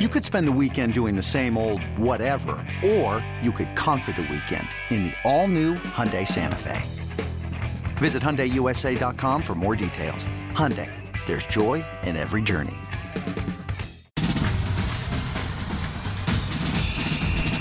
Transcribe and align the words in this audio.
You 0.00 0.08
could 0.08 0.24
spend 0.24 0.48
the 0.48 0.52
weekend 0.52 0.94
doing 0.94 1.14
the 1.14 1.22
same 1.22 1.58
old 1.58 1.84
whatever, 1.98 2.66
or 2.82 3.22
you 3.42 3.52
could 3.52 3.76
conquer 3.76 4.12
the 4.12 4.22
weekend 4.22 4.66
in 4.88 5.02
the 5.02 5.12
all-new 5.24 5.74
Hyundai 5.74 6.26
Santa 6.26 6.56
Fe. 6.56 6.80
Visit 7.98 8.22
HyundaiUSA.com 8.22 9.42
for 9.42 9.54
more 9.54 9.76
details. 9.76 10.26
Hyundai, 10.54 10.90
there's 11.26 11.44
joy 11.48 11.84
in 12.04 12.16
every 12.16 12.40
journey. 12.40 12.78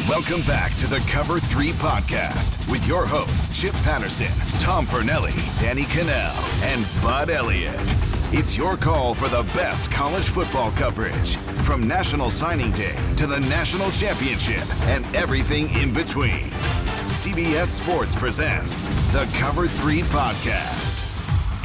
Welcome 0.08 0.41
back 0.44 0.73
to 0.77 0.88
the 0.88 1.03
Cover 1.09 1.41
3 1.41 1.71
podcast 1.71 2.71
with 2.71 2.88
your 2.88 3.05
hosts, 3.05 3.61
Chip 3.61 3.73
Patterson, 3.83 4.31
Tom 4.61 4.85
Fornelli, 4.85 5.35
Danny 5.59 5.83
Kanell, 5.83 6.63
and 6.63 6.88
Bud 7.03 7.30
Elliott. 7.30 8.09
It's 8.31 8.55
your 8.55 8.77
call 8.77 9.15
for 9.15 9.27
the 9.27 9.41
best 9.55 9.91
college 9.91 10.29
football 10.29 10.69
coverage 10.73 11.38
from 11.65 11.88
National 11.88 12.29
Signing 12.29 12.71
Day 12.73 12.95
to 13.17 13.25
the 13.25 13.39
National 13.39 13.89
Championship 13.89 14.63
and 14.88 15.03
everything 15.16 15.67
in 15.71 15.91
between. 15.91 16.44
CBS 17.09 17.66
Sports 17.66 18.16
presents 18.16 18.75
the 19.13 19.27
Cover 19.33 19.66
3 19.66 20.02
podcast. 20.03 21.05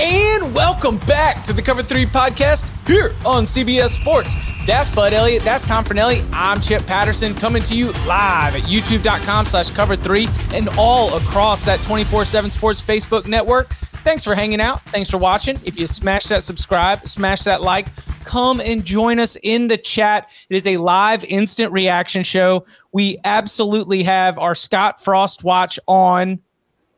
And 0.00 0.54
welcome 0.54 0.96
back 1.00 1.44
to 1.44 1.52
the 1.52 1.60
Cover 1.60 1.82
3 1.82 2.06
podcast 2.06 2.64
here 2.88 3.10
on 3.26 3.44
CBS 3.44 3.90
Sports. 3.90 4.34
That's 4.66 4.88
Bud 4.88 5.12
Elliott. 5.12 5.42
That's 5.42 5.66
Tom 5.66 5.84
Fornelli. 5.84 6.26
I'm 6.32 6.62
Chip 6.62 6.86
Patterson 6.86 7.34
coming 7.34 7.62
to 7.64 7.76
you 7.76 7.88
live 8.06 8.56
at 8.56 8.62
youtube.com 8.62 9.44
slash 9.44 9.70
cover 9.70 9.96
3 9.96 10.28
and 10.54 10.70
all 10.78 11.14
across 11.14 11.60
that 11.66 11.78
24-7 11.80 12.50
Sports 12.50 12.82
Facebook 12.82 13.26
network. 13.26 13.76
Thanks 14.04 14.22
for 14.22 14.34
hanging 14.34 14.60
out. 14.60 14.82
Thanks 14.82 15.08
for 15.08 15.16
watching. 15.16 15.58
If 15.64 15.78
you 15.78 15.86
smash 15.86 16.26
that 16.26 16.42
subscribe, 16.42 17.08
smash 17.08 17.44
that 17.44 17.62
like, 17.62 17.86
come 18.24 18.60
and 18.60 18.84
join 18.84 19.18
us 19.18 19.38
in 19.42 19.66
the 19.68 19.78
chat. 19.78 20.28
It 20.50 20.56
is 20.56 20.66
a 20.66 20.76
live 20.76 21.24
instant 21.24 21.72
reaction 21.72 22.22
show. 22.22 22.66
We 22.92 23.18
absolutely 23.24 24.02
have 24.02 24.38
our 24.38 24.54
Scott 24.54 25.02
Frost 25.02 25.42
watch 25.42 25.80
on 25.88 26.40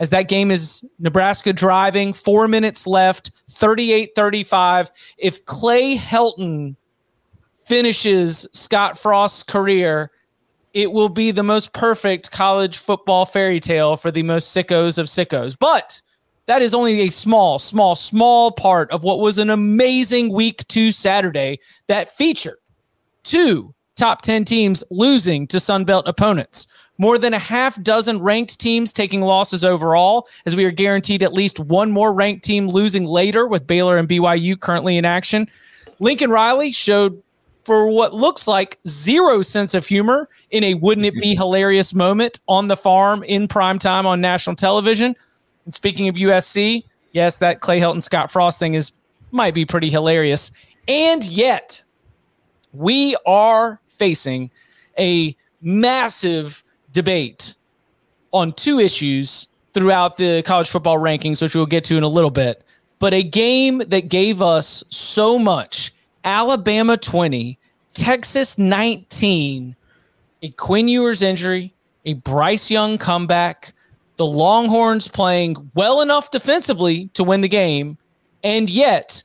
as 0.00 0.10
that 0.10 0.28
game 0.28 0.50
is 0.50 0.84
Nebraska 0.98 1.52
driving, 1.52 2.12
four 2.12 2.48
minutes 2.48 2.88
left, 2.88 3.30
38 3.50 4.10
35. 4.16 4.90
If 5.16 5.44
Clay 5.46 5.96
Helton 5.96 6.74
finishes 7.64 8.48
Scott 8.52 8.98
Frost's 8.98 9.44
career, 9.44 10.10
it 10.74 10.90
will 10.90 11.08
be 11.08 11.30
the 11.30 11.44
most 11.44 11.72
perfect 11.72 12.32
college 12.32 12.76
football 12.76 13.24
fairy 13.24 13.60
tale 13.60 13.96
for 13.96 14.10
the 14.10 14.24
most 14.24 14.54
sickos 14.54 14.98
of 14.98 15.06
sickos. 15.06 15.56
But 15.58 16.02
that 16.46 16.62
is 16.62 16.74
only 16.74 17.02
a 17.02 17.10
small, 17.10 17.58
small, 17.58 17.94
small 17.94 18.50
part 18.52 18.90
of 18.90 19.02
what 19.02 19.20
was 19.20 19.38
an 19.38 19.50
amazing 19.50 20.32
week 20.32 20.66
two 20.68 20.92
Saturday 20.92 21.58
that 21.88 22.16
featured 22.16 22.58
two 23.24 23.74
top 23.96 24.22
10 24.22 24.44
teams 24.44 24.84
losing 24.90 25.46
to 25.48 25.56
Sunbelt 25.56 26.04
opponents. 26.06 26.68
More 26.98 27.18
than 27.18 27.34
a 27.34 27.38
half 27.38 27.82
dozen 27.82 28.20
ranked 28.20 28.58
teams 28.58 28.92
taking 28.92 29.20
losses 29.20 29.64
overall, 29.64 30.28
as 30.46 30.56
we 30.56 30.64
are 30.64 30.70
guaranteed 30.70 31.22
at 31.22 31.32
least 31.32 31.58
one 31.58 31.90
more 31.90 32.14
ranked 32.14 32.44
team 32.44 32.68
losing 32.68 33.04
later 33.04 33.46
with 33.46 33.66
Baylor 33.66 33.98
and 33.98 34.08
BYU 34.08 34.58
currently 34.58 34.96
in 34.96 35.04
action. 35.04 35.46
Lincoln 35.98 36.30
Riley 36.30 36.72
showed 36.72 37.22
for 37.64 37.88
what 37.88 38.14
looks 38.14 38.46
like 38.46 38.78
zero 38.86 39.42
sense 39.42 39.74
of 39.74 39.84
humor 39.84 40.28
in 40.50 40.62
a 40.62 40.74
wouldn't 40.74 41.04
it 41.04 41.14
be 41.14 41.32
mm-hmm. 41.32 41.42
hilarious 41.42 41.92
moment 41.92 42.40
on 42.46 42.68
the 42.68 42.76
farm 42.76 43.24
in 43.24 43.48
prime 43.48 43.78
time 43.78 44.06
on 44.06 44.20
national 44.20 44.54
television. 44.54 45.16
And 45.66 45.74
speaking 45.74 46.08
of 46.08 46.14
USC, 46.14 46.84
yes, 47.12 47.38
that 47.38 47.60
Clay 47.60 47.78
Helton 47.78 48.02
Scott 48.02 48.30
Frost 48.30 48.58
thing 48.58 48.74
is 48.74 48.92
might 49.32 49.52
be 49.52 49.66
pretty 49.66 49.90
hilarious. 49.90 50.52
And 50.88 51.22
yet, 51.24 51.82
we 52.72 53.16
are 53.26 53.80
facing 53.88 54.50
a 54.98 55.36
massive 55.60 56.64
debate 56.92 57.56
on 58.32 58.52
two 58.52 58.78
issues 58.78 59.48
throughout 59.74 60.16
the 60.16 60.42
college 60.42 60.70
football 60.70 60.98
rankings, 60.98 61.42
which 61.42 61.54
we'll 61.54 61.66
get 61.66 61.84
to 61.84 61.96
in 61.96 62.02
a 62.02 62.08
little 62.08 62.30
bit. 62.30 62.62
But 62.98 63.12
a 63.12 63.22
game 63.22 63.78
that 63.88 64.08
gave 64.08 64.40
us 64.40 64.84
so 64.88 65.38
much 65.38 65.92
Alabama 66.24 66.96
20, 66.96 67.58
Texas 67.92 68.58
19, 68.58 69.76
a 70.42 70.48
Quinn 70.50 70.88
Ewers 70.88 71.22
injury, 71.22 71.74
a 72.04 72.14
Bryce 72.14 72.70
Young 72.70 72.98
comeback, 72.98 73.74
the 74.16 74.26
Longhorns 74.26 75.08
playing 75.08 75.70
well 75.74 76.00
enough 76.00 76.30
defensively 76.30 77.08
to 77.14 77.24
win 77.24 77.40
the 77.40 77.48
game, 77.48 77.98
and 78.42 78.68
yet 78.68 79.22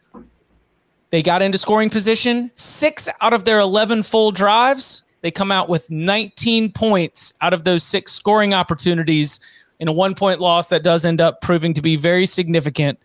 they 1.09 1.21
got 1.21 1.41
into 1.41 1.57
scoring 1.57 1.89
position. 1.89 2.51
Six 2.55 3.07
out 3.21 3.33
of 3.33 3.45
their 3.45 3.59
11 3.59 4.03
full 4.03 4.31
drives, 4.31 5.03
they 5.21 5.31
come 5.31 5.51
out 5.51 5.69
with 5.69 5.89
19 5.89 6.71
points 6.71 7.33
out 7.41 7.53
of 7.53 7.63
those 7.63 7.83
six 7.83 8.11
scoring 8.11 8.53
opportunities 8.53 9.39
in 9.79 9.87
a 9.87 9.91
one 9.91 10.15
point 10.15 10.39
loss 10.39 10.69
that 10.69 10.83
does 10.83 11.05
end 11.05 11.21
up 11.21 11.41
proving 11.41 11.73
to 11.73 11.81
be 11.81 11.95
very 11.95 12.25
significant. 12.25 12.99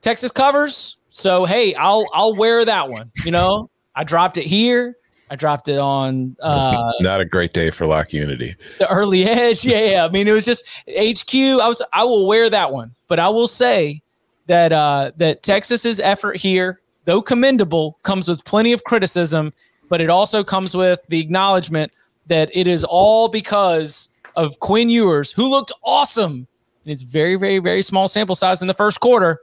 Texas 0.00 0.30
covers. 0.30 0.96
So 1.10 1.44
hey, 1.44 1.74
I'll 1.74 2.06
I'll 2.12 2.34
wear 2.34 2.64
that 2.64 2.88
one. 2.88 3.10
You 3.24 3.30
know, 3.30 3.70
I 3.94 4.04
dropped 4.04 4.36
it 4.36 4.44
here. 4.44 4.96
I 5.30 5.36
dropped 5.36 5.68
it 5.68 5.78
on. 5.78 6.36
Uh, 6.40 6.92
not 7.00 7.20
a 7.20 7.24
great 7.24 7.52
day 7.52 7.70
for 7.70 7.86
Lock 7.86 8.12
Unity. 8.12 8.54
The 8.78 8.90
early 8.90 9.24
edge, 9.28 9.64
yeah, 9.64 9.90
yeah. 9.90 10.04
I 10.04 10.10
mean, 10.10 10.28
it 10.28 10.32
was 10.32 10.44
just 10.44 10.66
HQ. 10.88 11.34
I 11.34 11.68
was. 11.68 11.82
I 11.92 12.04
will 12.04 12.26
wear 12.26 12.48
that 12.50 12.72
one, 12.72 12.94
but 13.08 13.18
I 13.18 13.28
will 13.28 13.48
say 13.48 14.02
that 14.46 14.72
uh, 14.72 15.12
that 15.16 15.42
Texas's 15.42 16.00
effort 16.00 16.36
here, 16.36 16.80
though 17.04 17.22
commendable, 17.22 17.98
comes 18.02 18.28
with 18.28 18.44
plenty 18.44 18.72
of 18.72 18.84
criticism. 18.84 19.52
But 19.88 20.00
it 20.00 20.10
also 20.10 20.42
comes 20.42 20.76
with 20.76 21.00
the 21.08 21.20
acknowledgement 21.20 21.92
that 22.26 22.50
it 22.52 22.66
is 22.66 22.82
all 22.84 23.28
because 23.28 24.08
of 24.34 24.58
Quinn 24.60 24.88
Ewers, 24.88 25.32
who 25.32 25.48
looked 25.48 25.72
awesome 25.84 26.46
in 26.84 26.90
his 26.90 27.02
very, 27.02 27.36
very, 27.36 27.58
very 27.58 27.82
small 27.82 28.08
sample 28.08 28.34
size 28.34 28.62
in 28.62 28.68
the 28.68 28.74
first 28.74 29.00
quarter, 29.00 29.40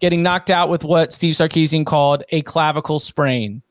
getting 0.00 0.22
knocked 0.22 0.50
out 0.50 0.68
with 0.70 0.84
what 0.84 1.12
Steve 1.12 1.34
Sarkisian 1.34 1.84
called 1.84 2.24
a 2.30 2.42
clavicle 2.42 2.98
sprain 2.98 3.62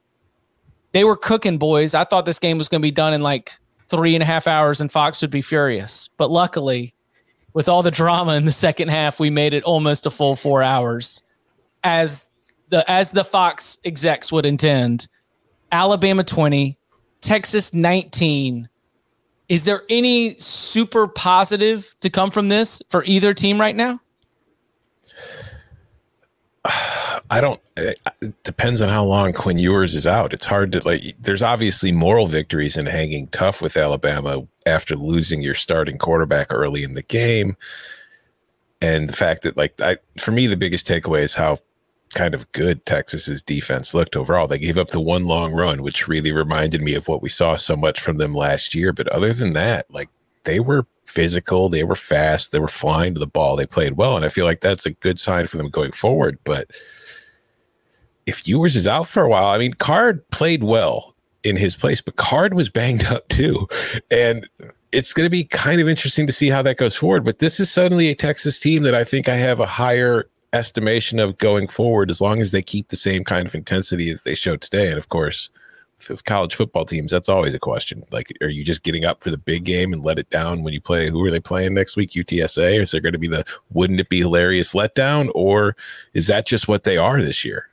they 0.94 1.04
were 1.04 1.18
cooking, 1.18 1.58
boys. 1.58 1.94
I 1.94 2.06
thought 2.06 2.26
this 2.26 2.40
game 2.40 2.58
was 2.58 2.70
going 2.70 2.82
to 2.82 2.86
be 2.86 2.92
done 2.92 3.14
in 3.14 3.22
like 3.22 3.52
three 3.90 4.16
and 4.16 4.24
a 4.24 4.26
half 4.26 4.48
hours 4.48 4.80
and 4.80 4.92
Fox 4.92 5.22
would 5.22 5.32
be 5.32 5.42
furious. 5.42 6.10
But 6.18 6.32
luckily, 6.32 6.94
with 7.54 7.68
all 7.68 7.84
the 7.84 7.92
drama 7.92 8.36
in 8.36 8.46
the 8.46 8.52
second 8.52 8.90
half, 8.90 9.20
we 9.20 9.30
made 9.30 9.54
it 9.54 9.64
almost 9.64 10.06
a 10.06 10.10
full 10.10 10.36
four 10.36 10.64
hours 10.64 11.22
as 11.84 12.30
the 12.70 12.90
as 12.90 13.12
the 13.12 13.24
Fox 13.24 13.78
execs 13.84 14.32
would 14.32 14.46
intend. 14.46 15.08
Alabama 15.72 16.24
20, 16.24 16.78
Texas 17.22 17.74
19. 17.74 18.70
Is 19.50 19.66
there 19.66 19.84
any 19.90 20.36
super 20.40 21.08
positive 21.08 21.94
to 22.02 22.10
come 22.10 22.32
from 22.32 22.50
this 22.50 22.82
for 22.90 23.04
either 23.06 23.34
team 23.34 23.60
right 23.60 23.76
now? 23.76 24.00
I 27.34 27.42
don't. 27.42 27.60
Eh, 27.78 27.94
it 28.22 28.44
depends 28.44 28.80
on 28.80 28.90
how 28.90 29.04
long 29.04 29.34
Quinn 29.34 29.58
Ewers 29.58 29.96
is 29.96 30.06
out. 30.06 30.34
It's 30.34 30.46
hard 30.46 30.72
to 30.74 30.88
like. 30.88 31.02
There's 31.20 31.42
obviously 31.42 31.92
moral 31.92 32.28
victories 32.28 32.78
in 32.78 32.86
hanging 32.86 33.28
tough 33.28 33.60
with 33.60 33.76
Alabama 33.76 34.46
after 34.68 34.96
losing 34.96 35.42
your 35.42 35.56
starting 35.56 35.98
quarterback 35.98 36.54
early 36.54 36.84
in 36.84 36.94
the 36.94 37.02
game, 37.02 37.58
and 38.82 39.10
the 39.10 39.14
fact 39.14 39.42
that 39.42 39.58
like 39.58 39.82
I, 39.82 39.98
for 40.20 40.32
me, 40.32 40.46
the 40.46 40.56
biggest 40.56 40.88
takeaway 40.88 41.22
is 41.22 41.34
how 41.34 41.58
kind 42.14 42.36
of 42.36 42.52
good 42.52 42.86
Texas's 42.86 43.42
defense 43.42 43.96
looked 43.96 44.16
overall. 44.16 44.48
They 44.48 44.60
gave 44.60 44.78
up 44.78 44.90
the 44.90 45.02
one 45.02 45.26
long 45.26 45.54
run, 45.54 45.82
which 45.82 46.08
really 46.08 46.32
reminded 46.32 46.84
me 46.84 46.94
of 46.94 47.08
what 47.08 47.24
we 47.24 47.30
saw 47.30 47.56
so 47.56 47.76
much 47.76 48.00
from 48.00 48.18
them 48.18 48.36
last 48.36 48.76
year. 48.76 48.94
But 48.94 49.08
other 49.08 49.34
than 49.34 49.54
that, 49.54 49.88
like 49.90 50.10
they 50.44 50.60
were 50.60 50.86
physical, 51.08 51.68
they 51.68 51.84
were 51.84 51.96
fast, 51.96 52.52
they 52.52 52.60
were 52.60 52.68
flying 52.68 53.16
to 53.16 53.20
the 53.20 53.26
ball, 53.26 53.56
they 53.56 53.66
played 53.66 53.94
well, 53.94 54.16
and 54.16 54.24
I 54.24 54.30
feel 54.30 54.46
like 54.46 54.62
that's 54.62 54.86
a 54.86 54.92
good 54.92 55.20
sign 55.20 55.48
for 55.48 55.58
them 55.58 55.70
going 55.70 55.94
forward. 55.94 56.38
But 56.44 56.70
if 58.26 58.48
Ewers 58.48 58.76
is 58.76 58.88
out 58.88 59.08
for 59.08 59.24
a 59.24 59.30
while, 59.30 59.48
I 59.48 59.58
mean, 59.58 59.74
Card 59.74 60.28
played 60.30 60.64
well 60.64 61.14
in 61.44 61.58
his 61.58 61.76
place, 61.76 62.02
but 62.02 62.16
Card 62.16 62.54
was 62.54 62.70
banged 62.70 63.06
up 63.06 63.28
too, 63.30 63.68
and 64.10 64.48
it's 64.92 65.14
going 65.14 65.26
to 65.26 65.30
be 65.30 65.44
kind 65.44 65.82
of 65.82 65.90
interesting 65.90 66.28
to 66.28 66.34
see 66.34 66.50
how 66.50 66.62
that 66.62 66.78
goes 66.78 66.96
forward. 66.96 67.26
But 67.26 67.40
this 67.40 67.60
is 67.60 67.72
suddenly 67.72 68.10
a 68.10 68.16
Texas 68.16 68.60
team 68.60 68.84
that 68.84 68.96
I 68.96 69.04
think 69.04 69.28
I 69.28 69.36
have 69.36 69.60
a 69.60 69.66
higher 69.66 70.30
estimation 70.54 71.20
of 71.20 71.38
going 71.38 71.68
forward 71.68 72.10
as 72.10 72.22
long 72.22 72.40
as 72.40 72.52
they 72.52 72.62
keep 72.62 72.90
the 72.90 72.96
same 72.96 73.24
kind 73.24 73.48
of 73.48 73.56
intensity 73.56 74.14
that 74.14 74.24
they 74.24 74.36
showed 74.36 74.62
today? 74.62 74.88
And 74.90 74.98
of 74.98 75.10
course, 75.10 75.50
with 76.10 76.24
college 76.26 76.56
football 76.56 76.86
teams, 76.86 77.12
that's 77.12 77.30
always 77.30 77.54
a 77.54 77.60
question. 77.60 78.04
Like, 78.12 78.32
are 78.42 78.50
you 78.50 78.64
just 78.64 78.84
getting 78.84 79.04
up 79.04 79.24
for 79.24 79.32
the 79.32 79.38
big 79.38 79.64
game 79.64 79.94
and 79.94 80.04
let 80.04 80.20
it 80.20 80.30
down 80.30 80.64
when 80.64 80.74
you 80.74 80.82
play? 80.82 81.10
Who 81.10 81.24
are 81.26 81.32
they 81.32 81.40
playing 81.40 81.74
next 81.74 81.96
week? 81.96 82.12
UTSA? 82.12 82.80
Or 82.80 82.82
is 82.84 82.92
there 82.92 83.02
going 83.02 83.14
to 83.14 83.20
be 83.20 83.28
the 83.28 83.46
wouldn't 83.72 84.00
it 84.00 84.10
be 84.10 84.20
hilarious 84.20 84.74
letdown? 84.74 85.30
Or 85.34 85.76
is 86.14 86.28
that 86.28 86.46
just 86.46 86.68
what 86.68 86.84
they 86.84 86.98
are 86.98 87.22
this 87.22 87.44
year? 87.44 87.70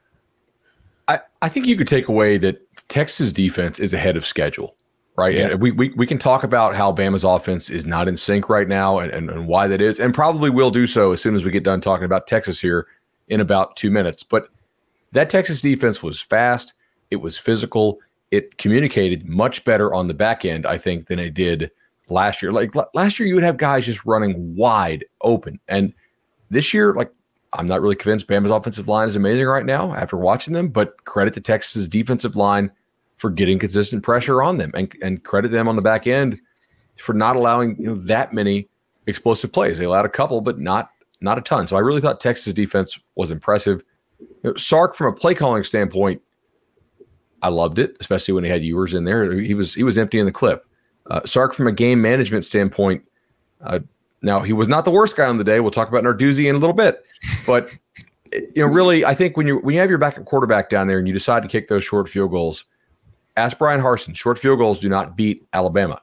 I, 1.42 1.48
think 1.48 1.66
you 1.66 1.76
could 1.76 1.88
take 1.88 2.08
away 2.08 2.38
that 2.38 2.60
Texas 2.88 3.32
defense 3.32 3.78
is 3.78 3.94
ahead 3.94 4.16
of 4.16 4.26
schedule, 4.26 4.76
right? 5.16 5.34
Yeah. 5.34 5.50
And 5.50 5.62
we, 5.62 5.70
we, 5.70 5.90
we 5.90 6.06
can 6.06 6.19
talk 6.19 6.44
about 6.44 6.75
how 6.75 6.92
Bama's 6.92 7.25
offense 7.25 7.70
is 7.70 7.87
not 7.87 8.08
in 8.08 8.16
sync 8.16 8.48
right 8.48 8.69
now 8.69 8.98
and, 8.98 9.10
and, 9.12 9.31
and 9.31 9.46
why 9.46 9.66
that 9.66 9.81
is, 9.81 10.00
and 10.00 10.14
probably 10.14 10.50
will 10.50 10.70
do 10.70 10.87
so 10.87 11.12
as 11.12 11.20
soon 11.20 11.34
as 11.34 11.44
we 11.44 11.50
get 11.50 11.64
done 11.64 11.81
talking 11.81 12.04
about 12.04 12.26
Texas 12.26 12.60
here 12.60 12.87
in 13.28 13.40
about 13.40 13.76
two 13.76 13.90
minutes. 13.90 14.22
But 14.22 14.48
that 15.12 15.31
Texas 15.31 15.60
defense 15.60 16.02
was 16.02 16.20
fast, 16.20 16.75
it 17.10 17.16
was 17.16 17.38
physical, 17.38 17.98
it 18.31 18.58
communicated 18.58 19.28
much 19.28 19.64
better 19.64 19.92
on 19.92 20.08
the 20.08 20.14
back 20.14 20.44
end, 20.44 20.66
I 20.66 20.78
think, 20.78 21.08
than 21.08 21.19
it 21.19 21.34
did 21.34 21.70
last 22.08 22.42
year. 22.42 22.52
Like 22.52 22.75
last 22.94 23.19
year, 23.19 23.28
you 23.28 23.34
would 23.34 23.44
have 23.44 23.56
guys 23.56 23.87
just 23.87 24.04
running 24.06 24.54
wide 24.54 25.04
open. 25.22 25.58
And 25.69 25.92
this 26.50 26.72
year, 26.75 26.94
like, 26.94 27.12
I'm 27.52 27.67
not 27.67 27.81
really 27.81 27.97
convinced 27.97 28.29
Bama's 28.29 28.50
offensive 28.50 28.88
line 28.88 29.08
is 29.08 29.17
amazing 29.17 29.47
right 29.47 29.67
now 29.67 29.94
after 29.94 30.17
watching 30.17 30.55
them, 30.55 30.69
but 30.69 31.05
credit 31.05 31.35
to 31.35 31.41
Texas's 31.41 31.88
defensive 31.88 32.37
line 32.37 32.70
for 33.17 33.29
getting 33.29 33.58
consistent 33.58 34.02
pressure 34.02 34.43
on 34.43 34.58
them 34.58 34.70
and, 34.75 34.94
and 35.02 35.25
credit 35.25 35.50
them 35.50 35.69
on 35.69 35.76
the 35.76 35.82
back 35.82 36.06
end 36.06 36.41
for 36.97 37.12
not 37.12 37.37
allowing 37.37 37.76
you 37.81 37.88
know, 37.88 37.94
that 37.97 38.32
many 38.32 38.69
explosive 39.06 39.52
plays. 39.52 39.79
They 39.79 39.85
allowed 39.85 40.06
a 40.06 40.11
couple, 40.11 40.41
but 40.41 40.58
not 40.58 40.91
not 41.20 41.37
a 41.37 41.43
ton. 41.43 41.67
So 41.67 41.76
I 41.76 41.81
really 41.81 42.00
thought 42.00 42.20
Texas 42.20 42.55
defense 42.55 42.99
was 43.14 43.31
impressive. 43.31 43.82
You 44.20 44.29
know, 44.44 44.56
Sark, 44.56 44.94
from 44.94 45.08
a 45.08 45.12
play 45.12 45.35
calling 45.35 45.64
standpoint, 45.64 46.23
I 47.43 47.49
loved 47.49 47.79
it, 47.79 47.97
especially 48.00 48.32
when 48.32 48.44
he 48.44 48.50
had 48.50 48.64
Ewers 48.64 48.94
in 48.94 49.05
there. 49.05 49.32
He 49.32 49.55
was 49.55 49.75
he 49.75 49.82
was 49.82 49.99
emptying 49.99 50.25
the 50.25 50.32
clip. 50.32 50.67
Uh, 51.11 51.20
Sark, 51.25 51.55
from 51.55 51.67
a 51.67 51.73
game 51.73 52.00
management 52.00 52.44
standpoint, 52.44 53.05
uh, 53.62 53.81
now 54.22 54.40
he 54.40 54.52
was 54.52 54.69
not 54.69 54.84
the 54.84 54.90
worst 54.90 55.17
guy 55.17 55.26
on 55.26 55.38
the 55.38 55.44
day. 55.44 55.61
We'll 55.61 55.70
talk 55.70 55.88
about 55.88 56.05
Narduzzi 56.05 56.49
in 56.49 56.55
a 56.55 56.58
little 56.58 56.75
bit, 56.75 57.08
but 57.46 57.76
you 58.32 58.52
know, 58.56 58.67
really, 58.67 59.05
I 59.05 59.14
think 59.14 59.37
when 59.37 59.46
you 59.46 59.58
when 59.58 59.75
you 59.75 59.81
have 59.81 59.88
your 59.88 59.99
backup 59.99 60.25
quarterback 60.25 60.69
down 60.69 60.87
there 60.87 60.99
and 60.99 61.06
you 61.06 61.14
decide 61.14 61.43
to 61.43 61.49
kick 61.49 61.69
those 61.69 61.84
short 61.84 62.08
field 62.08 62.31
goals, 62.31 62.64
ask 63.37 63.58
Bryan 63.58 63.81
Harsin. 63.81 64.14
Short 64.14 64.38
field 64.38 64.58
goals 64.58 64.78
do 64.78 64.88
not 64.88 65.17
beat 65.17 65.46
Alabama. 65.52 66.00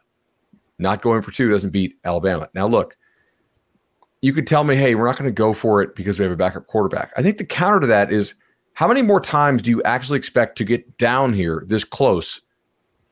Not 0.80 1.02
going 1.02 1.22
for 1.22 1.32
two 1.32 1.50
doesn't 1.50 1.72
beat 1.72 1.98
Alabama. 2.04 2.50
Now 2.54 2.68
look, 2.68 2.98
you 4.22 4.34
could 4.34 4.48
tell 4.48 4.64
me, 4.64 4.76
hey, 4.76 4.96
we're 4.96 5.06
not 5.06 5.18
going 5.18 5.30
to 5.30 5.34
go 5.34 5.54
for 5.54 5.82
it 5.82 5.96
because 5.96 6.20
we 6.20 6.24
have 6.24 6.32
a 6.32 6.38
backup 6.38 6.68
quarterback. 6.68 7.12
I 7.18 7.24
think 7.24 7.38
the 7.38 7.46
counter 7.46 7.80
to 7.82 7.88
that 7.88 8.12
is 8.12 8.36
how 8.74 8.88
many 8.88 9.02
more 9.02 9.20
times 9.20 9.62
do 9.62 9.72
you 9.72 9.82
actually 9.84 10.18
expect 10.18 10.58
to 10.58 10.64
get 10.64 10.98
down 10.98 11.34
here 11.34 11.64
this 11.68 11.84
close 11.84 12.42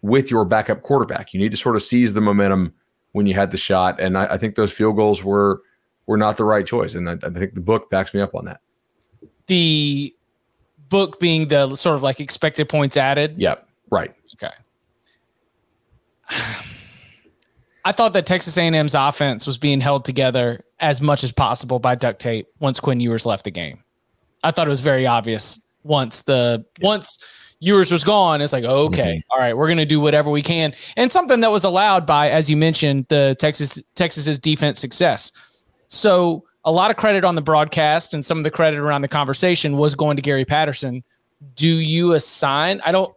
with 0.02 0.30
your 0.30 0.46
backup 0.46 0.84
quarterback? 0.84 1.34
You 1.34 1.40
need 1.40 1.52
to 1.52 1.58
sort 1.58 1.76
of 1.76 1.84
seize 1.84 2.14
the 2.14 2.22
momentum 2.22 2.74
when 3.16 3.26
you 3.26 3.34
had 3.34 3.50
the 3.50 3.58
shot, 3.58 3.98
and 4.02 4.18
I, 4.18 4.26
I 4.34 4.38
think 4.38 4.56
those 4.56 4.74
field 4.74 4.98
goals 4.98 5.24
were 5.24 5.62
were 6.06 6.18
not 6.18 6.36
the 6.36 6.44
right 6.44 6.66
choice, 6.66 6.96
and 6.96 7.10
I, 7.10 7.14
I 7.14 7.30
think 7.30 7.54
the 7.54 7.62
book 7.62 7.90
backs 7.90 8.14
me 8.14 8.20
up 8.20 8.36
on 8.36 8.44
that. 8.44 8.60
The 9.48 10.14
book 10.90 11.18
being 11.18 11.48
the 11.48 11.76
sort 11.76 11.96
of 11.96 12.04
like 12.04 12.20
expected 12.20 12.68
points 12.68 12.98
added. 12.98 13.38
Yep. 13.38 13.70
Right. 13.90 14.14
Okay. 14.34 14.54
I 17.86 17.94
thought 17.94 18.12
that 18.14 18.26
Texas 18.26 18.58
A&M's 18.58 18.96
offense 18.96 19.48
was 19.48 19.58
being 19.58 19.80
held 19.80 20.04
together 20.04 20.66
as 20.82 21.00
much 21.00 21.24
as 21.24 21.32
possible 21.32 21.80
by 21.80 21.96
duct 21.96 22.20
tape 22.20 22.48
once 22.60 22.82
Quinn 22.82 23.00
Ewers 23.00 23.26
left 23.26 23.46
the 23.46 23.52
game. 23.52 23.82
I 24.44 24.52
thought 24.52 24.68
it 24.68 24.72
was 24.72 24.82
very 24.82 25.08
obvious 25.08 25.62
once 25.84 26.24
the 26.24 26.66
once 26.82 27.24
Ewers 27.60 27.92
was 27.92 28.04
gone. 28.04 28.42
It's 28.42 28.54
like 28.54 28.64
okay, 28.64 29.16
mm-hmm. 29.16 29.32
all 29.32 29.40
right, 29.40 29.56
we're 29.56 29.68
gonna 29.68 29.86
do 29.86 30.00
whatever 30.00 30.30
we 30.30 30.42
can, 30.42 30.74
and 30.98 31.12
something 31.12 31.40
that 31.42 31.52
was 31.52 31.64
allowed 31.64 32.06
by, 32.06 32.30
as 32.30 32.50
you 32.50 32.58
mentioned, 32.58 33.06
the 33.10 33.36
Texas 33.40 33.82
Texas's 33.96 34.40
defense 34.40 34.80
success. 34.80 35.32
So 35.88 36.44
a 36.66 36.72
lot 36.72 36.92
of 36.92 36.98
credit 36.98 37.24
on 37.24 37.36
the 37.36 37.42
broadcast 37.42 38.14
and 38.14 38.26
some 38.26 38.40
of 38.40 38.44
the 38.44 38.52
credit 38.52 38.80
around 38.80 39.04
the 39.04 39.08
conversation 39.08 39.78
was 39.78 39.96
going 39.96 40.16
to 40.18 40.22
Gary 40.22 40.46
Patterson. 40.46 41.04
Do 41.56 41.68
you 41.68 42.14
assign? 42.14 42.82
I 42.84 42.92
don't. 42.92 43.16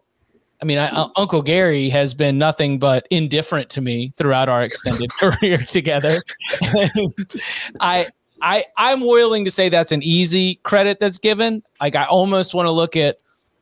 I 0.61 0.65
mean, 0.65 0.79
I, 0.79 0.89
uh, 0.89 1.09
Uncle 1.17 1.41
Gary 1.41 1.89
has 1.89 2.15
been 2.15 2.37
nothing 2.37 2.79
but 2.81 3.07
indifferent 3.11 3.71
to 3.71 3.81
me 3.81 4.13
throughout 4.17 4.49
our 4.49 4.63
extended 4.63 5.11
career 5.21 5.59
together. 5.59 6.17
And 6.63 7.13
I 7.81 8.09
I 8.43 8.65
I'm 8.77 9.01
willing 9.01 9.45
to 9.45 9.51
say 9.51 9.69
that's 9.69 9.93
an 9.93 10.03
easy 10.03 10.57
credit 10.65 11.01
that's 11.01 11.19
given. 11.19 11.63
Like 11.81 11.97
I 11.97 12.05
almost 12.05 12.55
want 12.55 12.67
to 12.67 12.73
look 12.73 12.97
at 12.97 13.19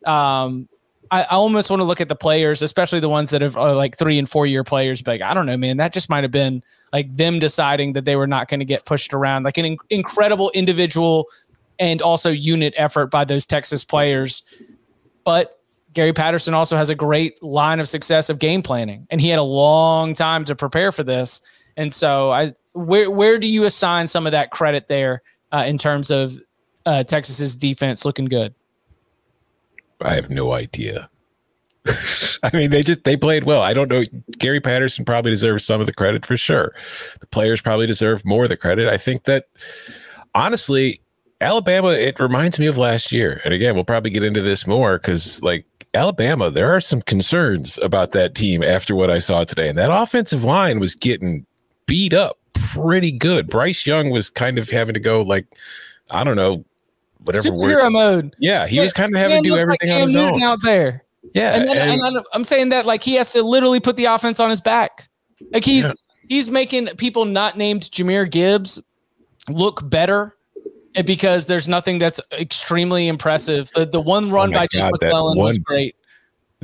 um 0.06 0.68
I, 1.10 1.22
I 1.22 1.34
almost 1.36 1.70
want 1.70 1.80
to 1.80 1.84
look 1.84 2.00
at 2.00 2.08
the 2.08 2.16
players, 2.16 2.62
especially 2.62 3.00
the 3.00 3.08
ones 3.08 3.30
that 3.30 3.42
have 3.42 3.56
are 3.56 3.74
like 3.74 3.96
three 3.96 4.18
and 4.18 4.28
four 4.28 4.46
year 4.46 4.64
players. 4.64 5.02
But 5.02 5.12
like, 5.12 5.22
I 5.22 5.34
don't 5.34 5.46
know, 5.46 5.56
man, 5.56 5.76
that 5.76 5.92
just 5.92 6.10
might 6.10 6.24
have 6.24 6.30
been 6.30 6.62
like 6.92 7.14
them 7.14 7.38
deciding 7.38 7.92
that 7.94 8.04
they 8.04 8.16
were 8.16 8.26
not 8.26 8.48
going 8.48 8.60
to 8.60 8.66
get 8.66 8.84
pushed 8.86 9.12
around. 9.14 9.44
Like 9.44 9.58
an 9.58 9.64
in- 9.64 9.78
incredible 9.90 10.50
individual 10.54 11.26
and 11.78 12.00
also 12.02 12.30
unit 12.30 12.74
effort 12.76 13.10
by 13.10 13.24
those 13.24 13.46
Texas 13.46 13.84
players. 13.84 14.42
But 15.24 15.60
Gary 15.92 16.12
Patterson 16.12 16.54
also 16.54 16.76
has 16.76 16.90
a 16.90 16.94
great 16.94 17.42
line 17.42 17.80
of 17.80 17.88
success 17.88 18.28
of 18.28 18.38
game 18.38 18.62
planning, 18.62 19.06
and 19.10 19.20
he 19.20 19.28
had 19.28 19.38
a 19.38 19.44
long 19.44 20.14
time 20.14 20.44
to 20.44 20.54
prepare 20.54 20.92
for 20.92 21.02
this. 21.02 21.40
And 21.76 21.92
so 21.92 22.30
I 22.30 22.52
where 22.72 23.10
where 23.10 23.38
do 23.38 23.46
you 23.46 23.64
assign 23.64 24.06
some 24.06 24.26
of 24.26 24.32
that 24.32 24.50
credit 24.50 24.88
there 24.88 25.22
uh, 25.52 25.64
in 25.66 25.78
terms 25.78 26.10
of 26.10 26.32
uh, 26.84 27.02
Texas's 27.02 27.56
defense 27.56 28.04
looking 28.04 28.26
good? 28.26 28.54
I 30.00 30.14
have 30.14 30.30
no 30.30 30.52
idea. 30.52 31.08
I 32.42 32.50
mean, 32.52 32.70
they 32.70 32.82
just 32.82 33.04
they 33.04 33.16
played 33.16 33.44
well. 33.44 33.62
I 33.62 33.72
don't 33.72 33.90
know. 33.90 34.04
Gary 34.38 34.60
Patterson 34.60 35.04
probably 35.04 35.30
deserves 35.30 35.64
some 35.64 35.80
of 35.80 35.86
the 35.86 35.94
credit 35.94 36.26
for 36.26 36.36
sure. 36.36 36.74
The 37.20 37.26
players 37.26 37.60
probably 37.60 37.86
deserve 37.86 38.24
more 38.24 38.44
of 38.44 38.48
the 38.48 38.56
credit. 38.56 38.88
I 38.88 38.96
think 38.98 39.24
that 39.24 39.46
honestly, 40.34 41.00
Alabama, 41.40 41.90
it 41.90 42.18
reminds 42.18 42.58
me 42.58 42.66
of 42.66 42.78
last 42.78 43.12
year. 43.12 43.40
And 43.44 43.52
again, 43.52 43.74
we'll 43.74 43.84
probably 43.84 44.10
get 44.10 44.22
into 44.22 44.42
this 44.42 44.66
more 44.66 44.98
because 44.98 45.42
like 45.42 45.66
Alabama, 45.94 46.50
there 46.50 46.70
are 46.70 46.80
some 46.80 47.02
concerns 47.02 47.78
about 47.78 48.12
that 48.12 48.34
team 48.34 48.62
after 48.62 48.94
what 48.94 49.10
I 49.10 49.18
saw 49.18 49.44
today. 49.44 49.68
And 49.68 49.78
that 49.78 49.90
offensive 49.90 50.44
line 50.44 50.78
was 50.78 50.94
getting 50.94 51.46
beat 51.86 52.12
up 52.12 52.38
pretty 52.52 53.12
good. 53.12 53.48
Bryce 53.48 53.86
Young 53.86 54.10
was 54.10 54.30
kind 54.30 54.58
of 54.58 54.70
having 54.70 54.94
to 54.94 55.00
go 55.00 55.22
like, 55.22 55.46
I 56.10 56.24
don't 56.24 56.36
know, 56.36 56.64
whatever 57.26 57.48
superhero 57.48 57.82
word. 57.82 57.90
mode. 57.90 58.36
Yeah, 58.38 58.66
he 58.66 58.76
yeah, 58.76 58.82
was 58.82 58.92
kind 58.92 59.14
of 59.14 59.20
having 59.20 59.42
to 59.42 59.50
do 59.50 59.56
everything 59.56 59.90
like 59.90 59.96
on 59.96 60.02
his 60.02 60.14
Newton 60.14 60.34
own 60.34 60.42
out 60.42 60.58
there. 60.62 61.04
Yeah, 61.34 61.56
and, 61.56 61.68
then, 61.68 61.88
and, 61.88 62.02
and, 62.02 62.26
I'm 62.32 62.44
saying 62.44 62.68
that 62.70 62.86
like 62.86 63.02
he 63.02 63.14
has 63.14 63.32
to 63.32 63.42
literally 63.42 63.80
put 63.80 63.96
the 63.96 64.06
offense 64.06 64.40
on 64.40 64.50
his 64.50 64.60
back. 64.60 65.08
Like 65.52 65.64
he's 65.64 65.84
yeah. 65.84 65.92
he's 66.28 66.50
making 66.50 66.86
people 66.96 67.24
not 67.24 67.56
named 67.56 67.82
Jahmyr 67.82 68.30
Gibbs 68.30 68.80
look 69.48 69.88
better 69.88 70.36
because 71.04 71.46
there's 71.46 71.68
nothing 71.68 71.98
that's 71.98 72.20
extremely 72.32 73.08
impressive. 73.08 73.70
The 73.74 73.86
the 73.86 74.00
one 74.00 74.30
run 74.30 74.54
oh 74.54 74.58
by 74.58 74.66
Jase 74.66 74.84
McClellan 74.84 75.38
was 75.38 75.58
great. 75.58 75.96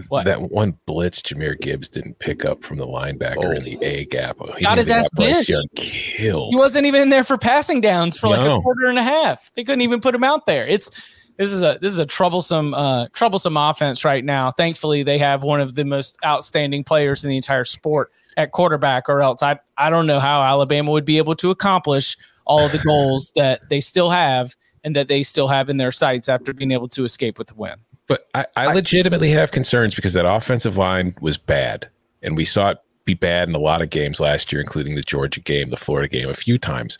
What? 0.08 0.24
That 0.24 0.40
one 0.40 0.78
blitz 0.86 1.20
Jahmyr 1.20 1.60
Gibbs 1.60 1.88
didn't 1.88 2.18
pick 2.18 2.46
up 2.46 2.64
from 2.64 2.78
the 2.78 2.86
linebacker 2.86 3.44
oh. 3.44 3.50
in 3.50 3.62
the 3.62 3.78
A 3.82 4.06
gap. 4.06 4.38
He 4.56 4.64
got 4.64 4.78
his 4.78 4.88
ass 4.88 5.08
benched. 5.10 5.52
Killed. 5.76 6.50
He 6.50 6.56
wasn't 6.56 6.86
even 6.86 7.02
in 7.02 7.08
there 7.10 7.24
for 7.24 7.36
passing 7.36 7.80
downs 7.82 8.18
for 8.18 8.28
like 8.28 8.40
no. 8.40 8.56
a 8.56 8.60
quarter 8.60 8.86
and 8.86 8.98
a 8.98 9.02
half. 9.02 9.50
They 9.54 9.64
couldn't 9.64 9.82
even 9.82 10.00
put 10.00 10.14
him 10.14 10.24
out 10.24 10.46
there. 10.46 10.66
It's 10.66 10.90
this 11.36 11.52
is 11.52 11.62
a 11.62 11.78
this 11.82 11.92
is 11.92 11.98
a 11.98 12.06
troublesome 12.06 12.72
uh 12.72 13.08
troublesome 13.12 13.56
offense 13.56 14.02
right 14.02 14.24
now. 14.24 14.50
Thankfully, 14.50 15.02
they 15.02 15.18
have 15.18 15.42
one 15.42 15.60
of 15.60 15.74
the 15.74 15.84
most 15.84 16.18
outstanding 16.24 16.84
players 16.84 17.22
in 17.22 17.30
the 17.30 17.36
entire 17.36 17.64
sport 17.64 18.12
at 18.38 18.52
quarterback, 18.52 19.10
or 19.10 19.20
else 19.20 19.42
I 19.42 19.58
I 19.76 19.90
don't 19.90 20.06
know 20.06 20.20
how 20.20 20.42
Alabama 20.42 20.90
would 20.92 21.04
be 21.04 21.18
able 21.18 21.36
to 21.36 21.50
accomplish 21.50 22.16
all 22.46 22.64
of 22.64 22.72
the 22.72 22.78
goals 22.86 23.32
that 23.36 23.68
they 23.68 23.80
still 23.80 24.08
have 24.08 24.56
and 24.84 24.96
that 24.96 25.08
they 25.08 25.22
still 25.22 25.48
have 25.48 25.68
in 25.68 25.76
their 25.76 25.92
sights 25.92 26.30
after 26.30 26.54
being 26.54 26.72
able 26.72 26.88
to 26.88 27.04
escape 27.04 27.38
with 27.38 27.48
the 27.48 27.54
win. 27.54 27.76
But 28.08 28.26
I, 28.34 28.46
I 28.56 28.72
legitimately 28.72 29.30
have 29.30 29.52
concerns 29.52 29.94
because 29.94 30.12
that 30.14 30.26
offensive 30.26 30.76
line 30.76 31.14
was 31.20 31.38
bad, 31.38 31.88
and 32.22 32.36
we 32.36 32.44
saw 32.44 32.70
it 32.70 32.78
be 33.04 33.14
bad 33.14 33.48
in 33.48 33.54
a 33.54 33.58
lot 33.58 33.82
of 33.82 33.90
games 33.90 34.20
last 34.20 34.52
year, 34.52 34.60
including 34.60 34.94
the 34.94 35.02
Georgia 35.02 35.40
game, 35.40 35.70
the 35.70 35.76
Florida 35.76 36.08
game, 36.08 36.28
a 36.28 36.34
few 36.34 36.58
times. 36.58 36.98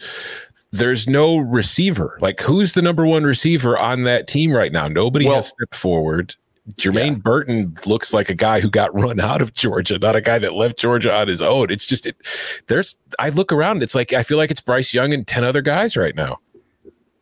There's 0.70 1.08
no 1.08 1.36
receiver. 1.36 2.18
Like, 2.20 2.40
who's 2.40 2.72
the 2.72 2.82
number 2.82 3.04
one 3.04 3.24
receiver 3.24 3.78
on 3.78 4.04
that 4.04 4.26
team 4.26 4.52
right 4.52 4.72
now? 4.72 4.88
Nobody 4.88 5.26
well, 5.26 5.36
has 5.36 5.48
stepped 5.48 5.74
forward. 5.74 6.34
Jermaine 6.76 7.12
yeah. 7.12 7.18
Burton 7.18 7.74
looks 7.86 8.14
like 8.14 8.30
a 8.30 8.34
guy 8.34 8.60
who 8.60 8.70
got 8.70 8.94
run 8.98 9.20
out 9.20 9.42
of 9.42 9.52
Georgia, 9.52 9.98
not 9.98 10.16
a 10.16 10.20
guy 10.20 10.38
that 10.38 10.54
left 10.54 10.78
Georgia 10.78 11.12
on 11.12 11.28
his 11.28 11.42
own. 11.42 11.70
It's 11.70 11.86
just 11.86 12.06
it, 12.06 12.16
there's 12.68 12.96
I 13.18 13.30
look 13.30 13.52
around, 13.52 13.82
it's 13.82 13.94
like 13.94 14.12
I 14.12 14.22
feel 14.22 14.38
like 14.38 14.50
it's 14.50 14.60
Bryce 14.60 14.94
Young 14.94 15.12
and 15.12 15.26
10 15.26 15.44
other 15.44 15.62
guys 15.62 15.96
right 15.96 16.14
now. 16.14 16.38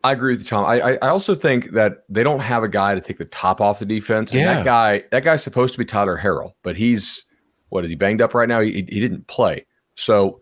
I 0.03 0.13
agree 0.13 0.33
with 0.33 0.41
you, 0.41 0.47
Tom. 0.47 0.65
I, 0.65 0.97
I 1.01 1.09
also 1.09 1.35
think 1.35 1.71
that 1.71 2.03
they 2.09 2.23
don't 2.23 2.39
have 2.39 2.63
a 2.63 2.67
guy 2.67 2.95
to 2.95 3.01
take 3.01 3.17
the 3.17 3.25
top 3.25 3.61
off 3.61 3.79
the 3.79 3.85
defense. 3.85 4.33
Yeah. 4.33 4.55
that 4.55 4.65
guy, 4.65 5.03
that 5.11 5.23
guy's 5.23 5.43
supposed 5.43 5.73
to 5.73 5.77
be 5.77 5.85
Tyler 5.85 6.17
Harrell, 6.17 6.53
but 6.63 6.75
he's 6.75 7.23
what 7.69 7.83
is 7.83 7.89
he 7.89 7.95
banged 7.95 8.21
up 8.21 8.33
right 8.33 8.49
now? 8.49 8.59
He, 8.59 8.71
he 8.71 8.99
didn't 8.99 9.27
play. 9.27 9.65
So 9.95 10.41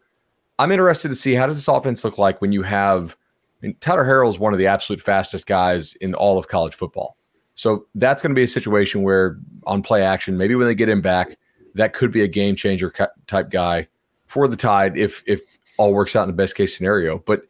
I'm 0.58 0.72
interested 0.72 1.10
to 1.10 1.16
see 1.16 1.34
how 1.34 1.46
does 1.46 1.56
this 1.56 1.68
offense 1.68 2.04
look 2.04 2.18
like 2.18 2.42
when 2.42 2.52
you 2.52 2.64
have 2.64 3.16
I 3.62 3.68
mean, 3.68 3.76
Tyler 3.82 4.06
Harrell 4.06 4.30
is 4.30 4.40
one 4.40 4.54
of 4.54 4.60
the 4.60 4.68
absolute 4.68 5.02
fastest 5.02 5.46
guys 5.46 5.94
in 5.96 6.14
all 6.14 6.38
of 6.38 6.48
college 6.48 6.74
football. 6.74 7.18
So 7.56 7.88
that's 7.96 8.22
going 8.22 8.32
to 8.32 8.36
be 8.36 8.44
a 8.44 8.48
situation 8.48 9.04
where 9.04 9.38
on 9.66 9.84
play 9.84 10.02
action, 10.02 10.38
maybe 10.38 10.56
when 10.56 10.66
they 10.66 10.76
get 10.76 10.88
him 10.88 11.02
back, 11.02 11.38
that 11.76 11.94
could 11.94 12.12
be 12.12 12.24
a 12.24 12.28
game 12.28 12.56
changer 12.56 12.94
type 13.28 13.50
guy 13.50 13.88
for 14.28 14.48
the 14.48 14.56
Tide 14.56 14.98
if 14.98 15.24
if 15.28 15.42
all 15.78 15.94
works 15.94 16.16
out 16.16 16.24
in 16.24 16.30
the 16.30 16.34
best 16.34 16.56
case 16.56 16.76
scenario. 16.76 17.20
But 17.20 17.44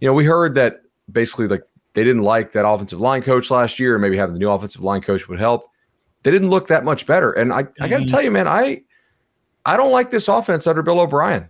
you 0.00 0.06
know, 0.06 0.14
we 0.14 0.24
heard 0.24 0.54
that 0.54 0.82
basically 1.10 1.48
like 1.48 1.62
they 1.94 2.04
didn't 2.04 2.22
like 2.22 2.52
that 2.52 2.66
offensive 2.66 3.00
line 3.00 3.22
coach 3.22 3.50
last 3.50 3.78
year, 3.78 3.94
and 3.94 4.02
maybe 4.02 4.16
having 4.16 4.34
the 4.34 4.38
new 4.38 4.50
offensive 4.50 4.82
line 4.82 5.00
coach 5.00 5.28
would 5.28 5.38
help. 5.38 5.70
They 6.22 6.30
didn't 6.30 6.50
look 6.50 6.68
that 6.68 6.84
much 6.84 7.06
better. 7.06 7.32
And 7.32 7.52
I, 7.52 7.66
I 7.80 7.88
got 7.88 7.98
to 7.98 8.04
tell 8.04 8.22
you, 8.22 8.30
man, 8.30 8.48
I 8.48 8.82
I 9.64 9.76
don't 9.76 9.92
like 9.92 10.10
this 10.10 10.28
offense 10.28 10.66
under 10.66 10.82
Bill 10.82 11.00
O'Brien. 11.00 11.48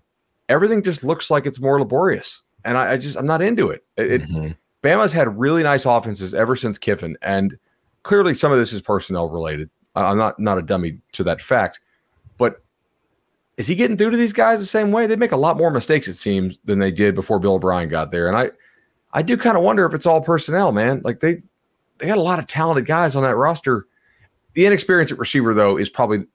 Everything 0.48 0.82
just 0.82 1.02
looks 1.02 1.30
like 1.30 1.46
it's 1.46 1.60
more 1.60 1.78
laborious, 1.78 2.42
and 2.64 2.78
I, 2.78 2.92
I 2.92 2.96
just 2.96 3.16
I'm 3.16 3.26
not 3.26 3.42
into 3.42 3.70
it. 3.70 3.84
It, 3.96 4.22
mm-hmm. 4.22 4.42
it. 4.44 4.56
Bama's 4.82 5.12
had 5.12 5.38
really 5.38 5.62
nice 5.62 5.84
offenses 5.84 6.34
ever 6.34 6.54
since 6.54 6.78
Kiffin, 6.78 7.16
and 7.22 7.58
clearly 8.02 8.34
some 8.34 8.52
of 8.52 8.58
this 8.58 8.72
is 8.72 8.80
personnel 8.80 9.28
related. 9.28 9.68
I'm 9.96 10.18
not 10.18 10.38
not 10.38 10.58
a 10.58 10.62
dummy 10.62 10.98
to 11.12 11.24
that 11.24 11.40
fact, 11.40 11.80
but 12.38 12.62
is 13.56 13.66
he 13.66 13.74
getting 13.74 13.96
through 13.96 14.10
to 14.10 14.16
these 14.16 14.32
guys 14.32 14.60
the 14.60 14.66
same 14.66 14.92
way? 14.92 15.06
They 15.06 15.16
make 15.16 15.32
a 15.32 15.36
lot 15.36 15.56
more 15.56 15.70
mistakes, 15.70 16.08
it 16.08 16.14
seems, 16.14 16.58
than 16.64 16.78
they 16.78 16.90
did 16.90 17.14
before 17.14 17.38
Bill 17.38 17.54
O'Brien 17.54 17.88
got 17.88 18.10
there. 18.10 18.28
And 18.28 18.36
I, 18.36 18.50
I 19.16 19.22
do 19.22 19.36
kind 19.36 19.56
of 19.56 19.62
wonder 19.62 19.84
if 19.86 19.94
it's 19.94 20.06
all 20.06 20.20
personnel, 20.20 20.72
man. 20.72 21.00
Like 21.02 21.20
they, 21.20 21.42
they 21.98 22.06
got 22.06 22.18
a 22.18 22.22
lot 22.22 22.38
of 22.38 22.46
talented 22.46 22.86
guys 22.86 23.16
on 23.16 23.22
that 23.22 23.34
roster. 23.34 23.86
The 24.52 24.66
inexperience 24.66 25.10
at 25.10 25.18
receiver, 25.18 25.54
though, 25.54 25.76
is 25.76 25.90
probably 25.90 26.26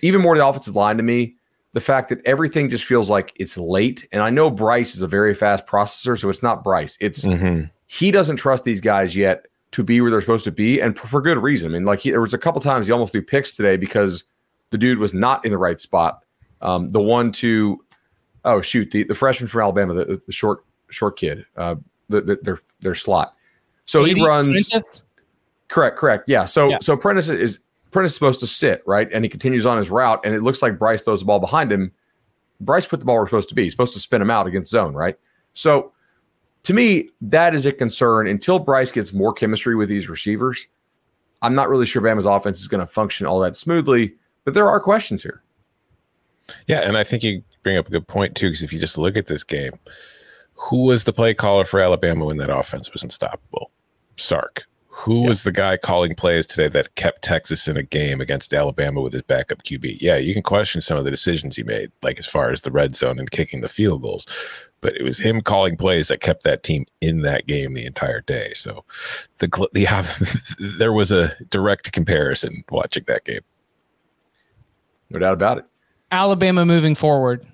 even 0.00 0.20
more 0.20 0.36
the 0.36 0.46
offensive 0.46 0.76
line 0.76 0.96
to 0.96 1.02
me. 1.02 1.36
The 1.72 1.80
fact 1.80 2.08
that 2.08 2.24
everything 2.24 2.70
just 2.70 2.84
feels 2.84 3.10
like 3.10 3.34
it's 3.36 3.58
late, 3.58 4.08
and 4.10 4.22
I 4.22 4.30
know 4.30 4.50
Bryce 4.50 4.94
is 4.94 5.02
a 5.02 5.06
very 5.06 5.34
fast 5.34 5.66
processor, 5.66 6.18
so 6.18 6.30
it's 6.30 6.42
not 6.42 6.64
Bryce. 6.64 6.96
It's 7.00 7.22
mm-hmm. 7.22 7.64
he 7.86 8.10
doesn't 8.10 8.36
trust 8.36 8.64
these 8.64 8.80
guys 8.80 9.14
yet 9.14 9.44
to 9.72 9.82
be 9.82 10.00
where 10.00 10.10
they're 10.10 10.22
supposed 10.22 10.44
to 10.44 10.52
be, 10.52 10.80
and 10.80 10.98
for 10.98 11.20
good 11.20 11.36
reason. 11.36 11.70
I 11.70 11.74
mean, 11.74 11.84
like 11.84 12.00
he, 12.00 12.12
there 12.12 12.22
was 12.22 12.32
a 12.32 12.38
couple 12.38 12.62
times 12.62 12.86
he 12.86 12.92
almost 12.92 13.12
threw 13.12 13.20
picks 13.20 13.54
today 13.54 13.76
because 13.76 14.24
the 14.70 14.78
dude 14.78 14.98
was 14.98 15.12
not 15.12 15.44
in 15.44 15.50
the 15.50 15.58
right 15.58 15.78
spot 15.78 16.22
um, 16.60 16.92
the 16.92 17.00
one 17.00 17.32
to 17.32 17.84
oh 18.44 18.60
shoot 18.60 18.90
the, 18.90 19.04
the 19.04 19.14
freshman 19.14 19.48
from 19.48 19.62
Alabama, 19.62 19.94
the, 19.94 20.20
the 20.26 20.32
short 20.32 20.64
short 20.90 21.18
kid, 21.18 21.44
uh, 21.56 21.76
the, 22.08 22.20
the, 22.20 22.38
their 22.42 22.58
their 22.80 22.94
slot. 22.94 23.34
So 23.84 24.04
he 24.04 24.14
runs. 24.22 24.68
Prentice? 24.70 25.02
Correct, 25.68 25.96
correct. 25.96 26.24
Yeah. 26.28 26.44
So 26.44 26.68
yeah. 26.68 26.78
so 26.80 26.96
Prentice 26.96 27.28
is 27.28 27.58
Prentice 27.90 28.12
is 28.12 28.14
supposed 28.14 28.40
to 28.40 28.46
sit 28.46 28.82
right, 28.86 29.08
and 29.12 29.24
he 29.24 29.28
continues 29.28 29.66
on 29.66 29.78
his 29.78 29.90
route, 29.90 30.20
and 30.24 30.34
it 30.34 30.42
looks 30.42 30.62
like 30.62 30.78
Bryce 30.78 31.02
throws 31.02 31.20
the 31.20 31.26
ball 31.26 31.38
behind 31.38 31.72
him. 31.72 31.92
Bryce 32.60 32.86
put 32.86 33.00
the 33.00 33.06
ball 33.06 33.16
where 33.16 33.24
it's 33.24 33.30
supposed 33.30 33.48
to 33.50 33.54
be. 33.54 33.64
He's 33.64 33.72
supposed 33.72 33.92
to 33.92 34.00
spin 34.00 34.22
him 34.22 34.30
out 34.30 34.46
against 34.46 34.70
zone, 34.70 34.94
right? 34.94 35.18
So 35.54 35.92
to 36.64 36.74
me, 36.74 37.10
that 37.20 37.54
is 37.54 37.64
a 37.64 37.72
concern 37.72 38.26
until 38.26 38.58
Bryce 38.58 38.90
gets 38.90 39.12
more 39.12 39.32
chemistry 39.32 39.76
with 39.76 39.88
these 39.88 40.08
receivers. 40.08 40.66
I'm 41.42 41.54
not 41.54 41.68
really 41.68 41.86
sure 41.86 42.02
Bama's 42.02 42.26
offense 42.26 42.60
is 42.60 42.66
going 42.66 42.80
to 42.80 42.86
function 42.86 43.26
all 43.26 43.38
that 43.40 43.56
smoothly, 43.56 44.14
but 44.44 44.54
there 44.54 44.68
are 44.68 44.80
questions 44.80 45.22
here. 45.22 45.42
Yeah, 46.66 46.80
and 46.80 46.96
I 46.96 47.04
think 47.04 47.22
you 47.22 47.42
bring 47.62 47.76
up 47.76 47.88
a 47.88 47.90
good 47.90 48.06
point 48.06 48.34
too, 48.34 48.48
because 48.48 48.62
if 48.62 48.72
you 48.72 48.80
just 48.80 48.98
look 48.98 49.16
at 49.16 49.26
this 49.26 49.44
game, 49.44 49.72
who 50.56 50.84
was 50.84 51.04
the 51.04 51.12
play 51.12 51.34
caller 51.34 51.64
for 51.64 51.80
Alabama 51.80 52.26
when 52.26 52.38
that 52.38 52.50
offense 52.50 52.92
was 52.92 53.02
unstoppable? 53.02 53.70
Sark. 54.16 54.64
Who 54.88 55.24
was 55.24 55.42
the 55.42 55.52
guy 55.52 55.76
calling 55.76 56.14
plays 56.14 56.46
today 56.46 56.68
that 56.68 56.94
kept 56.94 57.20
Texas 57.20 57.68
in 57.68 57.76
a 57.76 57.82
game 57.82 58.18
against 58.18 58.54
Alabama 58.54 59.02
with 59.02 59.12
his 59.12 59.22
backup 59.22 59.62
QB? 59.62 59.98
Yeah, 60.00 60.16
you 60.16 60.32
can 60.32 60.42
question 60.42 60.80
some 60.80 60.96
of 60.96 61.04
the 61.04 61.10
decisions 61.10 61.54
he 61.54 61.62
made, 61.62 61.92
like 62.02 62.18
as 62.18 62.26
far 62.26 62.50
as 62.50 62.62
the 62.62 62.70
red 62.70 62.96
zone 62.96 63.18
and 63.18 63.30
kicking 63.30 63.60
the 63.60 63.68
field 63.68 64.00
goals, 64.00 64.26
but 64.80 64.96
it 64.96 65.02
was 65.02 65.18
him 65.18 65.42
calling 65.42 65.76
plays 65.76 66.08
that 66.08 66.22
kept 66.22 66.44
that 66.44 66.62
team 66.62 66.86
in 67.02 67.20
that 67.22 67.46
game 67.46 67.74
the 67.74 67.84
entire 67.84 68.22
day. 68.22 68.52
So 68.54 68.84
the, 69.38 69.48
the 69.74 69.86
there 70.78 70.94
was 70.94 71.12
a 71.12 71.36
direct 71.50 71.92
comparison 71.92 72.64
watching 72.70 73.04
that 73.06 73.24
game. 73.24 73.42
No 75.10 75.18
doubt 75.18 75.34
about 75.34 75.58
it. 75.58 75.66
Alabama 76.10 76.64
moving 76.64 76.94
forward, 76.94 77.44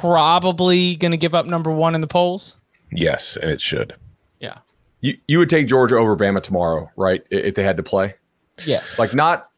probably 0.00 0.96
going 0.96 1.12
to 1.12 1.16
give 1.16 1.34
up 1.34 1.46
number 1.46 1.70
one 1.70 1.94
in 1.94 2.00
the 2.00 2.06
polls. 2.06 2.56
Yes, 2.92 3.36
and 3.36 3.50
it 3.50 3.60
should. 3.60 3.94
Yeah. 4.40 4.58
You 5.00 5.16
you 5.26 5.38
would 5.38 5.50
take 5.50 5.66
Georgia 5.66 5.96
over 5.96 6.16
Bama 6.16 6.42
tomorrow, 6.42 6.90
right? 6.96 7.24
If 7.30 7.54
they 7.54 7.62
had 7.62 7.76
to 7.76 7.82
play. 7.82 8.14
Yes. 8.64 8.98
Like 8.98 9.14
not 9.14 9.50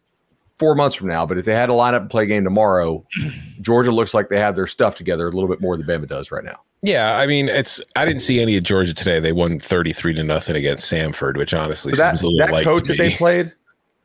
four 0.59 0.75
months 0.75 0.97
from 0.97 1.09
now, 1.09 1.25
but 1.25 1.39
if 1.39 1.45
they 1.45 1.55
had 1.55 1.67
to 1.67 1.75
line 1.75 1.95
up 1.95 2.03
and 2.03 2.11
play 2.11 2.25
a 2.25 2.27
game 2.27 2.45
tomorrow, 2.45 3.05
Georgia 3.61 3.93
looks 3.93 4.15
like 4.15 4.29
they 4.29 4.39
have 4.39 4.57
their 4.57 4.67
stuff 4.67 4.97
together 4.97 5.29
a 5.29 5.31
little 5.31 5.49
bit 5.49 5.61
more 5.61 5.77
than 5.77 5.87
Bama 5.87 6.09
does 6.09 6.31
right 6.31 6.45
now. 6.45 6.61
Yeah, 6.81 7.17
I 7.17 7.27
mean, 7.27 7.49
it's. 7.49 7.81
I 7.97 8.05
didn't 8.05 8.23
see 8.23 8.41
any 8.41 8.57
of 8.57 8.63
Georgia 8.63 8.95
today. 8.95 9.19
They 9.19 9.33
won 9.33 9.59
thirty 9.59 9.93
three 9.93 10.15
to 10.15 10.23
nothing 10.23 10.55
against 10.55 10.91
Samford, 10.91 11.37
which 11.37 11.53
honestly 11.53 11.93
that, 11.93 12.11
seems 12.11 12.23
a 12.23 12.27
little 12.29 12.39
like 12.39 12.49
that 12.49 12.55
light 12.55 12.65
coach 12.65 12.87
that 12.87 12.99
they 12.99 13.11
played 13.17 13.53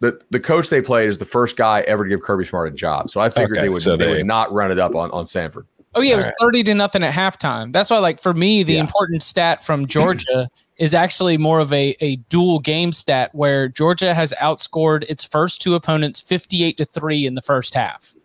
the 0.04 0.20
the 0.32 0.40
coach 0.40 0.70
they 0.70 0.82
played 0.82 1.08
is 1.08 1.18
the 1.18 1.26
first 1.26 1.56
guy 1.56 1.80
ever 1.82 2.04
to 2.04 2.10
give 2.10 2.22
Kirby 2.22 2.44
Smart 2.44 2.68
a 2.68 2.72
job. 2.72 3.10
So 3.10 3.22
I 3.22 3.30
figured 3.30 3.58
okay, 3.58 3.62
they 3.62 3.70
would 3.70 3.82
so 3.82 3.96
they, 3.96 4.06
they, 4.06 4.14
would 4.18 4.26
not 4.26 4.52
run 4.52 4.70
it 4.70 4.78
up 4.78 4.96
on 4.96 5.10
on 5.12 5.24
Samford. 5.24 5.66
Oh 5.96 6.02
yeah, 6.02 6.14
it 6.14 6.18
was 6.18 6.28
right. 6.28 6.36
thirty 6.40 6.64
to 6.64 6.74
nothing 6.74 7.04
at 7.04 7.14
halftime. 7.14 7.72
That's 7.72 7.90
why, 7.90 8.00
like 8.00 8.20
for 8.20 8.34
me, 8.34 8.64
the 8.64 8.74
yeah. 8.74 8.80
important 8.80 9.24
stat 9.24 9.64
from 9.64 9.86
Georgia 9.86 10.50
is 10.78 10.94
actually 10.94 11.38
more 11.38 11.60
of 11.60 11.72
a 11.72 11.96
a 12.02 12.16
dual 12.30 12.60
game 12.60 12.92
stat 12.92 13.34
where 13.34 13.68
Georgia 13.68 14.14
has 14.14 14.34
outscored 14.40 15.04
its 15.10 15.24
first 15.24 15.62
two 15.62 15.76
opponents 15.76 16.22
fifty 16.22 16.64
eight 16.64 16.78
to 16.78 16.86
three 16.86 17.26
in 17.26 17.36
the 17.36 17.42
first 17.42 17.74
half. 17.74 18.16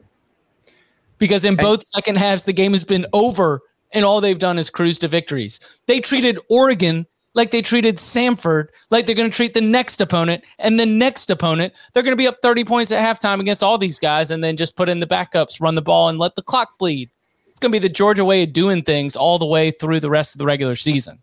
Because 1.18 1.44
in 1.44 1.56
both 1.56 1.82
second 1.82 2.16
halves, 2.16 2.44
the 2.44 2.52
game 2.52 2.72
has 2.72 2.84
been 2.84 3.04
over, 3.12 3.60
and 3.92 4.04
all 4.04 4.20
they've 4.20 4.38
done 4.38 4.58
is 4.58 4.70
cruise 4.70 4.98
to 5.00 5.08
victories. 5.08 5.58
They 5.86 6.00
treated 6.00 6.38
Oregon 6.48 7.06
like 7.34 7.50
they 7.50 7.62
treated 7.62 7.96
Samford, 7.96 8.68
like 8.90 9.06
they're 9.06 9.14
going 9.14 9.30
to 9.30 9.36
treat 9.36 9.54
the 9.54 9.60
next 9.60 10.00
opponent 10.00 10.44
and 10.58 10.78
the 10.78 10.86
next 10.86 11.30
opponent. 11.30 11.72
They're 11.92 12.02
going 12.02 12.12
to 12.12 12.16
be 12.16 12.26
up 12.26 12.36
30 12.42 12.64
points 12.64 12.90
at 12.90 13.04
halftime 13.04 13.40
against 13.40 13.62
all 13.62 13.78
these 13.78 14.00
guys 14.00 14.30
and 14.30 14.42
then 14.42 14.56
just 14.56 14.76
put 14.76 14.88
in 14.88 15.00
the 15.00 15.06
backups, 15.06 15.60
run 15.60 15.76
the 15.76 15.82
ball, 15.82 16.08
and 16.08 16.18
let 16.18 16.34
the 16.34 16.42
clock 16.42 16.78
bleed. 16.78 17.10
It's 17.58 17.60
going 17.64 17.72
to 17.72 17.80
be 17.80 17.88
the 17.88 17.92
Georgia 17.92 18.24
way 18.24 18.44
of 18.44 18.52
doing 18.52 18.82
things 18.82 19.16
all 19.16 19.36
the 19.36 19.44
way 19.44 19.72
through 19.72 19.98
the 19.98 20.08
rest 20.08 20.32
of 20.32 20.38
the 20.38 20.46
regular 20.46 20.76
season. 20.76 21.18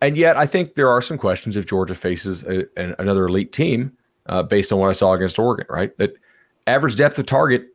And 0.00 0.16
yet, 0.16 0.38
I 0.38 0.46
think 0.46 0.74
there 0.74 0.88
are 0.88 1.02
some 1.02 1.18
questions 1.18 1.54
if 1.54 1.66
Georgia 1.66 1.94
faces 1.94 2.44
a, 2.44 2.64
an, 2.80 2.94
another 2.98 3.26
elite 3.26 3.52
team 3.52 3.92
uh, 4.24 4.42
based 4.42 4.72
on 4.72 4.78
what 4.78 4.88
I 4.88 4.92
saw 4.92 5.12
against 5.12 5.38
Oregon, 5.38 5.66
right? 5.68 5.94
That 5.98 6.14
average 6.66 6.96
depth 6.96 7.18
of 7.18 7.26
target 7.26 7.66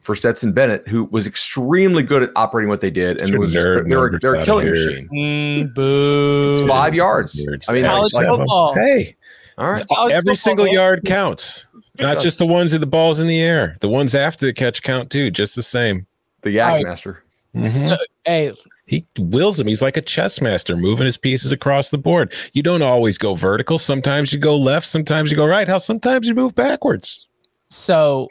for 0.00 0.14
Stetson 0.14 0.52
Bennett, 0.52 0.86
who 0.86 1.04
was 1.04 1.26
extremely 1.26 2.02
good 2.02 2.22
at 2.22 2.30
operating 2.36 2.68
what 2.68 2.82
they 2.82 2.90
did, 2.90 3.22
and 3.22 3.38
was 3.38 3.54
nerd, 3.54 3.88
they're, 3.88 4.18
they're 4.20 4.42
a 4.42 4.44
killing 4.44 4.66
here. 4.66 4.74
machine. 4.74 5.08
Mm, 5.14 5.74
boo! 5.74 6.58
It's 6.60 6.68
five 6.68 6.94
yards. 6.94 7.40
I 7.70 7.72
mean, 7.72 7.84
college 7.84 8.12
like, 8.12 8.26
football. 8.26 8.74
Hey, 8.74 9.16
all 9.56 9.70
right. 9.70 9.84
Every 10.10 10.36
single 10.36 10.68
yard 10.68 11.04
counts, 11.06 11.68
not 11.98 12.20
just 12.20 12.38
the 12.38 12.44
ones 12.44 12.74
in 12.74 12.82
the 12.82 12.86
balls 12.86 13.18
in 13.18 13.28
the 13.28 13.40
air. 13.40 13.78
The 13.80 13.88
ones 13.88 14.14
after 14.14 14.44
the 14.44 14.52
catch 14.52 14.82
count 14.82 15.08
too, 15.08 15.30
just 15.30 15.56
the 15.56 15.62
same. 15.62 16.06
The 16.46 16.56
YAC 16.56 16.72
right. 16.72 16.84
Master. 16.84 17.24
Mm-hmm. 17.56 17.66
So, 17.66 17.96
hey, 18.24 18.52
he 18.86 19.04
wills 19.18 19.58
him. 19.58 19.66
He's 19.66 19.82
like 19.82 19.96
a 19.96 20.00
chess 20.00 20.40
master, 20.40 20.76
moving 20.76 21.04
his 21.04 21.16
pieces 21.16 21.50
across 21.50 21.90
the 21.90 21.98
board. 21.98 22.32
You 22.52 22.62
don't 22.62 22.82
always 22.82 23.18
go 23.18 23.34
vertical. 23.34 23.80
Sometimes 23.80 24.32
you 24.32 24.38
go 24.38 24.56
left. 24.56 24.86
Sometimes 24.86 25.28
you 25.28 25.36
go 25.36 25.44
right. 25.44 25.66
How 25.66 25.78
sometimes 25.78 26.28
you 26.28 26.36
move 26.36 26.54
backwards. 26.54 27.26
So 27.68 28.28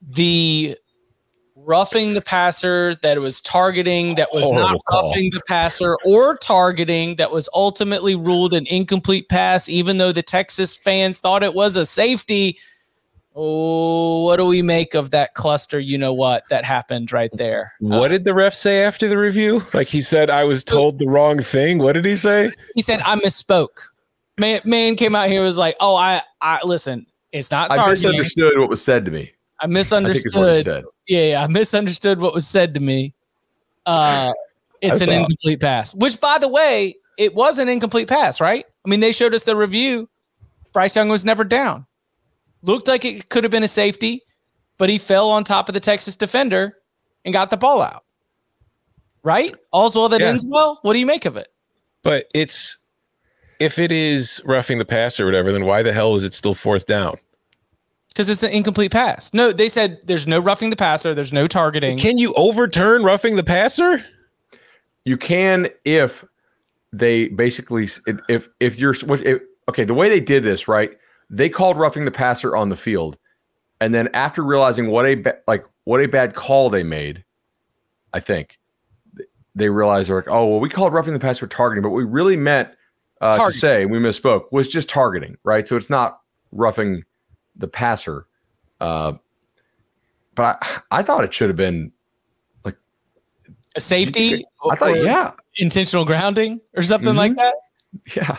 the 0.00 0.78
roughing 1.54 2.14
the 2.14 2.22
passer, 2.22 2.94
that 3.02 3.20
was 3.20 3.42
targeting, 3.42 4.14
that 4.14 4.30
was 4.32 4.42
Horrible 4.42 4.68
not 4.70 4.84
call. 4.86 5.08
roughing 5.10 5.30
the 5.32 5.42
passer 5.46 5.98
or 6.06 6.38
targeting, 6.38 7.16
that 7.16 7.30
was 7.30 7.46
ultimately 7.52 8.14
ruled 8.14 8.54
an 8.54 8.66
incomplete 8.68 9.28
pass, 9.28 9.68
even 9.68 9.98
though 9.98 10.12
the 10.12 10.22
Texas 10.22 10.78
fans 10.78 11.18
thought 11.18 11.42
it 11.42 11.52
was 11.52 11.76
a 11.76 11.84
safety. 11.84 12.58
Oh, 13.42 14.24
what 14.24 14.36
do 14.36 14.44
we 14.44 14.60
make 14.60 14.92
of 14.92 15.12
that 15.12 15.32
cluster? 15.32 15.80
You 15.80 15.96
know 15.96 16.12
what 16.12 16.44
that 16.50 16.66
happened 16.66 17.10
right 17.10 17.30
there. 17.32 17.72
What 17.80 18.10
uh, 18.10 18.14
did 18.14 18.24
the 18.24 18.34
ref 18.34 18.52
say 18.52 18.84
after 18.84 19.08
the 19.08 19.16
review? 19.16 19.62
Like 19.72 19.86
he 19.86 20.02
said, 20.02 20.28
I 20.28 20.44
was 20.44 20.62
told 20.62 20.98
the 20.98 21.06
wrong 21.06 21.38
thing. 21.38 21.78
What 21.78 21.94
did 21.94 22.04
he 22.04 22.16
say? 22.16 22.50
He 22.74 22.82
said, 22.82 23.00
I 23.00 23.16
misspoke. 23.16 23.88
Man, 24.36 24.60
man 24.66 24.94
came 24.94 25.14
out 25.14 25.30
here 25.30 25.40
was 25.40 25.56
like, 25.56 25.74
oh, 25.80 25.96
I, 25.96 26.20
I 26.42 26.60
listen. 26.64 27.06
It's 27.32 27.50
not. 27.50 27.70
Targeting. 27.70 27.86
I 27.86 27.90
misunderstood 27.92 28.58
what 28.58 28.68
was 28.68 28.84
said 28.84 29.06
to 29.06 29.10
me. 29.10 29.32
I 29.58 29.66
misunderstood. 29.66 30.68
I 30.68 30.82
yeah, 31.08 31.24
yeah, 31.24 31.42
I 31.42 31.46
misunderstood 31.46 32.20
what 32.20 32.34
was 32.34 32.46
said 32.46 32.74
to 32.74 32.80
me. 32.80 33.14
Uh, 33.86 34.34
it's 34.82 35.00
an 35.00 35.10
incomplete 35.10 35.60
pass, 35.60 35.94
which, 35.94 36.20
by 36.20 36.36
the 36.36 36.48
way, 36.48 36.94
it 37.16 37.34
was 37.34 37.58
an 37.58 37.70
incomplete 37.70 38.08
pass, 38.08 38.38
right? 38.38 38.66
I 38.84 38.88
mean, 38.90 39.00
they 39.00 39.12
showed 39.12 39.34
us 39.34 39.44
the 39.44 39.56
review. 39.56 40.10
Bryce 40.74 40.94
Young 40.94 41.08
was 41.08 41.24
never 41.24 41.42
down. 41.42 41.86
Looked 42.62 42.88
like 42.88 43.04
it 43.04 43.28
could 43.28 43.44
have 43.44 43.50
been 43.50 43.62
a 43.62 43.68
safety, 43.68 44.22
but 44.78 44.90
he 44.90 44.98
fell 44.98 45.30
on 45.30 45.44
top 45.44 45.68
of 45.68 45.74
the 45.74 45.80
Texas 45.80 46.16
defender 46.16 46.76
and 47.24 47.32
got 47.32 47.50
the 47.50 47.56
ball 47.56 47.82
out. 47.82 48.04
Right? 49.22 49.54
All's 49.72 49.96
well 49.96 50.08
that 50.08 50.20
yeah. 50.20 50.28
ends 50.28 50.46
well. 50.48 50.78
What 50.82 50.94
do 50.94 50.98
you 50.98 51.06
make 51.06 51.24
of 51.24 51.36
it? 51.36 51.48
But 52.02 52.26
it's 52.34 52.78
if 53.58 53.78
it 53.78 53.92
is 53.92 54.40
roughing 54.44 54.78
the 54.78 54.84
pass 54.84 55.20
or 55.20 55.26
whatever, 55.26 55.52
then 55.52 55.66
why 55.66 55.82
the 55.82 55.92
hell 55.92 56.16
is 56.16 56.24
it 56.24 56.34
still 56.34 56.54
fourth 56.54 56.86
down? 56.86 57.16
because 58.20 58.28
it's 58.28 58.42
an 58.42 58.50
incomplete 58.50 58.90
pass. 58.90 59.32
No, 59.32 59.52
they 59.52 59.68
said 59.68 59.98
there's 60.04 60.26
no 60.26 60.40
roughing 60.40 60.70
the 60.70 60.76
passer, 60.76 61.14
there's 61.14 61.32
no 61.32 61.46
targeting. 61.46 61.96
Can 61.96 62.18
you 62.18 62.34
overturn 62.34 63.02
roughing 63.02 63.36
the 63.36 63.44
passer? 63.44 64.04
You 65.04 65.16
can 65.16 65.68
if 65.84 66.24
they 66.92 67.28
basically 67.28 67.88
if 68.28 68.48
if 68.60 68.78
you're 68.78 68.94
if, 68.94 69.42
okay, 69.68 69.84
the 69.84 69.94
way 69.94 70.08
they 70.08 70.20
did 70.20 70.42
this, 70.42 70.68
right? 70.68 70.90
They 71.30 71.48
called 71.48 71.78
roughing 71.78 72.04
the 72.04 72.10
passer 72.10 72.56
on 72.56 72.68
the 72.68 72.76
field, 72.76 73.16
and 73.80 73.94
then 73.94 74.08
after 74.14 74.42
realizing 74.42 74.88
what 74.88 75.06
a 75.06 75.34
like 75.46 75.64
what 75.84 76.00
a 76.00 76.08
bad 76.08 76.34
call 76.34 76.70
they 76.70 76.82
made, 76.82 77.24
I 78.12 78.20
think 78.20 78.58
they 79.54 79.68
realized 79.68 80.08
they're 80.08 80.16
like, 80.16 80.28
oh 80.28 80.46
well, 80.46 80.60
we 80.60 80.68
called 80.68 80.92
roughing 80.92 81.14
the 81.14 81.20
passer 81.20 81.46
targeting, 81.46 81.82
but 81.82 81.90
we 81.90 82.04
really 82.04 82.36
meant 82.36 82.68
uh, 83.20 83.46
to 83.46 83.52
say 83.52 83.86
we 83.86 83.98
misspoke 83.98 84.50
was 84.50 84.68
just 84.68 84.88
targeting, 84.88 85.36
right? 85.44 85.68
So 85.68 85.76
it's 85.76 85.90
not 85.90 86.20
roughing 86.52 87.04
the 87.56 87.68
passer. 87.68 88.26
Uh, 88.80 89.14
but 90.34 90.58
I, 90.90 90.98
I 90.98 91.02
thought 91.02 91.24
it 91.24 91.34
should 91.34 91.48
have 91.48 91.56
been 91.56 91.92
like 92.64 92.76
a 93.76 93.80
safety. 93.80 94.44
I 94.70 94.74
thought, 94.76 94.96
yeah, 94.96 95.32
intentional 95.56 96.04
grounding 96.04 96.60
or 96.74 96.82
something 96.82 97.10
mm-hmm. 97.10 97.18
like 97.18 97.36
that. 97.36 97.54
Yeah. 98.16 98.38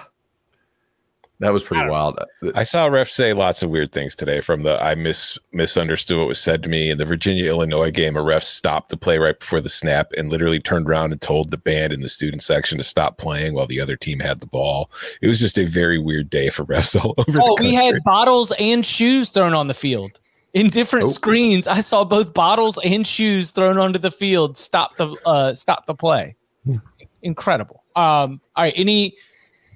That 1.41 1.53
was 1.53 1.63
pretty 1.63 1.89
wild. 1.89 2.19
I 2.53 2.61
saw 2.61 2.87
refs 2.87 3.09
say 3.09 3.33
lots 3.33 3.63
of 3.63 3.71
weird 3.71 3.91
things 3.91 4.13
today 4.13 4.41
from 4.41 4.61
the 4.61 4.79
I 4.79 4.93
mis 4.93 5.39
misunderstood 5.51 6.19
what 6.19 6.27
was 6.27 6.39
said 6.39 6.61
to 6.61 6.69
me 6.69 6.91
in 6.91 6.99
the 6.99 7.05
Virginia 7.05 7.49
Illinois 7.49 7.89
game. 7.89 8.15
A 8.15 8.21
ref 8.21 8.43
stopped 8.43 8.89
the 8.89 8.97
play 8.97 9.17
right 9.17 9.39
before 9.39 9.59
the 9.59 9.67
snap 9.67 10.11
and 10.15 10.29
literally 10.29 10.59
turned 10.59 10.87
around 10.87 11.11
and 11.11 11.19
told 11.19 11.49
the 11.49 11.57
band 11.57 11.93
in 11.93 12.01
the 12.01 12.09
student 12.09 12.43
section 12.43 12.77
to 12.77 12.83
stop 12.83 13.17
playing 13.17 13.55
while 13.55 13.65
the 13.65 13.81
other 13.81 13.97
team 13.97 14.19
had 14.19 14.39
the 14.39 14.45
ball. 14.45 14.91
It 15.19 15.27
was 15.27 15.39
just 15.39 15.57
a 15.57 15.65
very 15.65 15.97
weird 15.97 16.29
day 16.29 16.49
for 16.49 16.63
refs 16.63 16.95
all 17.03 17.15
over. 17.17 17.39
Oh, 17.41 17.57
we 17.59 17.73
had 17.73 17.95
bottles 18.05 18.53
and 18.59 18.85
shoes 18.85 19.31
thrown 19.31 19.55
on 19.55 19.67
the 19.67 19.73
field 19.73 20.19
in 20.53 20.69
different 20.69 21.05
oh. 21.05 21.11
screens. 21.11 21.65
I 21.65 21.79
saw 21.79 22.03
both 22.03 22.35
bottles 22.35 22.77
and 22.83 23.05
shoes 23.07 23.49
thrown 23.49 23.79
onto 23.79 23.97
the 23.97 24.11
field. 24.11 24.59
Stop 24.59 24.95
the 24.97 25.17
uh, 25.25 25.55
stop 25.55 25.87
the 25.87 25.95
play. 25.95 26.35
Hmm. 26.65 26.75
Incredible. 27.23 27.83
Um, 27.95 28.41
all 28.55 28.63
right, 28.65 28.73
any 28.75 29.15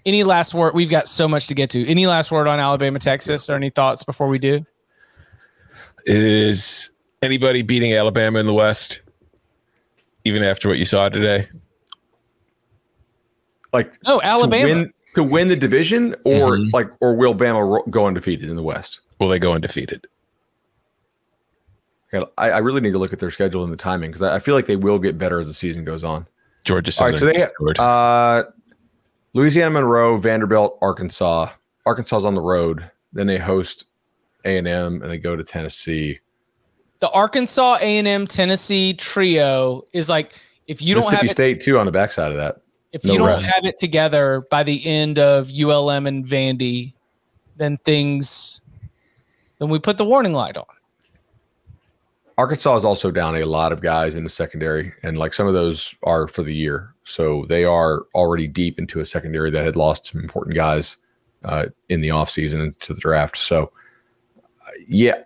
any 0.06 0.24
last 0.24 0.54
word? 0.54 0.74
We've 0.74 0.90
got 0.90 1.08
so 1.08 1.28
much 1.28 1.48
to 1.48 1.56
get 1.56 1.70
to. 1.72 1.88
Any 1.88 2.08
last 2.08 2.32
word 2.32 2.48
on 2.48 2.60
Alabama, 2.60 3.00
Texas, 3.00 3.50
or 3.50 3.56
any 3.56 3.70
thoughts 3.70 4.04
before 4.04 4.28
we 4.28 4.40
do? 4.40 4.66
Is 6.06 6.92
anybody 7.22 7.62
beating 7.64 7.94
Alabama 7.94 8.40
in 8.40 8.46
the 8.46 8.54
West, 8.54 9.02
even 10.24 10.44
after 10.44 10.70
what 10.70 10.78
you 10.78 10.86
saw 10.86 11.10
today? 11.10 11.48
Like, 13.74 13.98
no, 14.06 14.22
Alabama 14.22 14.68
to 14.68 14.74
win, 14.74 14.94
to 15.16 15.24
win 15.24 15.48
the 15.48 15.56
division, 15.56 16.16
or 16.24 16.58
mm-hmm. 16.58 16.70
like, 16.74 16.90
or 17.02 17.16
will 17.16 17.36
Bama 17.36 17.90
go 17.90 18.06
undefeated 18.06 18.50
in 18.50 18.56
the 18.56 18.64
West? 18.64 19.02
Will 19.20 19.28
they 19.28 19.40
go 19.40 19.54
undefeated? 19.54 20.08
I, 22.38 22.52
I 22.52 22.58
really 22.60 22.80
need 22.80 22.94
to 22.94 22.98
look 22.98 23.12
at 23.12 23.20
their 23.20 23.32
schedule 23.32 23.66
and 23.66 23.74
the 23.74 23.78
timing 23.78 24.10
because 24.10 24.22
I, 24.22 24.36
I, 24.36 24.40
feel 24.40 24.56
like 24.56 24.68
they 24.68 24.78
will 24.78 25.00
get 25.00 25.18
better 25.18 25.42
as 25.42 25.48
the 25.48 25.54
season 25.54 25.84
goes 25.84 26.06
on. 26.06 26.26
Georgia 26.64 26.92
Southern. 26.92 27.22
All 27.22 27.28
right, 27.28 27.42
so 27.42 27.56
they, 27.66 27.74
uh, 27.78 28.44
Louisiana 29.36 29.72
Monroe, 29.72 30.16
Vanderbilt, 30.16 30.80
Arkansas. 30.82 31.50
Arkansas's 31.86 32.24
on 32.24 32.36
the 32.36 32.42
road. 32.42 32.90
Then 33.12 33.28
they 33.28 33.38
host 33.38 33.86
A 34.46 34.58
and 34.58 34.66
M, 34.66 35.02
and 35.02 35.12
they 35.12 35.18
go 35.18 35.36
to 35.36 35.44
Tennessee. 35.44 36.20
The 37.00 37.10
Arkansas 37.10 37.78
A 37.82 37.98
and 37.98 38.08
M 38.08 38.26
Tennessee 38.28 38.94
trio 38.94 39.84
is 39.92 40.08
like 40.08 40.40
if 40.68 40.82
you 40.82 40.96
don't 40.96 41.14
have 41.14 41.30
State 41.30 41.60
too 41.60 41.78
on 41.78 41.86
the 41.86 41.92
backside 41.92 42.32
of 42.32 42.38
that. 42.38 42.62
If 42.94 43.04
no 43.04 43.12
you 43.12 43.20
don't 43.20 43.28
rest. 43.28 43.46
have 43.48 43.66
it 43.66 43.78
together 43.78 44.48
by 44.50 44.64
the 44.64 44.84
end 44.86 45.20
of 45.20 45.52
ULM 45.52 46.08
and 46.08 46.26
Vandy, 46.26 46.94
then 47.58 47.76
things, 47.80 48.62
then 49.60 49.68
we 49.68 49.80
put 49.80 49.98
the 49.98 50.06
warning 50.06 50.32
light 50.32 50.56
on. 50.56 50.66
Arkansas 52.38 52.76
is 52.76 52.86
also 52.86 53.12
down 53.12 53.38
a 53.38 53.46
lot 53.46 53.72
of 53.72 53.82
guys 53.82 54.16
in 54.16 54.24
the 54.24 54.30
secondary, 54.30 54.94
and 55.04 55.18
like 55.18 55.34
some 55.34 55.48
of 55.48 55.54
those 55.54 55.96
are 56.04 56.28
for 56.28 56.44
the 56.44 56.54
year. 56.54 56.94
So 57.06 57.46
they 57.48 57.64
are 57.64 58.06
already 58.14 58.48
deep 58.48 58.78
into 58.78 59.00
a 59.00 59.06
secondary 59.06 59.52
that 59.52 59.66
had 59.66 59.76
lost 59.76 60.08
some 60.08 60.22
important 60.22 60.56
guys 60.56 60.98
uh, 61.46 61.68
in 61.88 62.02
the 62.02 62.10
offseason 62.10 62.62
and 62.62 62.80
to 62.82 62.94
the 62.94 63.00
draft. 63.00 63.38
So, 63.38 63.72
uh, 64.38 64.72
yeah, 64.88 65.24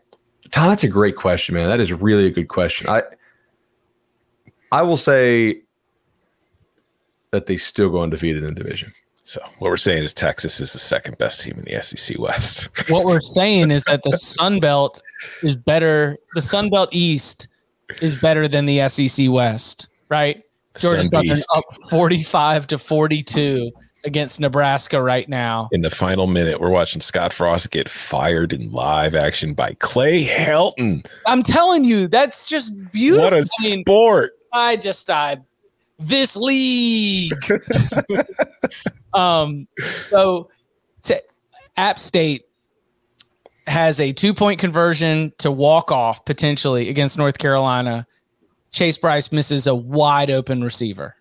Tom, 0.51 0.70
that's 0.70 0.84
a 0.84 0.88
great 0.88 1.16
question, 1.16 1.56
man. 1.56 1.70
That 1.70 1.80
is 1.80 1.92
really 1.92 2.27
a 2.27 2.31
good 2.31 2.48
question. 2.48 2.90
I 2.90 3.03
I 4.72 4.83
will 4.83 4.98
say 4.98 5.62
that 7.31 7.48
they 7.48 7.57
still 7.57 7.90
go 7.90 8.01
undefeated 8.01 8.44
in 8.44 8.53
the 8.53 8.64
division. 8.64 8.92
So 9.29 9.39
what 9.59 9.70
we're 9.70 9.77
saying 9.77 10.03
is 10.03 10.11
Texas 10.11 10.59
is 10.59 10.74
the 10.74 10.79
second 10.79 11.20
best 11.20 11.44
team 11.44 11.59
in 11.59 11.65
the 11.65 11.83
SEC 11.83 12.18
West. 12.18 12.68
what 12.89 13.05
we're 13.05 13.22
saying 13.22 13.70
is 13.70 13.83
that 13.83 14.01
the 14.01 14.11
Sun 14.11 14.59
Belt 14.59 15.03
is 15.44 15.55
better. 15.55 16.18
The 16.33 16.42
Sun 16.42 16.72
Belt 16.72 16.89
East 16.92 17.48
is 18.01 18.15
better 18.15 18.48
than 18.48 18.65
the 18.65 18.89
SEC 18.89 19.29
West, 19.29 19.87
right? 20.09 20.44
Georgia 20.75 21.03
Southern 21.03 21.37
up 21.55 21.63
45 21.92 22.65
to 22.65 22.79
42 22.79 23.70
against 24.03 24.39
Nebraska 24.39 25.00
right 25.00 25.29
now. 25.29 25.70
In 25.72 25.81
the 25.81 25.92
final 25.92 26.25
minute, 26.25 26.59
we're 26.59 26.72
watching 26.72 27.00
Scott 27.00 27.31
Frost 27.31 27.70
get 27.70 27.87
fired 27.87 28.51
in 28.51 28.72
live 28.72 29.13
action 29.13 29.53
by 29.53 29.75
Clay 29.75 30.25
Helton. 30.25 31.05
I'm 31.27 31.44
telling 31.44 31.83
you, 31.83 32.07
that's 32.07 32.46
just 32.46 32.72
beautiful. 32.92 33.25
What 33.25 33.33
a 33.33 33.48
I 33.59 33.63
mean, 33.63 33.83
sport. 33.83 34.31
I 34.51 34.75
just 34.75 35.07
I 35.11 35.37
this 36.00 36.35
league. 36.35 37.31
um 39.13 39.67
so 40.09 40.50
to 41.03 41.22
App 41.77 42.00
State 42.00 42.45
has 43.67 44.00
a 44.00 44.11
two-point 44.11 44.59
conversion 44.59 45.31
to 45.37 45.51
walk 45.51 45.91
off 45.91 46.25
potentially 46.25 46.89
against 46.89 47.17
North 47.17 47.37
Carolina 47.37 48.05
Chase 48.72 48.98
Brice 48.98 49.31
misses 49.31 49.67
a 49.67 49.75
wide 49.75 50.29
open 50.29 50.63
receiver. 50.63 51.15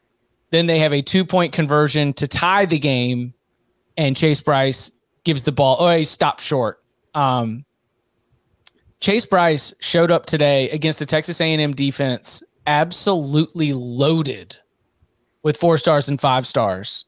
Then 0.50 0.66
they 0.66 0.78
have 0.80 0.92
a 0.92 1.02
two 1.02 1.24
point 1.24 1.52
conversion 1.52 2.12
to 2.14 2.26
tie 2.26 2.66
the 2.66 2.78
game, 2.78 3.34
and 3.96 4.16
Chase 4.16 4.40
Brice 4.40 4.92
gives 5.24 5.42
the 5.42 5.52
ball. 5.52 5.76
Oh, 5.78 5.96
he 5.96 6.04
stopped 6.04 6.40
short. 6.40 6.82
Um, 7.14 7.64
Chase 9.00 9.26
Brice 9.26 9.74
showed 9.80 10.10
up 10.10 10.26
today 10.26 10.70
against 10.70 10.98
the 10.98 11.06
Texas 11.06 11.40
A&M 11.40 11.72
defense, 11.72 12.42
absolutely 12.66 13.72
loaded 13.72 14.56
with 15.42 15.56
four 15.56 15.78
stars 15.78 16.08
and 16.08 16.20
five 16.20 16.46
stars. 16.46 17.04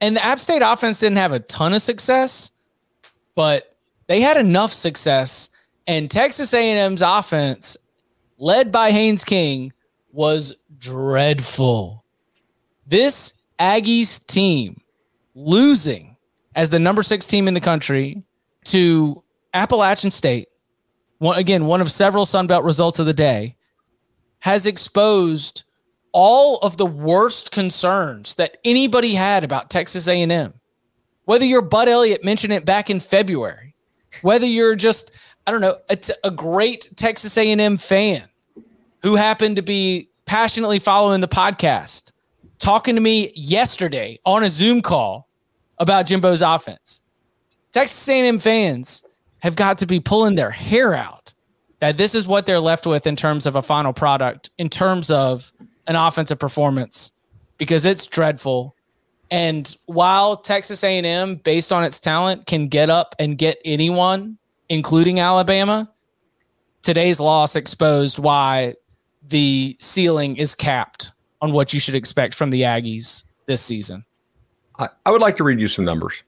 And 0.00 0.16
the 0.16 0.24
App 0.24 0.38
State 0.38 0.62
offense 0.62 1.00
didn't 1.00 1.18
have 1.18 1.32
a 1.32 1.40
ton 1.40 1.74
of 1.74 1.82
success, 1.82 2.52
but 3.34 3.76
they 4.06 4.20
had 4.20 4.36
enough 4.36 4.72
success. 4.72 5.50
And 5.86 6.10
Texas 6.10 6.54
A&M's 6.54 7.02
offense 7.02 7.76
led 8.38 8.72
by 8.72 8.92
Haynes 8.92 9.24
King, 9.24 9.72
was 10.12 10.54
dreadful. 10.78 12.04
This 12.86 13.34
Aggies 13.58 14.24
team 14.26 14.80
losing 15.34 16.16
as 16.54 16.70
the 16.70 16.78
number 16.78 17.02
six 17.02 17.26
team 17.26 17.48
in 17.48 17.54
the 17.54 17.60
country 17.60 18.22
to 18.64 19.22
Appalachian 19.52 20.10
State, 20.10 20.48
one, 21.18 21.36
again, 21.36 21.66
one 21.66 21.80
of 21.80 21.90
several 21.90 22.24
Sunbelt 22.24 22.64
results 22.64 22.98
of 22.98 23.06
the 23.06 23.14
day, 23.14 23.56
has 24.40 24.66
exposed 24.66 25.64
all 26.20 26.56
of 26.62 26.76
the 26.76 26.84
worst 26.84 27.52
concerns 27.52 28.34
that 28.34 28.56
anybody 28.64 29.14
had 29.14 29.44
about 29.44 29.70
Texas 29.70 30.08
A&M. 30.08 30.52
Whether 31.26 31.44
you're 31.44 31.62
Bud 31.62 31.88
Elliott 31.88 32.24
mentioned 32.24 32.52
it 32.52 32.64
back 32.64 32.90
in 32.90 32.98
February, 32.98 33.76
whether 34.22 34.44
you're 34.44 34.74
just 34.74 35.12
I 35.46 35.52
don't 35.52 35.60
know, 35.60 35.76
a, 35.88 35.96
a 36.24 36.32
great 36.32 36.88
Texas 36.96 37.38
A&M 37.38 37.76
fan 37.78 38.28
who 39.00 39.14
happened 39.14 39.54
to 39.56 39.62
be 39.62 40.08
passionately 40.26 40.80
following 40.80 41.20
the 41.20 41.28
podcast, 41.28 42.10
talking 42.58 42.96
to 42.96 43.00
me 43.00 43.30
yesterday 43.36 44.18
on 44.24 44.42
a 44.42 44.50
Zoom 44.50 44.82
call 44.82 45.28
about 45.78 46.06
Jimbo's 46.06 46.42
offense. 46.42 47.00
Texas 47.70 48.08
A&M 48.08 48.40
fans 48.40 49.04
have 49.38 49.54
got 49.54 49.78
to 49.78 49.86
be 49.86 50.00
pulling 50.00 50.34
their 50.34 50.50
hair 50.50 50.94
out 50.94 51.32
that 51.78 51.96
this 51.96 52.16
is 52.16 52.26
what 52.26 52.44
they're 52.44 52.58
left 52.58 52.88
with 52.88 53.06
in 53.06 53.14
terms 53.14 53.46
of 53.46 53.54
a 53.54 53.62
final 53.62 53.92
product, 53.92 54.50
in 54.58 54.68
terms 54.68 55.12
of 55.12 55.52
an 55.88 55.96
offensive 55.96 56.38
performance, 56.38 57.12
because 57.56 57.84
it's 57.84 58.06
dreadful. 58.06 58.76
And 59.30 59.76
while 59.86 60.36
Texas 60.36 60.84
A&M, 60.84 61.36
based 61.36 61.72
on 61.72 61.82
its 61.82 61.98
talent, 61.98 62.46
can 62.46 62.68
get 62.68 62.88
up 62.88 63.16
and 63.18 63.36
get 63.36 63.58
anyone 63.64 64.38
including 64.68 65.20
Alabama, 65.20 65.90
today's 66.82 67.20
loss 67.20 67.56
exposed 67.56 68.18
why 68.18 68.74
the 69.28 69.76
ceiling 69.80 70.36
is 70.36 70.54
capped 70.54 71.12
on 71.40 71.52
what 71.52 71.72
you 71.72 71.80
should 71.80 71.94
expect 71.94 72.34
from 72.34 72.50
the 72.50 72.62
Aggies 72.62 73.24
this 73.46 73.62
season. 73.62 74.04
I, 74.78 74.88
I 75.06 75.10
would 75.10 75.20
like 75.20 75.36
to 75.38 75.44
read 75.44 75.60
you 75.60 75.68
some 75.68 75.84
numbers 75.84 76.22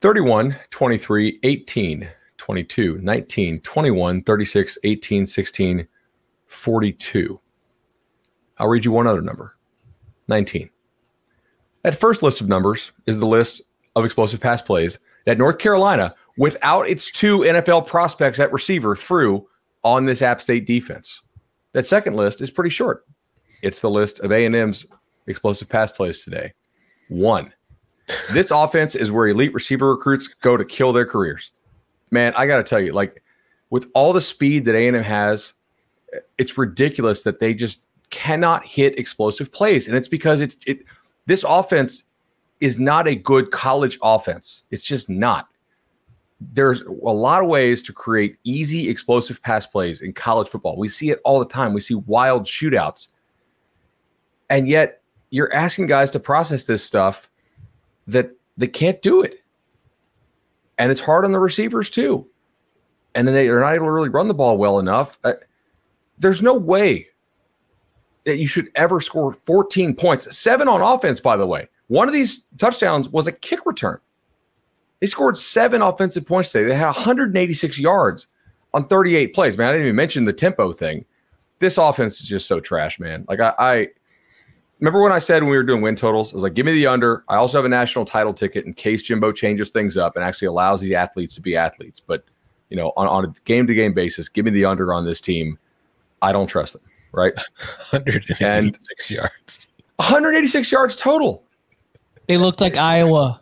31, 0.00 0.56
23, 0.70 1.38
18, 1.42 2.08
22, 2.36 2.98
19, 2.98 3.60
21, 3.60 4.22
36, 4.22 4.78
18, 4.82 5.26
16, 5.26 5.88
42. 6.46 7.40
I'll 8.62 8.68
read 8.68 8.84
you 8.84 8.92
one 8.92 9.08
other 9.08 9.20
number 9.20 9.56
19. 10.28 10.70
That 11.82 11.98
first 11.98 12.22
list 12.22 12.40
of 12.40 12.48
numbers 12.48 12.92
is 13.06 13.18
the 13.18 13.26
list 13.26 13.62
of 13.96 14.04
explosive 14.04 14.38
pass 14.38 14.62
plays 14.62 15.00
that 15.26 15.36
North 15.36 15.58
Carolina 15.58 16.14
without 16.36 16.88
its 16.88 17.10
two 17.10 17.40
NFL 17.40 17.88
prospects 17.88 18.38
at 18.38 18.52
receiver 18.52 18.94
threw 18.94 19.48
on 19.82 20.06
this 20.06 20.22
App 20.22 20.40
State 20.40 20.64
defense. 20.64 21.22
That 21.72 21.86
second 21.86 22.14
list 22.14 22.40
is 22.40 22.52
pretty 22.52 22.70
short. 22.70 23.04
It's 23.62 23.80
the 23.80 23.90
list 23.90 24.20
of 24.20 24.30
A&M's 24.30 24.86
explosive 25.26 25.68
pass 25.68 25.90
plays 25.90 26.22
today. 26.22 26.52
One. 27.08 27.52
This 28.30 28.50
offense 28.54 28.94
is 28.94 29.10
where 29.10 29.26
elite 29.26 29.54
receiver 29.54 29.90
recruits 29.90 30.28
go 30.28 30.56
to 30.56 30.64
kill 30.64 30.92
their 30.92 31.06
careers. 31.06 31.50
Man, 32.12 32.32
I 32.36 32.46
got 32.46 32.58
to 32.58 32.62
tell 32.62 32.80
you, 32.80 32.92
like 32.92 33.24
with 33.70 33.90
all 33.92 34.12
the 34.12 34.20
speed 34.20 34.66
that 34.66 34.76
A&M 34.76 34.94
has, 35.02 35.54
it's 36.38 36.56
ridiculous 36.56 37.22
that 37.22 37.40
they 37.40 37.54
just 37.54 37.80
cannot 38.12 38.64
hit 38.64 38.96
explosive 38.96 39.50
plays, 39.50 39.88
and 39.88 39.96
it's 39.96 40.06
because 40.06 40.40
it's 40.40 40.56
it. 40.66 40.84
This 41.26 41.44
offense 41.48 42.04
is 42.60 42.78
not 42.78 43.08
a 43.08 43.16
good 43.16 43.50
college 43.50 43.98
offense. 44.02 44.62
It's 44.70 44.84
just 44.84 45.10
not. 45.10 45.48
There's 46.52 46.82
a 46.82 46.90
lot 46.90 47.42
of 47.42 47.48
ways 47.48 47.82
to 47.82 47.92
create 47.92 48.36
easy, 48.44 48.88
explosive 48.88 49.42
pass 49.42 49.66
plays 49.66 50.00
in 50.00 50.12
college 50.12 50.48
football. 50.48 50.76
We 50.76 50.88
see 50.88 51.10
it 51.10 51.20
all 51.24 51.40
the 51.40 51.46
time. 51.46 51.72
We 51.72 51.80
see 51.80 51.94
wild 51.94 52.44
shootouts. 52.44 53.08
And 54.48 54.68
yet, 54.68 55.02
you're 55.30 55.52
asking 55.52 55.86
guys 55.86 56.10
to 56.12 56.20
process 56.20 56.66
this 56.66 56.84
stuff 56.84 57.28
that 58.06 58.30
they 58.56 58.68
can't 58.68 59.00
do 59.02 59.22
it. 59.22 59.42
And 60.78 60.90
it's 60.90 61.00
hard 61.00 61.24
on 61.24 61.32
the 61.32 61.40
receivers, 61.40 61.90
too. 61.90 62.28
And 63.14 63.26
then 63.26 63.34
they 63.34 63.48
are 63.48 63.60
not 63.60 63.74
able 63.74 63.86
to 63.86 63.92
really 63.92 64.08
run 64.08 64.28
the 64.28 64.34
ball 64.34 64.58
well 64.58 64.78
enough. 64.78 65.18
Uh, 65.24 65.34
there's 66.18 66.42
no 66.42 66.56
way 66.56 67.08
that 68.24 68.38
you 68.38 68.46
should 68.46 68.70
ever 68.74 69.00
score 69.00 69.36
14 69.46 69.94
points, 69.94 70.36
seven 70.36 70.68
on 70.68 70.80
offense, 70.80 71.20
by 71.20 71.36
the 71.36 71.46
way. 71.46 71.68
One 71.88 72.08
of 72.08 72.14
these 72.14 72.46
touchdowns 72.58 73.08
was 73.08 73.26
a 73.26 73.32
kick 73.32 73.66
return. 73.66 73.98
They 75.00 75.06
scored 75.08 75.36
seven 75.36 75.82
offensive 75.82 76.26
points 76.26 76.52
today. 76.52 76.68
They 76.68 76.74
had 76.74 76.86
186 76.86 77.78
yards 77.78 78.28
on 78.72 78.86
38 78.86 79.34
plays. 79.34 79.58
Man, 79.58 79.68
I 79.68 79.72
didn't 79.72 79.86
even 79.86 79.96
mention 79.96 80.24
the 80.24 80.32
tempo 80.32 80.72
thing. 80.72 81.04
This 81.58 81.78
offense 81.78 82.20
is 82.20 82.28
just 82.28 82.46
so 82.46 82.60
trash, 82.60 83.00
man. 83.00 83.24
Like 83.28 83.40
I, 83.40 83.52
I 83.58 83.88
remember 84.78 85.02
when 85.02 85.12
I 85.12 85.18
said 85.18 85.42
when 85.42 85.50
we 85.50 85.56
were 85.56 85.62
doing 85.64 85.82
win 85.82 85.96
totals, 85.96 86.32
I 86.32 86.36
was 86.36 86.42
like, 86.42 86.54
give 86.54 86.66
me 86.66 86.72
the 86.72 86.86
under. 86.86 87.24
I 87.28 87.36
also 87.36 87.58
have 87.58 87.64
a 87.64 87.68
national 87.68 88.04
title 88.04 88.32
ticket 88.32 88.64
in 88.64 88.74
case 88.74 89.02
Jimbo 89.02 89.32
changes 89.32 89.70
things 89.70 89.96
up 89.96 90.14
and 90.16 90.24
actually 90.24 90.48
allows 90.48 90.80
these 90.80 90.94
athletes 90.94 91.34
to 91.34 91.40
be 91.40 91.56
athletes. 91.56 92.00
But 92.00 92.24
you 92.70 92.76
know, 92.76 92.92
on, 92.96 93.06
on 93.06 93.24
a 93.24 93.34
game 93.44 93.66
to 93.66 93.74
game 93.74 93.92
basis, 93.92 94.28
give 94.28 94.44
me 94.44 94.50
the 94.50 94.64
under 94.64 94.94
on 94.94 95.04
this 95.04 95.20
team. 95.20 95.58
I 96.22 96.32
don't 96.32 96.46
trust 96.46 96.74
them 96.74 96.82
right? 97.12 97.34
186 97.90 99.10
yards. 99.10 99.68
186 99.96 100.72
yards 100.72 100.96
total. 100.96 101.44
They 102.26 102.36
looked 102.36 102.60
like 102.60 102.76
Iowa. 102.76 103.40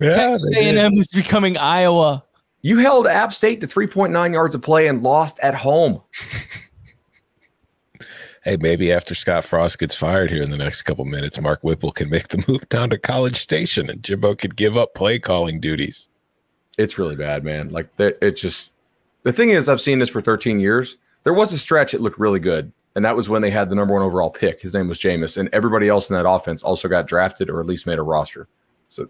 Yeah, 0.00 0.14
Texas 0.14 0.50
A&M 0.56 0.94
is 0.94 1.08
becoming 1.08 1.56
Iowa. 1.58 2.24
You 2.62 2.78
held 2.78 3.06
App 3.06 3.32
State 3.32 3.60
to 3.60 3.66
3.9 3.66 4.32
yards 4.32 4.54
of 4.54 4.62
play 4.62 4.88
and 4.88 5.02
lost 5.02 5.38
at 5.40 5.54
home. 5.54 6.02
hey, 8.44 8.56
maybe 8.58 8.92
after 8.92 9.14
Scott 9.14 9.44
Frost 9.44 9.78
gets 9.78 9.94
fired 9.94 10.30
here 10.30 10.42
in 10.42 10.50
the 10.50 10.56
next 10.56 10.82
couple 10.82 11.04
minutes, 11.04 11.40
Mark 11.40 11.62
Whipple 11.62 11.92
can 11.92 12.10
make 12.10 12.28
the 12.28 12.44
move 12.48 12.68
down 12.68 12.90
to 12.90 12.98
College 12.98 13.36
Station 13.36 13.88
and 13.90 14.02
Jimbo 14.02 14.34
could 14.34 14.56
give 14.56 14.76
up 14.76 14.94
play 14.94 15.18
calling 15.18 15.60
duties. 15.60 16.08
It's 16.78 16.98
really 16.98 17.16
bad, 17.16 17.44
man. 17.44 17.70
Like 17.70 17.94
that 17.96 18.18
it's 18.22 18.40
just 18.40 18.72
the 19.22 19.32
thing 19.32 19.50
is, 19.50 19.68
I've 19.68 19.80
seen 19.80 19.98
this 19.98 20.08
for 20.08 20.22
13 20.22 20.60
years. 20.60 20.96
There 21.24 21.34
was 21.34 21.52
a 21.52 21.58
stretch 21.58 21.92
it 21.92 22.00
looked 22.00 22.18
really 22.18 22.40
good 22.40 22.72
and 22.94 23.04
that 23.04 23.16
was 23.16 23.28
when 23.28 23.42
they 23.42 23.50
had 23.50 23.68
the 23.70 23.74
number 23.74 23.94
one 23.94 24.02
overall 24.02 24.30
pick. 24.30 24.60
His 24.60 24.74
name 24.74 24.88
was 24.88 24.98
Jameis, 24.98 25.36
and 25.36 25.48
everybody 25.52 25.88
else 25.88 26.10
in 26.10 26.16
that 26.16 26.28
offense 26.28 26.62
also 26.62 26.88
got 26.88 27.06
drafted 27.06 27.48
or 27.48 27.60
at 27.60 27.66
least 27.66 27.86
made 27.86 27.98
a 27.98 28.02
roster. 28.02 28.48
So 28.88 29.08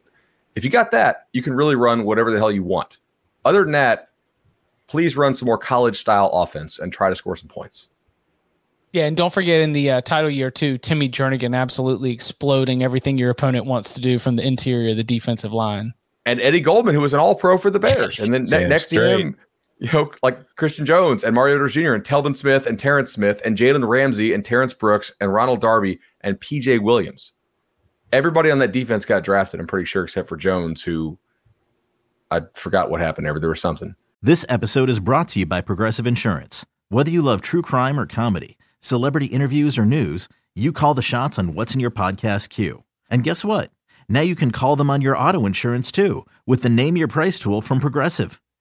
if 0.55 0.65
you 0.65 0.71
got 0.71 0.91
that, 0.91 1.29
you 1.33 1.43
can 1.43 1.55
really 1.55 1.75
run 1.75 2.05
whatever 2.05 2.31
the 2.31 2.39
hell 2.39 2.53
you 2.53 2.63
want. 2.63 2.99
Other 3.45 3.63
than 3.63 3.73
that, 3.73 4.11
please 4.87 5.17
run 5.17 5.35
some 5.35 5.47
more 5.47 5.59
college 5.59 5.99
style 5.99 6.29
offense 6.33 6.79
and 6.79 6.93
try 6.93 7.09
to 7.09 7.15
score 7.15 7.37
some 7.37 7.49
points. 7.49 7.89
Yeah, 8.93 9.07
and 9.07 9.17
don't 9.17 9.33
forget 9.33 9.61
in 9.61 9.73
the 9.73 9.91
uh, 9.91 10.01
title 10.01 10.31
year 10.31 10.51
too, 10.51 10.77
Timmy 10.77 11.09
Jernigan 11.09 11.57
absolutely 11.57 12.11
exploding 12.11 12.83
everything 12.83 13.19
your 13.19 13.31
opponent 13.31 13.65
wants 13.65 13.95
to 13.95 14.01
do 14.01 14.19
from 14.19 14.35
the 14.35 14.45
interior 14.45 14.91
of 14.91 14.97
the 14.97 15.05
defensive 15.05 15.53
line. 15.53 15.95
And 16.27 16.41
Eddie 16.41 16.61
Goldman, 16.61 16.95
who 16.95 17.01
was 17.01 17.15
an 17.15 17.21
All 17.21 17.37
Pro 17.37 17.57
for 17.57 17.71
the 17.71 17.79
Bears, 17.79 18.19
and 18.19 18.35
then 18.35 18.43
ne- 18.43 18.69
next 18.69 18.87
to 18.87 19.19
him, 19.19 19.37
you 19.81 19.91
know, 19.93 20.13
like 20.23 20.39
Christian 20.57 20.85
Jones 20.85 21.25
and 21.25 21.35
Mario 21.35 21.67
Jr. 21.67 21.95
and 21.95 22.05
Telvin 22.05 22.37
Smith 22.37 22.67
and 22.67 22.79
Terrence 22.79 23.13
Smith 23.13 23.41
and 23.45 23.57
Jalen 23.57 23.89
Ramsey 23.89 24.35
and 24.35 24.45
Terrence 24.45 24.75
Brooks 24.75 25.13
and 25.21 25.33
Ronald 25.33 25.63
Darby 25.63 25.99
and 26.21 26.39
PJ 26.39 26.83
Williams. 26.83 27.33
Everybody 28.13 28.51
on 28.51 28.59
that 28.59 28.73
defense 28.73 29.07
got 29.07 29.25
drafted, 29.25 29.59
I'm 29.59 29.67
pretty 29.67 29.87
sure, 29.87 30.05
except 30.05 30.29
for 30.29 30.37
Jones, 30.37 30.83
who 30.83 31.19
I 32.31 32.43
forgot 32.55 32.91
what 32.91 33.01
happened 33.01 33.25
there, 33.25 33.33
but 33.33 33.41
there 33.41 33.49
was 33.49 33.61
something. 33.61 33.95
This 34.21 34.45
episode 34.51 34.91
is 34.91 35.01
brought 35.01 35.29
to 35.29 35.39
you 35.41 35.47
by 35.47 35.63
Progressive 35.63 36.07
Insurance. 36.07 36.67
Whether 36.91 37.11
you 37.11 37.23
love 37.23 37.41
true 37.41 37.63
crime 37.63 37.99
or 37.99 38.07
comedy, 38.07 38.59
celebrity 38.81 39.27
interviews 39.27 39.79
or 39.79 39.87
news, 39.87 40.29
you 40.55 40.73
call 40.73 40.93
the 40.93 41.01
shots 41.01 41.39
on 41.39 41.55
what's 41.55 41.73
in 41.73 41.81
your 41.81 41.91
podcast 41.91 42.51
queue. 42.51 42.85
And 43.11 43.25
guess 43.25 43.47
what? 43.47 43.71
Now 44.11 44.21
you 44.21 44.35
can 44.35 44.51
call 44.51 44.77
them 44.77 44.91
on 44.91 45.01
your 45.01 45.17
auto 45.17 45.47
insurance 45.47 45.91
too 45.91 46.27
with 46.47 46.63
the 46.63 46.69
Name 46.69 46.99
Your 46.99 47.09
Price 47.09 47.39
tool 47.39 47.63
from 47.63 47.81
Progressive. 47.81 48.43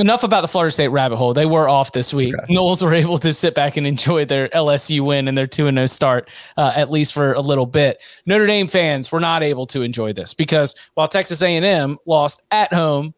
Enough 0.00 0.22
about 0.22 0.40
the 0.40 0.48
Florida 0.48 0.72
State 0.72 0.88
rabbit 0.88 1.16
hole. 1.16 1.34
They 1.34 1.44
were 1.44 1.68
off 1.68 1.92
this 1.92 2.14
week. 2.14 2.34
Okay. 2.34 2.54
Noles 2.54 2.82
were 2.82 2.94
able 3.04 3.18
to 3.18 3.34
sit 3.34 3.54
back 3.54 3.76
and 3.76 3.86
enjoy 3.86 4.24
their 4.24 4.48
LSU 4.48 5.00
win 5.00 5.28
and 5.28 5.36
their 5.36 5.46
2 5.46 5.70
0 5.70 5.86
start, 5.86 6.30
uh, 6.56 6.72
at 6.74 6.90
least 6.90 7.12
for 7.12 7.34
a 7.34 7.40
little 7.40 7.66
bit. 7.66 8.02
Notre 8.24 8.46
Dame 8.46 8.66
fans 8.66 9.12
were 9.12 9.20
not 9.20 9.42
able 9.42 9.66
to 9.66 9.82
enjoy 9.82 10.14
this 10.14 10.32
because 10.32 10.74
while 10.94 11.06
Texas 11.06 11.42
A&M 11.42 11.98
lost 12.06 12.42
at 12.50 12.72
home 12.72 13.12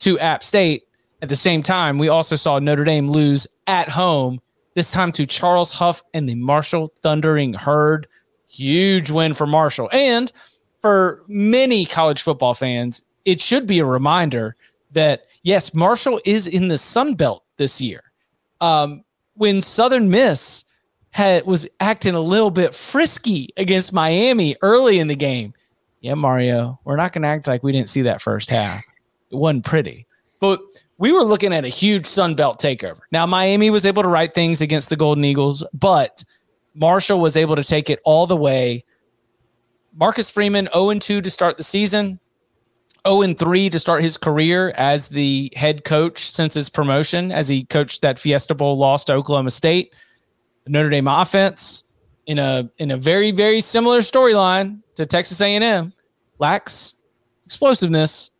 to 0.00 0.18
App 0.18 0.44
State, 0.44 0.82
at 1.22 1.28
the 1.30 1.36
same 1.36 1.62
time, 1.62 1.98
we 1.98 2.08
also 2.08 2.36
saw 2.36 2.58
Notre 2.58 2.84
Dame 2.84 3.08
lose 3.08 3.46
at 3.66 3.88
home, 3.88 4.40
this 4.74 4.92
time 4.92 5.12
to 5.12 5.24
Charles 5.24 5.72
Huff 5.72 6.02
and 6.12 6.28
the 6.28 6.34
Marshall 6.34 6.92
Thundering 7.02 7.54
Herd. 7.54 8.06
Huge 8.46 9.10
win 9.10 9.32
for 9.32 9.46
Marshall. 9.46 9.88
And 9.92 10.30
for 10.80 11.22
many 11.28 11.86
college 11.86 12.20
football 12.20 12.54
fans, 12.54 13.02
it 13.24 13.40
should 13.40 13.66
be 13.66 13.78
a 13.78 13.84
reminder 13.84 14.56
that 14.92 15.26
yes, 15.42 15.74
Marshall 15.74 16.20
is 16.24 16.46
in 16.46 16.68
the 16.68 16.78
Sun 16.78 17.14
Belt 17.14 17.44
this 17.56 17.80
year. 17.80 18.02
Um, 18.60 19.04
when 19.34 19.62
Southern 19.62 20.10
Miss 20.10 20.64
had 21.10 21.44
was 21.44 21.66
acting 21.80 22.14
a 22.14 22.20
little 22.20 22.50
bit 22.50 22.74
frisky 22.74 23.48
against 23.56 23.92
Miami 23.92 24.56
early 24.62 24.98
in 24.98 25.08
the 25.08 25.16
game. 25.16 25.54
Yeah, 26.00 26.14
Mario, 26.14 26.78
we're 26.84 26.96
not 26.96 27.12
going 27.12 27.22
to 27.22 27.28
act 27.28 27.48
like 27.48 27.62
we 27.62 27.72
didn't 27.72 27.88
see 27.88 28.02
that 28.02 28.22
first 28.22 28.48
half. 28.48 28.84
It 29.30 29.36
wasn't 29.36 29.64
pretty, 29.64 30.06
but 30.40 30.60
we 30.98 31.12
were 31.12 31.24
looking 31.24 31.52
at 31.52 31.64
a 31.64 31.68
huge 31.68 32.06
Sun 32.06 32.34
Belt 32.34 32.60
takeover. 32.60 33.00
Now, 33.10 33.26
Miami 33.26 33.70
was 33.70 33.86
able 33.86 34.02
to 34.02 34.08
right 34.08 34.32
things 34.32 34.60
against 34.60 34.88
the 34.88 34.96
Golden 34.96 35.24
Eagles, 35.24 35.64
but 35.72 36.22
Marshall 36.74 37.20
was 37.20 37.36
able 37.36 37.56
to 37.56 37.64
take 37.64 37.90
it 37.90 38.00
all 38.04 38.26
the 38.26 38.36
way. 38.36 38.84
Marcus 39.94 40.30
Freeman 40.30 40.68
0 40.72 40.94
2 40.94 41.20
to 41.20 41.30
start 41.30 41.56
the 41.56 41.64
season. 41.64 42.19
0 43.06 43.22
and 43.22 43.38
3 43.38 43.70
to 43.70 43.78
start 43.78 44.02
his 44.02 44.16
career 44.16 44.72
as 44.76 45.08
the 45.08 45.52
head 45.56 45.84
coach 45.84 46.18
since 46.30 46.54
his 46.54 46.68
promotion, 46.68 47.32
as 47.32 47.48
he 47.48 47.64
coached 47.64 48.02
that 48.02 48.18
Fiesta 48.18 48.54
Bowl 48.54 48.76
loss 48.76 49.04
to 49.04 49.14
Oklahoma 49.14 49.50
State. 49.50 49.94
The 50.64 50.70
Notre 50.70 50.90
Dame 50.90 51.08
offense 51.08 51.84
in 52.26 52.38
a 52.38 52.70
in 52.78 52.90
a 52.90 52.96
very 52.96 53.30
very 53.30 53.60
similar 53.60 54.00
storyline 54.00 54.82
to 54.94 55.06
Texas 55.06 55.40
A&M 55.40 55.92
lacks 56.38 56.94
explosiveness. 57.46 58.32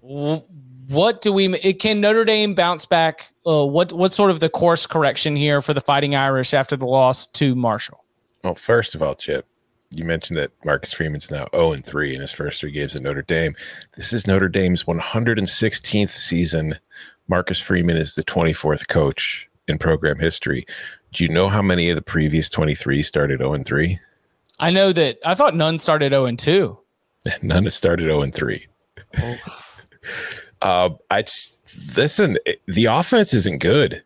What 0.00 1.22
do 1.22 1.32
we? 1.32 1.48
Can 1.74 2.00
Notre 2.00 2.24
Dame 2.24 2.54
bounce 2.54 2.84
back? 2.84 3.28
Uh, 3.46 3.64
what 3.64 3.92
what 3.92 4.12
sort 4.12 4.30
of 4.30 4.40
the 4.40 4.48
course 4.48 4.86
correction 4.86 5.36
here 5.36 5.62
for 5.62 5.72
the 5.72 5.80
Fighting 5.80 6.14
Irish 6.14 6.52
after 6.52 6.76
the 6.76 6.86
loss 6.86 7.26
to 7.28 7.54
Marshall? 7.54 8.04
Well, 8.42 8.54
first 8.54 8.94
of 8.94 9.02
all, 9.02 9.14
Chip, 9.14 9.46
you 9.90 10.04
mentioned 10.04 10.38
that 10.38 10.52
Marcus 10.64 10.92
Freeman's 10.92 11.30
now 11.30 11.48
0 11.52 11.72
and 11.72 11.84
3 11.84 12.14
in 12.14 12.20
his 12.20 12.32
first 12.32 12.60
three 12.60 12.70
games 12.70 12.94
at 12.94 13.02
Notre 13.02 13.22
Dame. 13.22 13.56
This 13.96 14.12
is 14.12 14.26
Notre 14.26 14.48
Dame's 14.48 14.84
116th 14.84 16.08
season. 16.08 16.78
Marcus 17.28 17.60
Freeman 17.60 17.96
is 17.96 18.14
the 18.14 18.24
24th 18.24 18.88
coach 18.88 19.48
in 19.66 19.78
program 19.78 20.18
history. 20.18 20.66
Do 21.12 21.24
you 21.24 21.30
know 21.30 21.48
how 21.48 21.62
many 21.62 21.90
of 21.90 21.96
the 21.96 22.02
previous 22.02 22.48
23 22.48 23.02
started 23.02 23.40
0 23.40 23.52
and 23.54 23.66
3? 23.66 23.98
I 24.60 24.70
know 24.70 24.92
that 24.92 25.18
I 25.24 25.34
thought 25.34 25.56
none 25.56 25.78
started 25.78 26.10
0 26.10 26.26
and 26.26 26.38
2. 26.38 26.78
None 27.42 27.64
have 27.64 27.72
started 27.74 28.04
0 28.04 28.22
and 28.22 28.34
3. 28.34 28.66
Oh. 29.18 29.36
uh, 30.62 30.90
I 31.10 31.24
listen, 31.94 32.38
the 32.66 32.86
offense 32.86 33.34
isn't 33.34 33.58
good. 33.60 34.02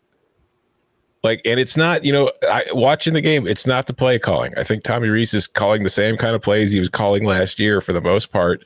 Like, 1.24 1.40
and 1.46 1.58
it's 1.58 1.74
not, 1.74 2.04
you 2.04 2.12
know, 2.12 2.30
I, 2.42 2.66
watching 2.72 3.14
the 3.14 3.22
game, 3.22 3.46
it's 3.46 3.66
not 3.66 3.86
the 3.86 3.94
play 3.94 4.18
calling. 4.18 4.52
I 4.58 4.62
think 4.62 4.84
Tommy 4.84 5.08
Rees 5.08 5.32
is 5.32 5.46
calling 5.46 5.82
the 5.82 5.88
same 5.88 6.18
kind 6.18 6.36
of 6.36 6.42
plays 6.42 6.70
he 6.70 6.78
was 6.78 6.90
calling 6.90 7.24
last 7.24 7.58
year 7.58 7.80
for 7.80 7.94
the 7.94 8.02
most 8.02 8.30
part. 8.30 8.62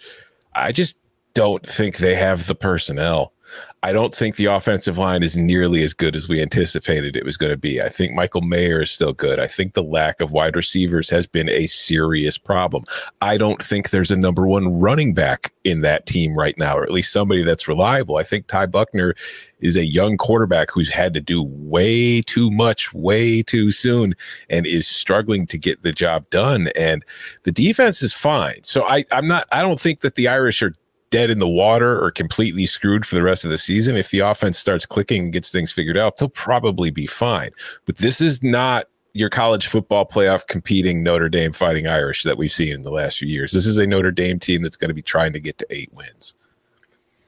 I 0.57 0.73
just 0.73 0.99
don't 1.35 1.65
think 1.65 1.99
they 1.99 2.17
have 2.17 2.49
the 2.49 2.57
personnel 2.57 3.33
I 3.83 3.93
don't 3.93 4.13
think 4.13 4.37
the 4.37 4.47
offensive 4.47 4.99
line 4.99 5.23
is 5.23 5.37
nearly 5.37 5.85
as 5.85 5.95
good 5.95 6.17
as 6.17 6.29
we 6.29 6.43
anticipated 6.43 7.15
it 7.15 7.25
was 7.25 7.37
going 7.37 7.53
to 7.53 7.57
be. 7.57 7.81
I 7.81 7.89
think 7.89 8.13
Michael 8.13 8.41
Mayer 8.41 8.83
is 8.83 8.91
still 8.91 9.13
good. 9.13 9.39
I 9.39 9.47
think 9.47 9.75
the 9.75 9.85
lack 9.85 10.21
of 10.21 10.33
wide 10.33 10.57
receivers 10.57 11.09
has 11.11 11.29
been 11.29 11.49
a 11.49 11.67
serious 11.67 12.39
problem. 12.39 12.85
I 13.21 13.37
don't 13.37 13.63
think 13.63 13.91
there's 13.91 14.11
a 14.11 14.17
number 14.17 14.49
one 14.49 14.81
running 14.81 15.15
back 15.15 15.53
in 15.63 15.83
that 15.83 16.07
team 16.07 16.37
right 16.37 16.59
now, 16.59 16.77
or 16.77 16.83
at 16.83 16.91
least 16.91 17.13
somebody 17.13 17.43
that's 17.43 17.69
reliable. 17.69 18.17
I 18.17 18.25
think 18.25 18.49
Ty 18.49 18.67
Buchner 18.67 19.15
is 19.61 19.77
a 19.77 19.85
young 19.85 20.17
quarterback 20.17 20.71
who's 20.73 20.93
had 20.93 21.15
to 21.15 21.21
do 21.21 21.45
way 21.45 22.21
too 22.23 22.51
much, 22.51 22.93
way 22.93 23.43
too 23.43 23.71
soon, 23.71 24.15
and 24.51 24.67
is 24.67 24.89
struggling 24.89 25.47
to 25.47 25.59
get 25.59 25.85
the 25.85 25.93
job 25.93 26.29
done. 26.31 26.69
And 26.75 27.05
the 27.45 27.53
defense 27.53 28.03
is 28.03 28.13
fine. 28.13 28.65
So 28.65 28.85
I, 28.85 29.05
I'm 29.13 29.29
not, 29.29 29.47
I 29.53 29.63
don't 29.63 29.81
think 29.81 30.01
that 30.01 30.17
the 30.17 30.27
Irish 30.27 30.63
are 30.63 30.75
dead 31.11 31.31
in 31.31 31.39
the 31.39 31.49
water 31.49 32.03
or 32.03 32.11
completely 32.11 32.67
screwed 32.67 33.07
for 33.07 33.15
the 33.15 33.23
rest 33.23 33.45
of 33.45 33.51
the 33.51 33.59
season. 33.59 33.97
If 33.97 34.11
the 34.11 34.21
offense 34.21 34.59
starts 34.59 34.87
clicking 34.87 35.25
and 35.25 35.33
gets 35.33 35.51
things 35.51 35.73
figured 35.73 35.97
out, 35.97 36.17
they'll 36.17 36.29
probably 36.29 36.91
be 36.91 37.07
fine. 37.07 37.51
But 37.85 37.97
this 37.99 38.21
is 38.21 38.43
not 38.43 38.87
your 39.15 39.31
college 39.31 39.67
football 39.67 40.07
playoff 40.07 40.47
competing 40.47 41.03
Notre 41.03 41.29
Dame 41.29 41.53
fighting 41.53 41.87
Irish 41.87 42.23
that 42.23 42.39
we've 42.39 42.53
seen 42.53 42.75
in 42.75 42.83
the 42.83 42.91
last 42.91 43.19
few 43.19 43.29
years. 43.29 43.53
This 43.53 43.67
is 43.67 43.79
a 43.79 43.87
Notre 43.87 44.13
Dame 44.13 44.39
team 44.39 44.63
that's 44.63 44.77
going 44.77 44.91
to 44.91 44.95
be 44.95 45.03
trying 45.03 45.33
to 45.33 45.41
get 45.41 45.59
to 45.59 45.67
eight 45.71 45.93
wins. 45.93 46.35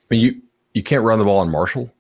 But 0.09 0.19
you 0.19 0.41
you 0.75 0.83
can't 0.83 1.03
run 1.03 1.19
the 1.19 1.25
ball 1.25 1.39
on 1.39 1.51
Marshall. 1.51 1.91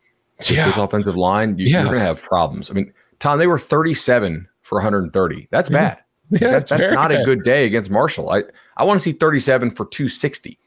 Yeah. 0.48 0.66
This 0.66 0.76
offensive 0.76 1.16
line, 1.16 1.58
you, 1.58 1.76
are 1.76 1.84
going 1.84 1.96
to 1.96 2.00
have 2.00 2.22
problems. 2.22 2.70
I 2.70 2.74
mean, 2.74 2.92
Tom, 3.18 3.38
they 3.38 3.46
were 3.46 3.58
37 3.58 4.48
for 4.62 4.76
130. 4.76 5.48
That's 5.50 5.68
mm-hmm. 5.68 5.76
bad. 5.76 5.98
Yeah, 6.30 6.50
that's, 6.52 6.70
that's 6.70 6.94
not 6.94 7.10
bad. 7.10 7.22
a 7.22 7.24
good 7.24 7.42
day 7.42 7.66
against 7.66 7.90
Marshall. 7.90 8.30
I, 8.30 8.44
I 8.76 8.84
want 8.84 8.98
to 8.98 9.02
see 9.02 9.12
37 9.12 9.72
for 9.72 9.84
260 9.86 10.59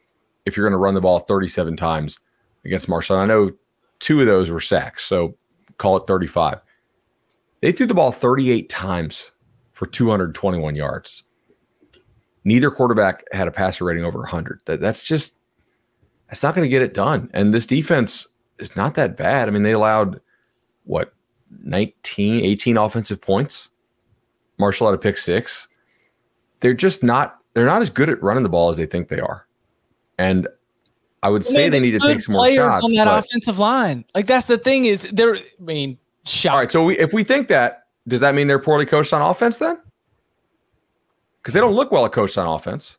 if 0.46 0.56
you're 0.56 0.66
going 0.66 0.74
to 0.74 0.78
run 0.78 0.94
the 0.94 1.02
ball 1.02 1.20
37 1.20 1.76
times 1.76 2.20
against 2.66 2.90
Marshall. 2.90 3.18
I 3.18 3.26
know 3.26 3.52
two 4.00 4.22
of 4.22 4.28
those 4.28 4.50
were 4.50 4.60
sacks, 4.60 5.06
so 5.06 5.36
call 5.78 5.98
it 5.98 6.08
35. 6.08 6.60
They 7.62 7.72
threw 7.72 7.86
the 7.86 7.94
ball 7.94 8.12
38 8.12 8.70
times 8.70 9.32
for 9.74 9.86
221 9.86 10.76
yards. 10.76 11.24
Neither 12.44 12.70
quarterback 12.70 13.24
had 13.32 13.48
a 13.48 13.52
passer 13.52 13.86
rating 13.86 14.04
over 14.04 14.20
100. 14.20 14.60
That, 14.66 14.82
that's 14.82 15.04
just 15.04 15.36
that's 16.28 16.44
not 16.44 16.56
going 16.56 16.66
to 16.66 16.70
get 16.70 16.82
it 16.82 16.94
done. 16.94 17.30
And 17.34 17.54
this 17.54 17.66
defense 17.66 18.28
is 18.60 18.76
not 18.76 18.96
that 18.96 19.16
bad. 19.16 19.48
I 19.48 19.52
mean, 19.52 19.64
they 19.64 19.72
allowed 19.72 20.20
what 20.84 21.14
19, 21.64 22.44
18 22.44 22.78
offensive 22.78 23.22
points. 23.22 23.70
Marshall 24.58 24.88
had 24.88 24.96
a 24.96 25.00
pick 25.00 25.18
six. 25.18 25.70
They're 26.60 26.74
just 26.74 27.04
not 27.04 27.40
they're 27.54 27.66
not 27.66 27.82
as 27.82 27.90
good 27.90 28.10
at 28.10 28.22
running 28.22 28.44
the 28.44 28.50
ball 28.50 28.70
as 28.70 28.78
they 28.78 28.86
think 28.86 29.08
they 29.08 29.20
are. 29.20 29.48
And 30.18 30.48
I 31.22 31.30
would 31.30 31.46
say 31.46 31.70
they 31.70 31.80
need 31.80 31.92
to 31.92 32.00
take 32.00 32.20
some 32.20 32.36
more 32.36 32.52
shots 32.52 32.84
on 32.84 32.94
that 32.94 33.08
offensive 33.08 33.60
line. 33.60 34.06
Like 34.14 34.28
that's 34.28 34.46
the 34.46 34.58
thing 34.58 34.86
is 34.86 35.04
they're. 35.12 35.36
I 35.38 35.42
mean, 35.60 35.98
shot. 36.26 36.54
All 36.54 36.60
right, 36.60 36.72
so 36.72 36.86
we, 36.86 37.00
if 37.00 37.14
we 37.14 37.24
think 37.24 37.48
that, 37.48 37.88
does 38.08 38.20
that 38.20 38.36
mean 38.36 38.48
they're 38.48 38.60
poorly 38.60 38.86
coached 38.86 39.14
on 39.14 39.22
offense 39.22 39.58
then? 39.58 39.80
Because 41.42 41.54
they 41.54 41.60
don't 41.60 41.76
look 41.76 41.92
well 41.92 42.08
coached 42.10 42.38
on 42.38 42.48
offense. 42.48 42.98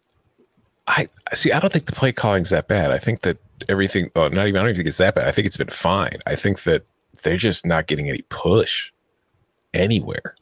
I 0.87 1.09
see. 1.33 1.53
I 1.53 1.61
don't 1.61 1.73
think 1.73 1.87
the 1.87 1.93
play 1.93 2.13
calling 2.13 2.43
is 2.43 2.51
that 2.51 2.69
bad. 2.69 2.91
I 2.91 2.99
think 2.99 3.21
that 3.21 3.39
everything. 3.69 4.11
Oh, 4.17 4.29
not 4.29 4.47
even. 4.47 4.57
I 4.57 4.61
don't 4.61 4.69
even 4.69 4.77
think 4.77 4.89
it's 4.89 4.99
that 4.99 5.15
bad. 5.15 5.27
I 5.27 5.31
think 5.31 5.47
it's 5.47 5.57
been 5.57 5.69
fine. 5.69 6.19
I 6.27 6.35
think 6.35 6.65
that 6.65 6.85
they're 7.23 7.37
just 7.37 7.65
not 7.65 7.87
getting 7.87 8.09
any 8.09 8.23
push 8.29 8.93
anywhere. 9.73 10.37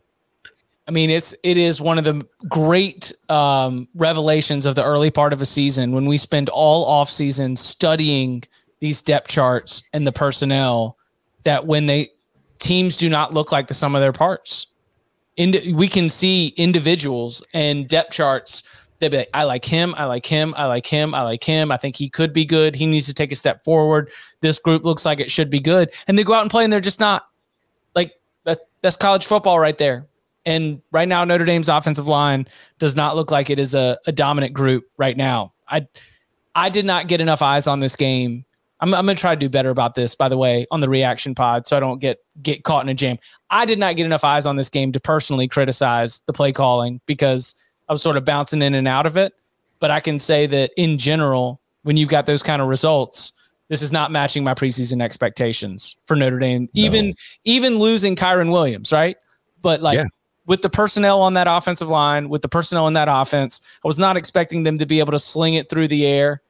I 0.88 0.90
mean, 0.90 1.11
it's 1.11 1.35
it 1.45 1.57
is 1.57 1.81
one 1.81 1.99
of 1.99 2.05
the 2.05 2.27
great 2.49 3.12
um, 3.29 3.88
revelations 3.95 4.66
of 4.66 4.75
the 4.75 4.85
early 4.85 5.11
part 5.11 5.33
of 5.33 5.40
a 5.40 5.47
season 5.47 5.92
when 5.92 6.07
we 6.07 6.18
spend 6.18 6.49
all 6.49 6.85
off 6.85 7.09
season 7.09 7.57
studying 7.57 8.42
these 8.81 9.01
depth 9.01 9.29
charts 9.29 9.85
and 9.92 10.07
the 10.07 10.12
personnel. 10.12 10.97
That 11.45 11.66
when 11.66 11.87
they 11.87 12.11
teams 12.59 12.97
do 12.97 13.09
not 13.09 13.33
look 13.33 13.53
like 13.53 13.68
the 13.68 13.75
sum 13.75 13.95
of 13.95 14.01
their 14.01 14.12
parts, 14.12 14.66
we 15.38 15.88
can 15.88 16.09
see 16.09 16.49
individuals 16.57 17.45
and 17.55 17.88
depth 17.88 18.12
charts. 18.12 18.64
They 18.99 19.09
be 19.09 19.16
like, 19.18 19.31
I 19.35 19.45
like 19.45 19.64
him, 19.64 19.95
I 19.97 20.05
like 20.05 20.27
him, 20.27 20.55
I 20.57 20.66
like 20.66 20.87
him, 20.87 21.14
I 21.14 21.23
like 21.23 21.42
him. 21.42 21.73
I 21.73 21.77
think 21.77 21.97
he 21.97 22.09
could 22.09 22.33
be 22.33 22.45
good. 22.45 22.77
He 22.77 22.87
needs 22.87 23.07
to 23.07 23.14
take 23.14 23.33
a 23.33 23.37
step 23.37 23.64
forward. 23.64 24.11
This 24.40 24.61
group 24.61 24.85
looks 24.85 25.05
like 25.05 25.18
it 25.18 25.31
should 25.31 25.51
be 25.51 25.59
good, 25.61 25.92
and 26.07 26.18
they 26.18 26.25
go 26.25 26.35
out 26.35 26.42
and 26.42 26.51
play, 26.51 26.64
and 26.64 26.73
they're 26.73 26.81
just 26.81 27.01
not. 27.01 27.27
Like 27.95 28.12
that. 28.45 28.66
That's 28.81 28.97
college 28.97 29.27
football 29.27 29.61
right 29.61 29.79
there 29.79 30.07
and 30.44 30.83
right 30.90 31.09
now, 31.09 31.24
Notre 31.24 31.44
Dame's 31.44 31.68
offensive 31.68 32.09
line 32.09 32.48
does 32.78 32.96
not 32.96 33.14
look 33.14 33.31
like 33.31 33.50
it 33.50 33.59
is 33.59 33.74
a, 33.74 33.98
a 34.07 34.12
dominant 34.12 34.52
group 34.52 34.85
right 34.96 35.16
now. 35.16 35.52
I 35.68 35.87
I 36.55 36.68
did 36.68 36.85
not 36.85 37.07
get 37.07 37.20
enough 37.20 37.42
eyes 37.42 37.66
on 37.66 37.81
this 37.81 37.96
game. 37.96 38.44
I'm, 38.81 38.92
I'm 38.94 39.07
going 39.07 39.16
to 39.16 39.20
try 39.20 39.35
to 39.35 39.38
do 39.38 39.48
better 39.48 39.70
about 39.70 39.94
this, 39.94 40.14
by 40.14 40.28
the 40.28 40.37
way, 40.37 40.66
on 40.70 40.81
the 40.81 40.88
reaction 40.88 41.35
pod, 41.35 41.66
so 41.66 41.76
I 41.76 41.81
don't 41.81 42.00
get 42.00 42.18
get 42.42 42.64
caught 42.64 42.85
in 42.85 42.88
a 42.88 42.94
jam. 42.94 43.18
I 43.50 43.64
did 43.64 43.78
not 43.78 43.96
get 43.96 44.05
enough 44.05 44.24
eyes 44.24 44.46
on 44.46 44.57
this 44.57 44.68
game 44.68 44.90
to 44.92 45.00
personally 45.00 45.46
criticize 45.46 46.20
the 46.26 46.33
play 46.33 46.52
calling 46.52 47.00
because 47.07 47.55
I 47.88 47.92
was 47.92 48.02
sort 48.02 48.16
of 48.16 48.24
bouncing 48.24 48.62
in 48.62 48.74
and 48.74 48.88
out 48.88 49.07
of 49.07 49.16
it. 49.16 49.33
But 49.78 49.90
I 49.90 50.00
can 50.00 50.18
say 50.18 50.46
that 50.46 50.72
in 50.76 50.98
general, 50.98 51.61
when 51.83 51.96
you've 51.96 52.09
got 52.09 52.26
those 52.26 52.42
kind 52.42 52.62
of 52.62 52.68
results, 52.68 53.33
this 53.68 53.83
is 53.83 53.92
not 53.92 54.11
matching 54.12 54.44
my 54.44 54.55
preseason 54.55 55.02
expectations 55.02 55.96
for 56.07 56.16
Notre 56.16 56.38
Dame. 56.38 56.62
No. 56.74 56.83
Even 56.83 57.14
even 57.44 57.78
losing 57.78 58.16
Kyren 58.16 58.50
Williams, 58.50 58.90
right? 58.90 59.16
But 59.61 59.81
like 59.81 59.98
yeah 59.98 60.07
with 60.46 60.62
the 60.62 60.70
personnel 60.70 61.20
on 61.22 61.35
that 61.35 61.46
offensive 61.48 61.88
line, 61.88 62.28
with 62.28 62.42
the 62.42 62.48
personnel 62.48 62.88
in 62.88 62.94
that 62.94 63.09
offense, 63.11 63.61
I 63.85 63.88
was 63.88 63.98
not 63.98 64.16
expecting 64.16 64.62
them 64.62 64.78
to 64.78 64.87
be 64.87 64.98
able 64.98 65.12
to 65.12 65.18
sling 65.18 65.55
it 65.55 65.68
through 65.68 65.88
the 65.88 66.07
air. 66.07 66.42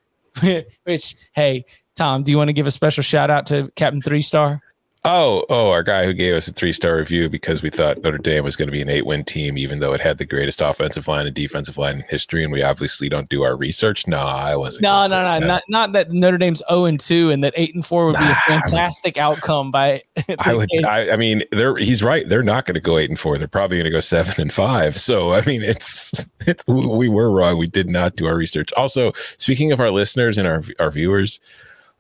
Which, 0.85 1.14
hey, 1.35 1.64
Tom, 1.94 2.22
do 2.22 2.31
you 2.31 2.38
want 2.38 2.48
to 2.48 2.55
give 2.55 2.66
a 2.66 2.70
special 2.70 3.02
shout 3.02 3.31
out 3.31 3.46
to 3.46 3.70
Captain 3.76 4.00
Three 4.00 4.22
Star? 4.22 4.62
Oh, 5.05 5.45
oh, 5.49 5.71
our 5.71 5.83
guy 5.83 6.05
who 6.05 6.12
gave 6.12 6.37
us 6.37 6.47
a 6.47 6.53
three 6.53 6.71
star 6.71 6.97
review 6.97 7.29
because 7.29 7.61
we 7.61 7.71
thought 7.71 8.03
Notre 8.03 8.19
Dame 8.19 8.45
was 8.45 8.55
going 8.55 8.69
to 8.69 8.73
be 8.73 8.83
an 8.83 8.88
eight 8.88 9.05
win 9.05 9.25
team, 9.25 9.59
even 9.59 9.81
though 9.81 9.93
it 9.93 10.01
had 10.01 10.19
the 10.19 10.25
greatest 10.25 10.61
offensive 10.61 11.09
line 11.09 11.27
and 11.27 11.35
defensive 11.35 11.77
line 11.77 11.97
in 11.97 12.05
history. 12.09 12.45
And 12.45 12.53
we 12.53 12.62
obviously 12.62 13.09
don't 13.09 13.29
do 13.29 13.43
our 13.43 13.57
research. 13.57 14.07
No, 14.07 14.19
I 14.19 14.55
wasn't. 14.55 14.83
No, 14.83 15.09
no, 15.09 15.23
no, 15.25 15.45
not, 15.45 15.65
not 15.69 15.93
that 15.95 16.12
Notre 16.12 16.38
Dame's 16.38 16.62
0 16.71 16.85
and 16.85 17.01
2 17.01 17.31
and 17.31 17.43
that 17.43 17.53
8 17.57 17.75
and 17.75 17.85
4 17.85 18.07
would 18.07 18.17
be 18.17 18.23
a 18.23 18.35
fantastic 18.47 19.19
I 19.19 19.23
mean, 19.23 19.33
outcome 19.33 19.73
by. 19.73 20.03
I 20.38 20.55
would, 20.55 20.69
I, 20.85 21.11
I, 21.11 21.17
mean, 21.17 21.43
they're, 21.51 21.77
he's 21.79 22.05
right. 22.05 22.29
They're 22.29 22.45
not 22.45 22.67
going 22.67 22.75
to 22.75 22.81
go 22.81 22.97
8 22.97 23.11
and 23.11 23.19
4. 23.19 23.38
They're 23.38 23.49
probably 23.49 23.79
going 23.79 23.87
to 23.87 23.91
go 23.91 23.99
7 23.99 24.41
and 24.41 24.53
5. 24.53 24.97
So, 24.97 25.33
I 25.33 25.45
mean, 25.45 25.62
it's, 25.62 26.25
it's, 26.47 26.65
we 26.69 27.09
were 27.09 27.29
wrong. 27.29 27.59
We 27.59 27.67
did 27.67 27.88
not 27.88 28.15
do 28.15 28.27
our 28.27 28.37
research. 28.37 28.73
Also, 28.75 29.12
speaking 29.37 29.73
of 29.73 29.81
our 29.81 29.91
listeners 29.91 30.38
and 30.38 30.47
our, 30.47 30.62
our 30.79 30.93
viewers, 30.93 31.41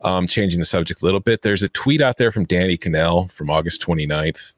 um, 0.04 0.26
changing 0.26 0.60
the 0.60 0.66
subject 0.66 1.02
a 1.02 1.04
little 1.04 1.20
bit, 1.20 1.42
there's 1.42 1.62
a 1.62 1.68
tweet 1.68 2.00
out 2.00 2.16
there 2.16 2.32
from 2.32 2.44
Danny 2.44 2.76
Kanell 2.76 3.30
from 3.30 3.50
August 3.50 3.82
29th 3.82 4.54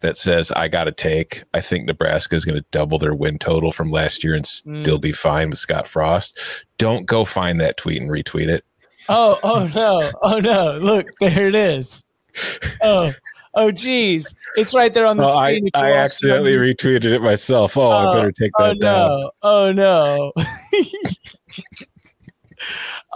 that 0.00 0.16
says, 0.16 0.52
I 0.52 0.68
got 0.68 0.84
to 0.84 0.92
take. 0.92 1.44
I 1.54 1.60
think 1.60 1.86
Nebraska 1.86 2.36
is 2.36 2.44
going 2.44 2.58
to 2.58 2.64
double 2.70 2.98
their 2.98 3.14
win 3.14 3.38
total 3.38 3.72
from 3.72 3.90
last 3.90 4.22
year 4.22 4.34
and 4.34 4.44
mm. 4.44 4.82
still 4.82 4.98
be 4.98 5.12
fine 5.12 5.50
with 5.50 5.58
Scott 5.58 5.86
Frost. 5.86 6.38
Don't 6.78 7.06
go 7.06 7.24
find 7.24 7.60
that 7.60 7.76
tweet 7.76 8.00
and 8.00 8.10
retweet 8.10 8.48
it. 8.48 8.64
Oh, 9.08 9.38
oh 9.42 9.70
no. 9.74 10.10
Oh 10.22 10.40
no. 10.40 10.78
Look, 10.78 11.08
there 11.20 11.48
it 11.48 11.54
is. 11.54 12.04
Oh, 12.82 13.12
oh 13.54 13.70
geez. 13.70 14.34
It's 14.56 14.74
right 14.74 14.92
there 14.92 15.06
on 15.06 15.16
the 15.16 15.24
oh, 15.24 15.30
screen. 15.30 15.70
I, 15.74 15.90
I 15.90 15.92
accidentally 15.92 16.52
retweeted 16.52 17.04
it 17.04 17.22
myself. 17.22 17.76
Oh, 17.76 17.90
I 17.90 18.12
better 18.12 18.32
take 18.32 18.52
that 18.58 18.70
oh, 18.70 18.72
no. 18.72 18.80
down. 18.80 19.30
Oh 19.42 19.72
no. 19.72 20.32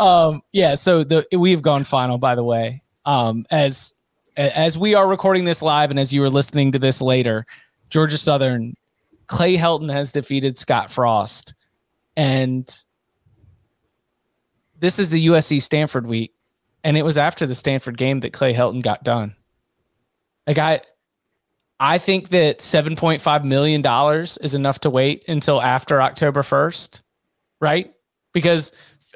Um, 0.01 0.43
yeah, 0.53 0.77
so 0.77 1.05
the 1.05 1.27
we've 1.37 1.61
gone 1.61 1.85
final, 1.85 2.17
by 2.17 2.35
the 2.35 2.43
way. 2.43 2.83
Um, 3.05 3.45
as 3.51 3.93
as 4.35 4.79
we 4.79 4.95
are 4.95 5.07
recording 5.07 5.45
this 5.45 5.61
live, 5.61 5.91
and 5.91 6.01
as 6.01 6.11
you 6.11 6.23
are 6.25 6.31
listening 6.31 6.73
to 6.73 6.79
this 6.79 7.03
later, 7.03 7.45
Georgia 7.91 8.17
Southern, 8.17 8.75
Clay 9.27 9.57
Helton 9.57 9.93
has 9.93 10.11
defeated 10.11 10.57
Scott 10.57 10.91
Frost, 10.91 11.53
and 12.17 12.67
this 14.79 14.99
is 14.99 15.11
the 15.11 15.27
USC 15.27 15.61
Stanford 15.61 16.07
week, 16.07 16.33
and 16.83 16.97
it 16.97 17.05
was 17.05 17.19
after 17.19 17.45
the 17.45 17.55
Stanford 17.55 17.99
game 17.99 18.21
that 18.21 18.33
Clay 18.33 18.55
Helton 18.55 18.83
got 18.83 19.05
done. 19.05 19.37
Like 20.47 20.57
I, 20.57 20.81
I 21.79 21.99
think 21.99 22.31
that 22.31 22.63
seven 22.63 22.97
point 22.97 23.21
five 23.21 23.45
million 23.45 23.83
dollars 23.83 24.39
is 24.39 24.55
enough 24.55 24.81
to 24.81 24.91
wait 24.91 25.29
until 25.29 25.61
after 25.61 26.01
October 26.01 26.43
first, 26.43 27.03
right? 27.61 27.93
Because 28.33 28.73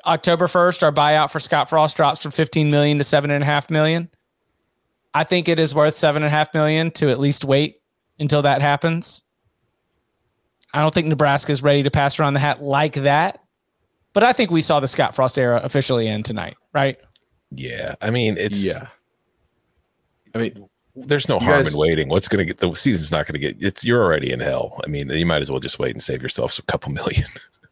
October 0.06 0.46
1st, 0.46 0.82
our 0.82 0.92
buyout 0.92 1.30
for 1.30 1.40
Scott 1.40 1.68
Frost 1.68 1.96
drops 1.96 2.22
from 2.22 2.30
15 2.30 2.70
million 2.70 2.98
to 2.98 3.04
seven 3.04 3.30
and 3.30 3.42
a 3.42 3.46
half 3.46 3.70
million. 3.70 4.10
I 5.12 5.24
think 5.24 5.48
it 5.48 5.58
is 5.58 5.74
worth 5.74 5.94
seven 5.96 6.22
and 6.22 6.28
a 6.28 6.30
half 6.30 6.52
million 6.54 6.90
to 6.92 7.08
at 7.10 7.20
least 7.20 7.44
wait 7.44 7.80
until 8.18 8.42
that 8.42 8.60
happens. 8.60 9.22
I 10.72 10.82
don't 10.82 10.92
think 10.92 11.06
Nebraska 11.06 11.52
is 11.52 11.62
ready 11.62 11.84
to 11.84 11.90
pass 11.90 12.18
around 12.18 12.34
the 12.34 12.40
hat 12.40 12.60
like 12.60 12.94
that. 12.94 13.40
But 14.12 14.22
I 14.24 14.32
think 14.32 14.50
we 14.50 14.60
saw 14.60 14.80
the 14.80 14.88
Scott 14.88 15.14
Frost 15.14 15.38
era 15.38 15.60
officially 15.62 16.08
end 16.08 16.24
tonight, 16.24 16.56
right? 16.72 16.96
Yeah. 17.50 17.94
I 18.00 18.10
mean, 18.10 18.36
it's 18.38 18.64
Yeah. 18.64 18.88
I 20.34 20.38
mean, 20.38 20.68
there's 20.96 21.28
no 21.28 21.38
harm 21.38 21.62
guys- 21.62 21.72
in 21.72 21.78
waiting. 21.78 22.08
What's 22.08 22.28
going 22.28 22.38
to 22.38 22.44
get 22.44 22.58
the 22.58 22.72
season's 22.74 23.10
not 23.12 23.26
going 23.26 23.34
to 23.34 23.38
get 23.38 23.56
it's 23.60 23.84
you're 23.84 24.02
already 24.02 24.30
in 24.32 24.40
hell. 24.40 24.80
I 24.84 24.88
mean, 24.88 25.10
you 25.10 25.26
might 25.26 25.42
as 25.42 25.50
well 25.50 25.60
just 25.60 25.78
wait 25.78 25.92
and 25.92 26.02
save 26.02 26.22
yourself 26.22 26.58
a 26.58 26.62
couple 26.62 26.92
million. 26.92 27.26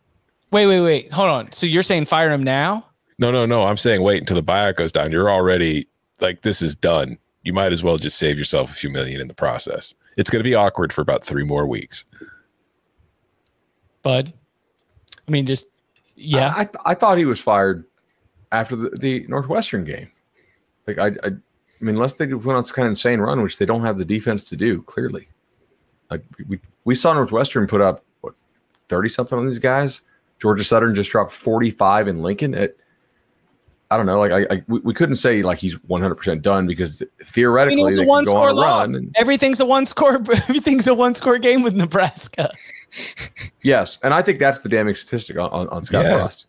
Wait, 0.52 0.66
wait, 0.66 0.80
wait. 0.80 1.12
Hold 1.12 1.30
on. 1.30 1.50
So 1.50 1.66
you're 1.66 1.82
saying 1.82 2.04
fire 2.04 2.30
him 2.30 2.44
now? 2.44 2.86
No, 3.18 3.30
no, 3.30 3.46
no. 3.46 3.64
I'm 3.64 3.78
saying 3.78 4.02
wait 4.02 4.20
until 4.20 4.36
the 4.36 4.42
buyout 4.42 4.76
goes 4.76 4.92
down. 4.92 5.10
You're 5.10 5.30
already 5.30 5.88
like 6.20 6.42
this 6.42 6.60
is 6.60 6.74
done. 6.74 7.18
You 7.42 7.54
might 7.54 7.72
as 7.72 7.82
well 7.82 7.96
just 7.96 8.18
save 8.18 8.38
yourself 8.38 8.70
a 8.70 8.74
few 8.74 8.90
million 8.90 9.20
in 9.20 9.28
the 9.28 9.34
process. 9.34 9.94
It's 10.16 10.28
going 10.28 10.40
to 10.40 10.48
be 10.48 10.54
awkward 10.54 10.92
for 10.92 11.00
about 11.00 11.24
three 11.24 11.42
more 11.42 11.66
weeks. 11.66 12.04
Bud? 14.02 14.32
I 15.26 15.30
mean, 15.30 15.46
just 15.46 15.66
yeah. 16.16 16.52
I, 16.54 16.68
I 16.84 16.94
thought 16.94 17.16
he 17.16 17.24
was 17.24 17.40
fired 17.40 17.84
after 18.50 18.76
the, 18.76 18.90
the 18.90 19.24
Northwestern 19.28 19.84
game. 19.84 20.10
Like 20.86 20.98
I, 20.98 21.06
I, 21.06 21.28
I 21.28 21.30
mean, 21.80 21.94
unless 21.96 22.14
they 22.14 22.26
went 22.26 22.58
on 22.58 22.64
some 22.64 22.74
kind 22.74 22.86
of 22.86 22.90
insane 22.90 23.20
run, 23.20 23.40
which 23.40 23.56
they 23.56 23.64
don't 23.64 23.82
have 23.82 23.96
the 23.96 24.04
defense 24.04 24.44
to 24.50 24.56
do. 24.56 24.82
Clearly, 24.82 25.28
like 26.10 26.22
we 26.46 26.60
we 26.84 26.94
saw 26.94 27.14
Northwestern 27.14 27.66
put 27.66 27.80
up 27.80 28.04
what 28.20 28.34
thirty 28.90 29.08
something 29.08 29.38
on 29.38 29.46
these 29.46 29.58
guys. 29.58 30.02
Georgia 30.42 30.64
Southern 30.64 30.92
just 30.92 31.08
dropped 31.08 31.30
forty 31.32 31.70
five 31.70 32.08
in 32.08 32.20
Lincoln. 32.20 32.52
At 32.52 32.74
I 33.92 33.96
don't 33.96 34.06
know, 34.06 34.18
like 34.18 34.32
I, 34.32 34.54
I 34.56 34.62
we, 34.66 34.80
we 34.80 34.92
couldn't 34.92 35.14
say 35.16 35.40
like 35.42 35.58
he's 35.58 35.74
one 35.84 36.02
hundred 36.02 36.16
percent 36.16 36.42
done 36.42 36.66
because 36.66 37.00
I 37.00 37.24
theoretically 37.24 37.76
mean, 37.76 37.84
it 37.84 37.86
was 37.86 37.96
they 37.98 38.02
a 38.02 38.06
one 38.08 38.24
go 38.24 38.32
on 38.36 38.48
score 38.48 38.52
loss. 38.54 38.96
run. 38.96 39.04
and- 39.04 39.16
Everything's 39.16 39.60
a 39.60 39.64
one 39.66 39.86
score. 39.86 40.14
Everything's 40.48 40.88
a 40.88 40.94
one 40.94 41.14
score 41.14 41.38
game 41.38 41.62
with 41.62 41.76
Nebraska. 41.76 42.50
Yes, 43.62 43.98
and 44.02 44.12
I 44.12 44.20
think 44.20 44.40
that's 44.40 44.58
the 44.60 44.68
damning 44.68 44.94
statistic 44.96 45.38
on, 45.38 45.48
on, 45.50 45.68
on 45.68 45.84
Scott 45.84 46.04
Yes. 46.06 46.18
Frost. 46.18 46.46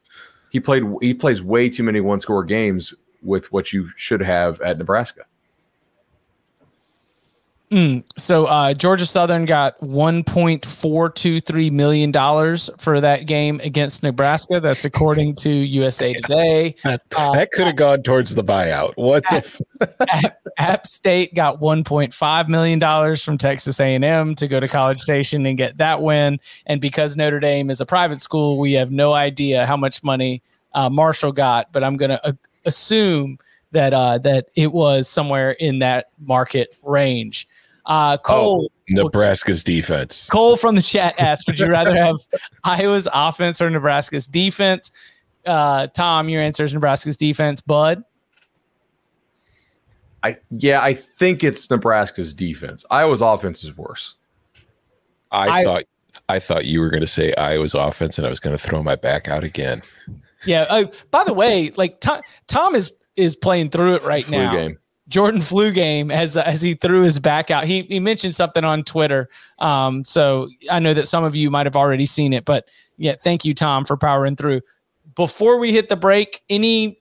He 0.49 0.59
played. 0.59 0.83
He 1.01 1.13
plays 1.13 1.43
way 1.43 1.69
too 1.69 1.83
many 1.83 2.01
one 2.01 2.19
score 2.19 2.43
games 2.43 2.95
with 3.21 3.51
what 3.51 3.71
you 3.71 3.89
should 3.95 4.21
have 4.21 4.59
at 4.61 4.79
Nebraska. 4.79 5.25
So 8.15 8.45
uh, 8.45 8.73
Georgia 8.73 9.05
Southern 9.05 9.45
got 9.45 9.81
one 9.81 10.23
point 10.23 10.65
four 10.65 11.09
two 11.09 11.41
three 11.41 11.69
million 11.69 12.11
dollars 12.11 12.69
for 12.77 13.01
that 13.01 13.25
game 13.25 13.59
against 13.63 14.03
Nebraska. 14.03 14.59
That's 14.59 14.85
according 14.85 15.35
to 15.35 15.49
USA 15.49 16.13
Today. 16.23 16.75
That, 16.83 17.01
that 17.09 17.49
could 17.51 17.65
have 17.65 17.75
gone 17.75 18.03
towards 18.03 18.35
the 18.35 18.43
buyout. 18.43 18.93
What 18.95 19.23
the 19.29 19.37
f- 19.37 20.33
App 20.57 20.85
State 20.85 21.33
got 21.33 21.59
1.5 21.59 22.47
million 22.47 22.79
dollars 22.79 23.23
from 23.23 23.37
Texas 23.37 23.79
A&M 23.79 24.35
to 24.35 24.47
go 24.47 24.59
to 24.59 24.67
College 24.67 25.01
Station 25.01 25.45
and 25.45 25.57
get 25.57 25.77
that 25.77 26.01
win. 26.01 26.39
And 26.67 26.79
because 26.79 27.17
Notre 27.17 27.39
Dame 27.39 27.69
is 27.69 27.81
a 27.81 27.85
private 27.85 28.19
school, 28.19 28.59
we 28.59 28.73
have 28.73 28.91
no 28.91 29.13
idea 29.13 29.65
how 29.65 29.77
much 29.77 30.03
money 30.03 30.43
uh, 30.73 30.89
Marshall 30.89 31.31
got. 31.31 31.71
But 31.71 31.83
I'm 31.83 31.97
going 31.97 32.11
to 32.11 32.27
uh, 32.27 32.33
assume 32.65 33.39
that 33.71 33.93
uh, 33.93 34.19
that 34.19 34.47
it 34.55 34.71
was 34.71 35.09
somewhere 35.09 35.51
in 35.51 35.79
that 35.79 36.11
market 36.19 36.77
range. 36.83 37.47
Uh, 37.85 38.17
Cole. 38.17 38.71
Nebraska's 38.89 39.63
defense? 39.63 40.29
Cole 40.29 40.57
from 40.57 40.75
the 40.75 40.81
chat 40.81 41.15
asked, 41.19 41.47
"Would 41.47 41.59
you 41.59 41.67
rather 41.67 41.95
have 41.95 42.17
Iowa's 42.63 43.07
offense 43.13 43.61
or 43.61 43.69
Nebraska's 43.69 44.27
defense?" 44.27 44.91
Uh, 45.45 45.87
Tom, 45.87 46.29
your 46.29 46.41
answer 46.41 46.63
is 46.63 46.73
Nebraska's 46.73 47.17
defense. 47.17 47.59
Bud, 47.61 48.03
I 50.21 50.37
yeah, 50.51 50.81
I 50.81 50.93
think 50.93 51.43
it's 51.43 51.69
Nebraska's 51.69 52.33
defense. 52.33 52.85
Iowa's 52.89 53.21
offense 53.21 53.63
is 53.63 53.75
worse. 53.75 54.15
I, 55.31 55.59
I- 55.59 55.63
thought 55.63 55.83
I 56.29 56.39
thought 56.39 56.65
you 56.65 56.79
were 56.79 56.89
going 56.89 57.01
to 57.01 57.07
say 57.07 57.33
Iowa's 57.35 57.73
offense, 57.73 58.17
and 58.17 58.25
I 58.25 58.29
was 58.29 58.39
going 58.39 58.55
to 58.55 58.61
throw 58.61 58.81
my 58.83 58.95
back 58.95 59.27
out 59.27 59.43
again. 59.43 59.81
Yeah. 60.45 60.65
Oh, 60.69 60.85
by 61.11 61.23
the 61.23 61.33
way, 61.33 61.71
like 61.71 61.99
Tom, 61.99 62.21
Tom 62.47 62.75
is 62.75 62.93
is 63.15 63.35
playing 63.35 63.69
through 63.69 63.95
it 63.95 64.03
right 64.05 64.27
now. 64.29 64.51
game. 64.53 64.77
Jordan 65.13 65.41
flu 65.41 65.71
game 65.71 66.09
as 66.09 66.35
as 66.37 66.63
he 66.63 66.73
threw 66.73 67.03
his 67.03 67.19
back 67.19 67.51
out. 67.51 67.65
He 67.65 67.83
he 67.83 67.99
mentioned 67.99 68.33
something 68.33 68.63
on 68.63 68.83
Twitter. 68.83 69.29
Um, 69.59 70.03
so 70.03 70.49
I 70.71 70.79
know 70.79 70.95
that 70.95 71.07
some 71.07 71.23
of 71.23 71.35
you 71.35 71.51
might 71.51 71.67
have 71.67 71.75
already 71.75 72.07
seen 72.07 72.33
it, 72.33 72.45
but 72.45 72.67
yeah, 72.97 73.13
thank 73.23 73.45
you, 73.45 73.53
Tom, 73.53 73.85
for 73.85 73.95
powering 73.95 74.35
through. 74.35 74.61
Before 75.15 75.59
we 75.59 75.71
hit 75.71 75.87
the 75.87 75.95
break, 75.95 76.41
any 76.49 76.99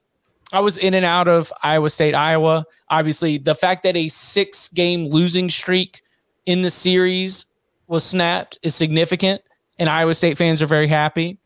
I 0.51 0.59
was 0.59 0.77
in 0.77 0.93
and 0.93 1.03
out 1.03 1.27
of 1.27 1.51
Iowa 1.63 1.89
State, 1.89 2.13
Iowa. 2.13 2.65
Obviously, 2.91 3.39
the 3.39 3.55
fact 3.55 3.81
that 3.81 3.97
a 3.97 4.07
six 4.09 4.67
game 4.67 5.07
losing 5.07 5.49
streak 5.49 6.03
in 6.45 6.61
the 6.61 6.69
series 6.69 7.47
was 7.87 8.03
snapped 8.03 8.59
is 8.61 8.75
significant, 8.75 9.41
and 9.79 9.89
Iowa 9.89 10.13
State 10.13 10.37
fans 10.37 10.61
are 10.61 10.67
very 10.67 10.85
happy. 10.85 11.39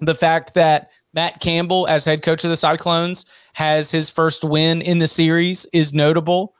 The 0.00 0.14
fact 0.14 0.52
that 0.52 0.90
Matt 1.14 1.40
Campbell, 1.40 1.86
as 1.86 2.04
head 2.04 2.20
coach 2.20 2.44
of 2.44 2.50
the 2.50 2.58
Cyclones, 2.58 3.24
has 3.54 3.90
his 3.90 4.10
first 4.10 4.44
win 4.44 4.82
in 4.82 4.98
the 4.98 5.06
series 5.06 5.64
is 5.72 5.92
notable. 5.94 6.54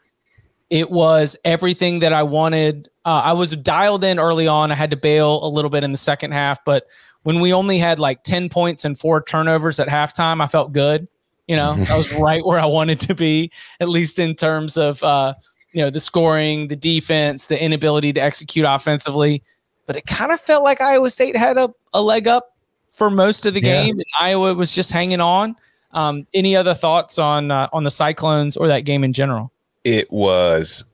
It 0.71 0.91
was 0.91 1.37
everything 1.45 1.99
that 2.01 2.13
I 2.13 2.23
wanted. 2.23 2.89
Uh, 3.05 3.23
I 3.27 3.33
was 3.35 3.55
dialed 3.57 4.03
in 4.03 4.19
early 4.19 4.47
on. 4.49 4.73
I 4.73 4.75
had 4.75 4.91
to 4.93 4.97
bail 4.97 5.45
a 5.45 5.49
little 5.49 5.71
bit 5.71 5.85
in 5.85 5.93
the 5.93 5.99
second 5.99 6.33
half, 6.33 6.65
but 6.65 6.87
when 7.23 7.41
we 7.41 7.53
only 7.53 7.79
had 7.79 7.99
like 7.99 8.23
10 8.23 8.49
points 8.49 8.85
and 8.85 8.99
four 8.99 9.23
turnovers 9.23 9.79
at 9.79 9.89
halftime, 9.89 10.43
I 10.43 10.47
felt 10.47 10.73
good. 10.73 11.07
You 11.47 11.57
know, 11.57 11.73
I 11.91 11.97
was 11.99 12.13
right 12.15 12.45
where 12.45 12.59
I 12.59 12.67
wanted 12.67 13.01
to 13.01 13.15
be, 13.15 13.51
at 13.81 13.89
least 13.89 14.19
in 14.19 14.35
terms 14.35 14.77
of, 14.77 15.03
uh, 15.03 15.35
you 15.73 15.83
know, 15.83 15.91
the 15.91 16.01
scoring, 16.01 16.69
the 16.69 16.77
defense, 16.77 17.47
the 17.47 17.63
inability 17.63 18.13
to 18.15 18.21
execute 18.21 18.65
offensively. 18.69 19.43
But 19.87 19.97
it 19.97 20.07
kind 20.07 20.33
of 20.33 20.41
felt 20.41 20.63
like 20.65 20.81
Iowa 20.81 21.11
State 21.11 21.37
had 21.37 21.59
a, 21.59 21.69
a 21.93 22.01
leg 22.01 22.27
up 22.29 22.57
for 22.91 23.11
most 23.11 23.45
of 23.45 23.55
the 23.55 23.61
Yeah. 23.61 23.83
game, 23.85 23.97
and 23.97 24.05
Iowa 24.19 24.55
was 24.55 24.73
just 24.73 24.93
hanging 24.93 25.21
on. 25.21 25.57
Um, 25.95 26.27
any 26.35 26.55
other 26.57 26.75
thoughts 26.75 27.19
on 27.19 27.51
uh, 27.51 27.69
on 27.73 27.85
the 27.85 27.91
Cyclones 27.91 28.57
or 28.57 28.69
that 28.69 28.81
game 28.81 29.05
in 29.05 29.13
general? 29.13 29.53
It 29.85 30.11
was 30.13 30.85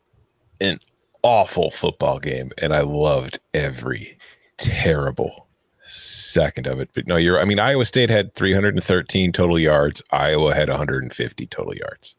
an 0.60 0.78
awful 1.22 1.70
football 1.70 2.18
game, 2.18 2.52
and 2.58 2.72
I 2.74 2.82
loved 2.82 3.40
every 3.52 4.18
terrible 4.56 5.48
second 5.86 6.66
of 6.66 6.80
it. 6.80 6.90
But 6.94 7.06
no, 7.06 7.16
you're. 7.16 7.40
I 7.40 7.44
mean, 7.44 7.58
Iowa 7.58 7.84
State 7.84 8.10
had 8.10 8.34
313 8.34 9.32
total 9.32 9.58
yards. 9.58 10.02
Iowa 10.10 10.54
had 10.54 10.68
150 10.68 11.46
total 11.46 11.74
yards. 11.74 12.16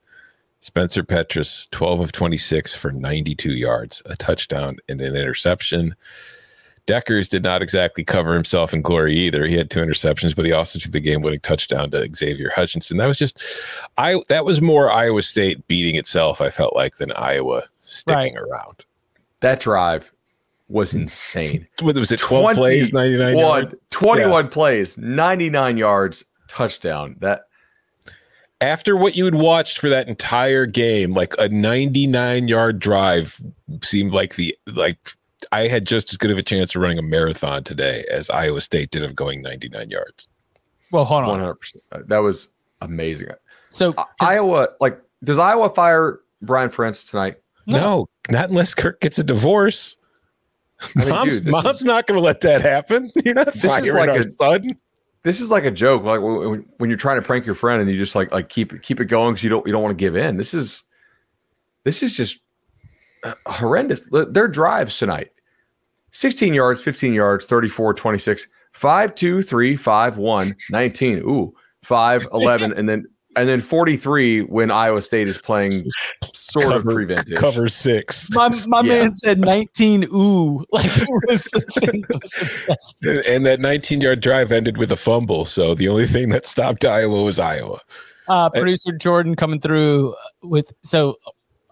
Spencer 0.60 1.04
Petras, 1.04 1.70
12 1.72 2.00
of 2.02 2.12
26 2.12 2.76
for 2.76 2.92
92 2.92 3.52
yards, 3.52 4.04
a 4.06 4.16
touchdown 4.16 4.78
and 4.88 5.02
an 5.02 5.16
interception. 5.16 5.96
Dekkers 6.88 7.30
did 7.30 7.44
not 7.44 7.62
exactly 7.62 8.04
cover 8.04 8.34
himself 8.34 8.74
in 8.74 8.82
glory 8.82 9.16
either. 9.16 9.46
He 9.46 9.56
had 9.56 9.70
two 9.70 9.80
interceptions, 9.80 10.36
but 10.36 10.46
he 10.46 10.52
also 10.52 10.80
threw 10.80 10.92
the 10.92 11.00
game-winning 11.00 11.40
touchdown 11.40 11.92
to 11.92 12.10
Xavier 12.14 12.52
Hutchinson. 12.56 12.98
That 12.98 13.08
was 13.08 13.18
just, 13.18 13.44
I 13.98 14.22
that 14.30 14.46
was 14.46 14.62
more 14.62 14.92
Iowa 14.92 15.22
State 15.22 15.66
beating 15.68 15.96
itself. 15.96 16.42
I 16.42 16.50
felt 16.50 16.76
like 16.76 16.98
than 16.98 17.12
Iowa 17.14 17.64
sticking 17.78 18.38
around. 18.38 18.86
That 19.42 19.60
drive 19.60 20.12
was 20.70 20.94
insane. 20.94 21.68
What 21.82 21.96
was 21.96 22.12
it? 22.12 22.20
Twelve 22.20 22.56
plays, 22.56 22.92
ninety-nine 22.92 23.34
21 23.34 23.62
yards. 23.62 23.80
21 23.92 24.48
plays, 24.50 24.98
99 24.98 25.78
yards, 25.78 26.26
touchdown. 26.48 27.16
That 27.20 27.42
After 28.60 28.96
what 28.96 29.16
you 29.16 29.26
had 29.26 29.36
watched 29.36 29.80
for 29.80 29.90
that 29.90 30.08
entire 30.08 30.66
game, 30.66 31.14
like 31.14 31.36
a 31.38 31.50
ninety-nine-yard 31.50 32.80
drive 32.80 33.40
seemed 33.84 34.14
like 34.14 34.36
the 34.36 34.56
like 34.68 35.14
I 35.52 35.68
had 35.68 35.86
just 35.86 36.12
as 36.12 36.18
good 36.18 36.32
of 36.32 36.38
a 36.38 36.44
chance 36.44 36.76
of 36.76 36.82
running 36.82 36.98
a 36.98 37.02
marathon 37.02 37.64
today 37.64 38.04
as 38.10 38.30
Iowa 38.30 38.62
State 38.62 38.92
did 38.92 39.04
of 39.04 39.16
going 39.16 39.42
ninety-nine 39.42 39.90
yards. 39.90 40.28
Well, 40.92 41.06
hold 41.06 41.24
on. 41.24 41.40
100%. 41.40 42.08
That 42.08 42.18
was 42.20 42.50
amazing. 42.82 43.30
So 43.70 43.94
I- 43.98 44.06
Iowa, 44.20 44.70
like, 44.82 45.00
does 45.24 45.40
Iowa 45.40 45.70
fire 45.70 46.20
Brian 46.42 46.70
Ferentz 46.70 47.10
tonight? 47.10 47.38
No, 47.68 48.10
not 48.30 48.50
unless 48.50 48.74
Kirk 48.74 49.00
gets 49.00 49.18
a 49.20 49.24
divorce. 49.24 49.96
I 50.96 51.00
mean, 51.00 51.10
mom's 51.10 51.42
dude, 51.42 51.52
mom's 51.52 51.80
is- 51.82 51.86
not 51.86 52.08
going 52.08 52.20
to 52.20 52.26
let 52.26 52.42
that 52.42 52.62
happen. 52.62 53.12
You're 53.24 53.36
not 53.36 53.56
is 53.56 53.62
firing 53.62 53.94
like 53.94 54.10
our 54.10 54.18
a- 54.18 54.30
son. 54.32 54.78
This 55.24 55.40
is 55.40 55.52
like 55.52 55.64
a 55.66 55.72
joke. 55.72 56.04
Like 56.04 56.20
when, 56.20 56.66
when 56.78 56.90
you're 56.90 56.98
trying 56.98 57.22
to 57.22 57.26
prank 57.26 57.46
your 57.46 57.54
friend 57.54 57.80
and 57.80 57.90
you 57.90 57.96
just 57.96 58.16
like 58.16 58.32
like 58.32 58.50
keep 58.50 58.82
keep 58.82 59.00
it 59.00 59.06
going 59.06 59.34
because 59.34 59.44
you 59.44 59.52
don't 59.52 59.66
you 59.68 59.72
don't 59.72 59.84
want 59.84 59.96
to 59.96 60.02
give 60.04 60.16
in. 60.16 60.36
This 60.38 60.56
is 60.56 60.84
this 61.84 62.02
is 62.02 62.18
just 62.18 62.40
uh, 63.24 63.36
horrendous. 63.46 64.10
Their 64.12 64.48
drives 64.48 64.98
tonight 64.98 65.30
16 66.12 66.54
yards, 66.54 66.82
15 66.82 67.14
yards, 67.14 67.46
34, 67.46 67.94
26, 67.94 68.48
5, 68.74 69.16
2, 69.16 69.42
3, 69.42 69.76
5, 69.76 70.18
1, 70.18 70.56
19. 70.72 71.18
Ooh, 71.20 71.54
5, 71.84 72.24
11, 72.34 72.74
and 72.74 72.88
then 72.90 73.06
and 73.38 73.48
then 73.48 73.62
43 73.62 74.42
when 74.42 74.72
Iowa 74.72 75.02
State 75.02 75.30
is 75.30 75.38
playing 75.42 75.86
sort 76.36 76.66
of 76.66 76.84
Cover- 76.84 76.94
preventive. 76.96 77.38
Cover 77.38 77.70
six. 77.70 78.28
my 78.34 78.50
my 78.68 78.82
Yeah. 78.82 79.04
man 79.04 79.14
said 79.14 79.40
19 79.40 80.04
ooh 80.14 80.66
like 80.74 80.84
it 80.88 81.08
was 81.30 81.44
the 81.46 81.62
thing 81.62 82.04
that 82.10 82.66
was. 82.68 83.26
And 83.26 83.46
that 83.46 83.62
19 83.62 84.02
yard 84.02 84.20
drive 84.20 84.52
ended 84.52 84.78
with 84.78 84.92
a 84.92 84.98
fumble. 84.98 85.46
So 85.46 85.74
the 85.76 85.88
only 85.88 86.08
thing 86.08 86.28
that 86.32 86.46
stopped 86.46 86.84
Iowa 86.84 87.24
was 87.24 87.40
Iowa. 87.40 87.80
Uh, 88.28 88.50
producer 88.50 88.92
Jordan 88.92 89.36
coming 89.38 89.62
through 89.62 90.14
with 90.44 90.74
so 90.84 91.16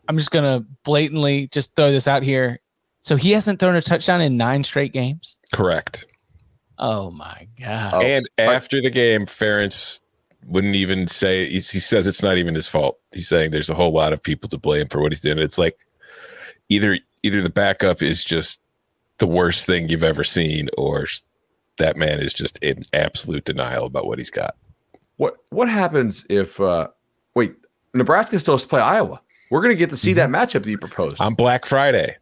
I'm 0.07 0.17
just 0.17 0.31
gonna 0.31 0.63
blatantly 0.85 1.49
just 1.51 1.75
throw 1.75 1.91
this 1.91 2.07
out 2.07 2.23
here. 2.23 2.59
So 3.01 3.15
he 3.15 3.31
hasn't 3.31 3.59
thrown 3.59 3.75
a 3.75 3.81
touchdown 3.81 4.21
in 4.21 4.37
nine 4.37 4.63
straight 4.63 4.93
games. 4.93 5.39
Correct. 5.53 6.05
Oh 6.77 7.11
my 7.11 7.47
god! 7.59 7.93
Oh, 7.93 8.01
and 8.01 8.27
after 8.37 8.81
the 8.81 8.89
game, 8.89 9.25
Ferentz 9.25 9.99
wouldn't 10.45 10.75
even 10.75 11.07
say 11.07 11.47
he 11.49 11.59
says 11.59 12.07
it's 12.07 12.23
not 12.23 12.37
even 12.37 12.55
his 12.55 12.67
fault. 12.67 12.97
He's 13.13 13.27
saying 13.27 13.51
there's 13.51 13.69
a 13.69 13.75
whole 13.75 13.91
lot 13.91 14.13
of 14.13 14.23
people 14.23 14.49
to 14.49 14.57
blame 14.57 14.87
for 14.87 15.01
what 15.01 15.11
he's 15.11 15.19
doing. 15.19 15.39
It's 15.39 15.57
like 15.57 15.77
either 16.69 16.99
either 17.23 17.41
the 17.41 17.49
backup 17.49 18.01
is 18.01 18.23
just 18.23 18.59
the 19.17 19.27
worst 19.27 19.65
thing 19.65 19.89
you've 19.89 20.03
ever 20.03 20.23
seen, 20.23 20.69
or 20.77 21.05
that 21.77 21.97
man 21.97 22.19
is 22.19 22.33
just 22.33 22.57
in 22.59 22.83
absolute 22.93 23.43
denial 23.43 23.85
about 23.85 24.05
what 24.05 24.17
he's 24.17 24.29
got. 24.29 24.55
What 25.17 25.35
what 25.49 25.67
happens 25.67 26.25
if 26.29 26.61
uh 26.61 26.87
wait, 27.35 27.55
Nebraska 27.93 28.39
still 28.39 28.53
has 28.53 28.63
to 28.63 28.69
play 28.69 28.81
Iowa? 28.81 29.21
We're 29.51 29.61
gonna 29.61 29.75
get 29.75 29.89
to 29.89 29.97
see 29.97 30.11
mm-hmm. 30.13 30.31
that 30.31 30.47
matchup 30.47 30.63
that 30.63 30.69
you 30.69 30.77
proposed. 30.77 31.19
On 31.19 31.33
Black 31.33 31.65
Friday. 31.65 32.15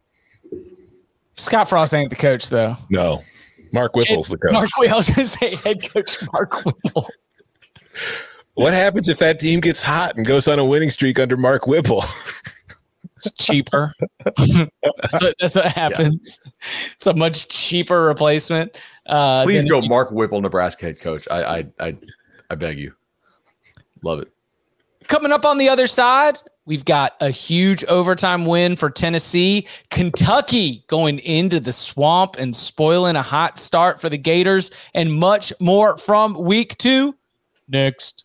Scott 1.38 1.68
Frost 1.68 1.94
ain't 1.94 2.10
the 2.10 2.16
coach 2.16 2.50
though. 2.50 2.76
No. 2.90 3.22
Mark 3.72 3.94
Whipple's 3.94 4.28
the 4.28 4.38
coach. 4.38 4.52
Mark 4.52 4.68
I 4.78 4.96
was 4.96 5.08
gonna 5.08 5.26
say 5.26 5.56
head 5.56 5.88
coach 5.92 6.18
Mark 6.32 6.64
Whipple. 6.64 7.08
What 8.54 8.72
happens 8.72 9.08
if 9.08 9.18
that 9.18 9.38
team 9.38 9.60
gets 9.60 9.82
hot 9.82 10.16
and 10.16 10.26
goes 10.26 10.48
on 10.48 10.58
a 10.58 10.64
winning 10.64 10.90
streak 10.90 11.18
under 11.18 11.36
Mark 11.36 11.66
Whipple? 11.66 12.04
It's 13.24 13.32
cheaper. 13.32 13.92
that's, 14.24 15.22
what, 15.22 15.34
that's 15.40 15.56
what 15.56 15.66
happens. 15.72 16.38
Yeah. 16.44 16.52
It's 16.92 17.06
a 17.08 17.14
much 17.14 17.48
cheaper 17.48 18.04
replacement. 18.04 18.76
Uh, 19.06 19.42
Please 19.42 19.64
go, 19.64 19.80
Mark 19.80 20.12
Whipple, 20.12 20.40
Nebraska 20.40 20.86
head 20.86 21.00
coach. 21.00 21.26
I, 21.28 21.42
I, 21.58 21.66
I, 21.80 21.96
I 22.50 22.54
beg 22.54 22.78
you. 22.78 22.92
Love 24.04 24.20
it. 24.20 24.32
Coming 25.08 25.32
up 25.32 25.46
on 25.46 25.56
the 25.56 25.70
other 25.70 25.86
side, 25.86 26.38
we've 26.66 26.84
got 26.84 27.14
a 27.22 27.30
huge 27.30 27.82
overtime 27.84 28.44
win 28.44 28.76
for 28.76 28.90
Tennessee. 28.90 29.66
Kentucky 29.90 30.84
going 30.86 31.18
into 31.20 31.60
the 31.60 31.72
swamp 31.72 32.36
and 32.38 32.54
spoiling 32.54 33.16
a 33.16 33.22
hot 33.22 33.58
start 33.58 33.98
for 33.98 34.10
the 34.10 34.18
Gators, 34.18 34.70
and 34.94 35.10
much 35.10 35.50
more 35.60 35.96
from 35.96 36.34
week 36.34 36.76
two. 36.76 37.16
Next. 37.66 38.24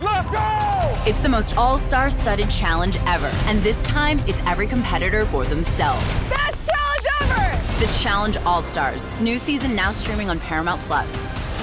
Let's 0.00 0.30
go! 0.30 1.10
It's 1.10 1.20
the 1.20 1.28
most 1.28 1.56
all-star 1.56 2.10
studded 2.10 2.50
challenge 2.50 2.96
ever. 3.06 3.30
And 3.46 3.60
this 3.62 3.82
time, 3.84 4.18
it's 4.26 4.40
every 4.46 4.66
competitor 4.66 5.24
for 5.26 5.44
themselves. 5.44 6.30
Best 6.30 6.70
challenge 6.70 7.06
ever! 7.22 7.84
The 7.84 7.92
Challenge 8.02 8.36
All-Stars. 8.38 9.08
New 9.20 9.38
season 9.38 9.74
now 9.74 9.92
streaming 9.92 10.30
on 10.30 10.40
Paramount 10.40 10.80
Plus. 10.82 11.12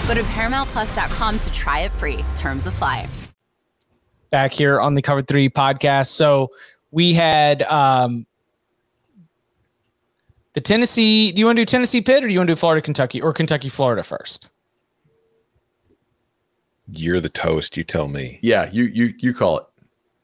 Go 0.08 0.14
to 0.14 0.22
ParamountPlus.com 0.24 1.40
to 1.40 1.52
try 1.52 1.80
it 1.82 1.92
free. 1.92 2.24
Terms 2.36 2.68
apply. 2.68 3.08
Back 4.30 4.54
here 4.54 4.80
on 4.80 4.96
the 4.96 5.02
Cover 5.02 5.22
3 5.22 5.50
podcast. 5.50 6.08
So 6.08 6.52
we 6.92 7.14
had 7.14 7.64
um, 7.64 8.26
the 10.54 10.62
Tennessee. 10.62 11.32
Do 11.32 11.40
you 11.40 11.46
want 11.46 11.58
to 11.58 11.62
do 11.62 11.66
Tennessee 11.66 12.02
Pitt 12.02 12.24
or 12.24 12.28
do 12.28 12.34
you 12.34 12.40
want 12.40 12.48
to 12.48 12.54
do 12.54 12.60
Florida, 12.60 12.82
Kentucky, 12.82 13.22
or 13.22 13.34
Kentucky, 13.34 13.68
Florida 13.68 14.04
first? 14.04 14.51
You're 16.94 17.20
the 17.20 17.30
toast. 17.30 17.78
You 17.78 17.84
tell 17.84 18.08
me. 18.08 18.40
Yeah, 18.42 18.70
you 18.72 18.84
you 18.86 19.14
you 19.18 19.34
call 19.34 19.60
it. 19.60 19.66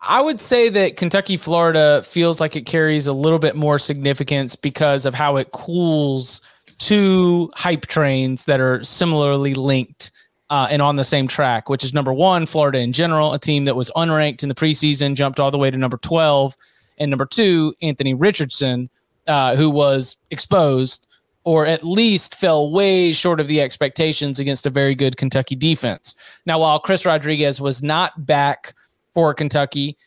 I 0.01 0.21
would 0.21 0.39
say 0.39 0.69
that 0.69 0.95
Kentucky, 0.95 1.37
Florida 1.37 2.03
feels 2.03 2.39
like 2.39 2.55
it 2.55 2.65
carries 2.65 3.07
a 3.07 3.13
little 3.13 3.39
bit 3.39 3.55
more 3.55 3.79
significance 3.79 4.55
because 4.55 5.05
of 5.05 5.13
how 5.13 5.37
it 5.37 5.51
cools 5.51 6.41
two 6.77 7.49
hype 7.55 7.87
trains 7.87 8.45
that 8.45 8.59
are 8.59 8.83
similarly 8.83 9.53
linked 9.53 10.11
uh, 10.49 10.67
and 10.69 10.81
on 10.81 10.95
the 10.95 11.03
same 11.03 11.27
track, 11.27 11.69
which 11.69 11.83
is 11.83 11.93
number 11.93 12.13
one, 12.13 12.45
Florida 12.45 12.79
in 12.79 12.93
general, 12.93 13.33
a 13.33 13.39
team 13.39 13.65
that 13.65 13.75
was 13.75 13.91
unranked 13.95 14.43
in 14.43 14.49
the 14.49 14.55
preseason, 14.55 15.15
jumped 15.15 15.39
all 15.39 15.51
the 15.51 15.57
way 15.57 15.71
to 15.71 15.77
number 15.77 15.97
12. 15.97 16.55
And 16.99 17.09
number 17.09 17.25
two, 17.25 17.73
Anthony 17.81 18.13
Richardson, 18.13 18.89
uh, 19.27 19.55
who 19.55 19.69
was 19.69 20.15
exposed 20.31 21.06
or 21.47 21.65
at 21.65 21.81
least 21.81 22.35
fell 22.35 22.69
way 22.73 23.13
short 23.13 23.39
of 23.39 23.47
the 23.47 23.61
expectations 23.61 24.37
against 24.37 24.65
a 24.65 24.69
very 24.69 24.93
good 24.93 25.15
Kentucky 25.15 25.55
defense. 25.55 26.13
Now, 26.45 26.59
while 26.59 26.77
Chris 26.77 27.05
Rodriguez 27.05 27.61
was 27.61 27.81
not 27.81 28.25
back 28.25 28.73
for 29.13 29.33
Kentucky, 29.33 29.97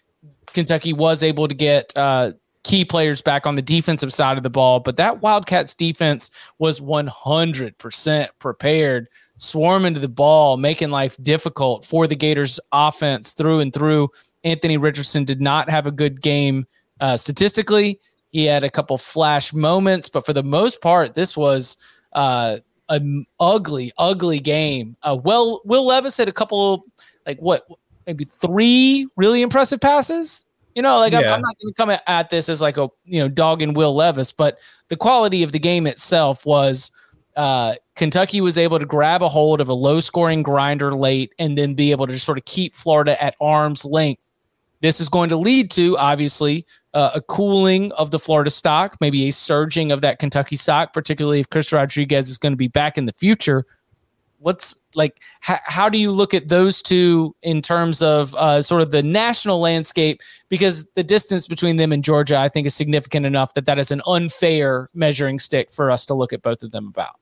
Kentucky 0.48 0.92
was 0.92 1.22
able 1.22 1.48
to 1.48 1.54
get 1.54 1.96
uh, 1.96 2.32
key 2.62 2.84
players 2.84 3.22
back 3.22 3.46
on 3.46 3.56
the 3.56 3.62
defensive 3.62 4.12
side 4.12 4.36
of 4.36 4.42
the 4.42 4.50
ball, 4.50 4.80
but 4.80 4.98
that 4.98 5.22
Wildcats 5.22 5.74
defense 5.74 6.30
was 6.58 6.78
100% 6.78 8.28
prepared, 8.38 9.08
swarming 9.38 9.94
to 9.94 10.00
the 10.00 10.08
ball, 10.08 10.58
making 10.58 10.90
life 10.90 11.16
difficult 11.22 11.86
for 11.86 12.06
the 12.06 12.16
Gators 12.16 12.60
offense 12.70 13.32
through 13.32 13.60
and 13.60 13.72
through. 13.72 14.10
Anthony 14.44 14.76
Richardson 14.76 15.24
did 15.24 15.40
not 15.40 15.70
have 15.70 15.86
a 15.86 15.90
good 15.90 16.20
game 16.20 16.66
uh, 17.00 17.16
statistically. 17.16 17.98
He 18.30 18.44
had 18.44 18.64
a 18.64 18.70
couple 18.70 18.96
flash 18.96 19.52
moments, 19.52 20.08
but 20.08 20.24
for 20.24 20.32
the 20.32 20.42
most 20.42 20.80
part, 20.80 21.14
this 21.14 21.36
was 21.36 21.76
uh, 22.12 22.58
an 22.88 23.26
ugly, 23.38 23.92
ugly 23.98 24.38
game. 24.38 24.96
Uh, 25.02 25.18
well, 25.22 25.60
Will 25.64 25.86
Levis 25.86 26.16
had 26.16 26.28
a 26.28 26.32
couple, 26.32 26.84
like 27.26 27.38
what, 27.40 27.66
maybe 28.06 28.24
three 28.24 29.06
really 29.16 29.42
impressive 29.42 29.80
passes. 29.80 30.44
You 30.74 30.82
know, 30.82 30.98
like 30.98 31.12
yeah. 31.12 31.18
I'm, 31.18 31.34
I'm, 31.34 31.40
not 31.40 31.58
going 31.60 31.72
to 31.72 31.76
come 31.76 31.90
at 32.06 32.30
this 32.30 32.48
as 32.48 32.62
like 32.62 32.76
a 32.76 32.88
you 33.04 33.20
know 33.20 33.28
dog 33.28 33.60
and 33.60 33.76
Will 33.76 33.94
Levis, 33.94 34.30
but 34.30 34.58
the 34.88 34.96
quality 34.96 35.42
of 35.42 35.50
the 35.50 35.58
game 35.58 35.86
itself 35.86 36.46
was 36.46 36.92
uh, 37.36 37.74
Kentucky 37.96 38.40
was 38.40 38.56
able 38.56 38.78
to 38.78 38.86
grab 38.86 39.22
a 39.22 39.28
hold 39.28 39.60
of 39.60 39.68
a 39.68 39.74
low 39.74 40.00
scoring 40.00 40.42
grinder 40.42 40.94
late 40.94 41.32
and 41.38 41.58
then 41.58 41.74
be 41.74 41.90
able 41.90 42.06
to 42.06 42.12
just 42.12 42.24
sort 42.24 42.38
of 42.38 42.44
keep 42.44 42.74
Florida 42.76 43.20
at 43.22 43.34
arm's 43.40 43.84
length. 43.84 44.22
This 44.80 45.00
is 45.00 45.08
going 45.08 45.28
to 45.30 45.36
lead 45.36 45.70
to 45.72 45.98
obviously 45.98 46.66
uh, 46.94 47.12
a 47.14 47.20
cooling 47.20 47.92
of 47.92 48.10
the 48.10 48.18
Florida 48.18 48.50
stock, 48.50 48.96
maybe 49.00 49.28
a 49.28 49.30
surging 49.30 49.92
of 49.92 50.00
that 50.00 50.18
Kentucky 50.18 50.56
stock, 50.56 50.92
particularly 50.92 51.40
if 51.40 51.48
Chris 51.48 51.72
Rodriguez 51.72 52.28
is 52.28 52.38
going 52.38 52.52
to 52.52 52.56
be 52.56 52.68
back 52.68 52.98
in 52.98 53.06
the 53.06 53.12
future. 53.12 53.64
What's 54.38 54.76
like, 54.94 55.20
h- 55.48 55.60
how 55.64 55.88
do 55.88 55.98
you 55.98 56.10
look 56.10 56.32
at 56.32 56.48
those 56.48 56.80
two 56.82 57.36
in 57.42 57.60
terms 57.60 58.02
of 58.02 58.34
uh, 58.34 58.62
sort 58.62 58.82
of 58.82 58.90
the 58.90 59.02
national 59.02 59.60
landscape? 59.60 60.20
Because 60.48 60.88
the 60.94 61.04
distance 61.04 61.46
between 61.46 61.76
them 61.76 61.92
and 61.92 62.02
Georgia, 62.02 62.38
I 62.38 62.48
think, 62.48 62.66
is 62.66 62.74
significant 62.74 63.26
enough 63.26 63.54
that 63.54 63.66
that 63.66 63.78
is 63.78 63.90
an 63.90 64.00
unfair 64.06 64.88
measuring 64.94 65.38
stick 65.38 65.70
for 65.70 65.90
us 65.90 66.06
to 66.06 66.14
look 66.14 66.32
at 66.32 66.42
both 66.42 66.62
of 66.62 66.70
them 66.72 66.86
about. 66.88 67.16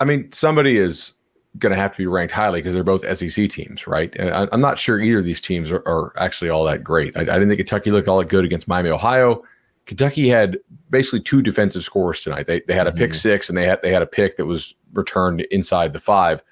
I 0.00 0.04
mean, 0.04 0.30
somebody 0.30 0.76
is 0.76 1.14
going 1.58 1.74
to 1.74 1.80
have 1.80 1.92
to 1.92 1.98
be 1.98 2.06
ranked 2.06 2.32
highly 2.32 2.60
because 2.60 2.74
they're 2.74 2.84
both 2.84 3.02
SEC 3.16 3.50
teams, 3.50 3.86
right? 3.86 4.14
And 4.16 4.30
I, 4.30 4.48
am 4.52 4.60
not 4.60 4.78
sure 4.78 5.00
either 5.00 5.18
of 5.18 5.24
these 5.24 5.40
teams 5.40 5.70
are, 5.70 5.82
are 5.86 6.12
actually 6.16 6.50
all 6.50 6.64
that 6.64 6.84
great. 6.84 7.16
I, 7.16 7.20
I, 7.20 7.24
didn't 7.24 7.48
think 7.48 7.58
Kentucky 7.58 7.90
looked 7.90 8.08
all 8.08 8.18
that 8.18 8.28
good 8.28 8.44
against 8.44 8.68
Miami, 8.68 8.90
Ohio. 8.90 9.42
Kentucky 9.86 10.28
had 10.28 10.58
basically 10.90 11.20
two 11.20 11.42
defensive 11.42 11.82
scores 11.82 12.20
tonight. 12.20 12.46
They, 12.46 12.60
they 12.60 12.74
had 12.74 12.86
a 12.86 12.90
mm-hmm. 12.90 12.98
pick 12.98 13.14
six 13.14 13.48
and 13.48 13.56
they 13.56 13.64
had 13.64 13.80
they 13.82 13.90
had 13.90 14.02
a 14.02 14.06
pick 14.06 14.36
that 14.36 14.46
was 14.46 14.74
returned 14.92 15.40
inside 15.42 15.92
the 15.92 16.00
five, 16.00 16.42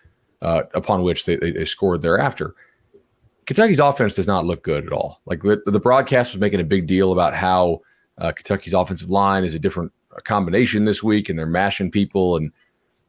uh, 0.43 0.63
upon 0.75 1.03
which 1.03 1.25
they, 1.25 1.37
they, 1.37 1.51
they, 1.51 1.65
scored 1.65 2.03
thereafter. 2.03 2.55
Kentucky's 3.47 3.79
offense 3.79 4.15
does 4.15 4.27
not 4.27 4.45
look 4.45 4.63
good 4.63 4.87
at 4.87 4.93
all. 4.93 5.21
Like 5.27 5.43
the, 5.43 5.63
the 5.67 5.81
broadcast 5.81 6.33
was 6.33 6.41
making 6.41 6.61
a 6.61 6.65
big 6.65 6.87
deal 6.87 7.13
about 7.13 7.35
how 7.35 7.83
uh, 8.19 8.33
Kentucky's 8.33 8.75
offensive 8.75 9.11
line 9.11 9.45
is 9.45 9.55
a 9.55 9.59
different 9.59 9.93
combination 10.25 10.85
this 10.85 11.03
week 11.03 11.29
and 11.29 11.39
they're 11.39 11.47
mashing 11.47 11.91
people 11.91 12.37
and– 12.37 12.53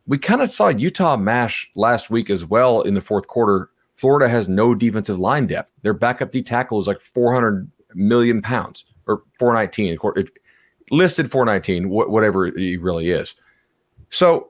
we 0.08 0.18
kind 0.18 0.42
of 0.42 0.52
saw 0.52 0.70
Utah 0.70 1.18
mash 1.18 1.70
last 1.76 2.10
week 2.10 2.30
as 2.30 2.46
well 2.46 2.82
in 2.82 2.94
the 2.94 3.02
fourth 3.02 3.28
quarter. 3.28 3.70
Florida 3.96 4.30
has 4.30 4.48
no 4.48 4.74
defensive 4.74 5.20
line 5.20 5.48
depth. 5.48 5.72
Their 5.82 5.94
backup 5.94 6.32
D 6.32 6.42
tackle 6.42 6.80
is 6.80 6.88
like 6.88 7.02
400 7.02 7.70
million 7.94 8.42
pounds 8.42 8.86
or 9.06 9.24
419, 9.40 9.98
listed 10.92 11.30
419, 11.32 11.90
whatever 11.90 12.46
he 12.46 12.78
really 12.78 13.10
is. 13.10 13.36
So, 14.10 14.50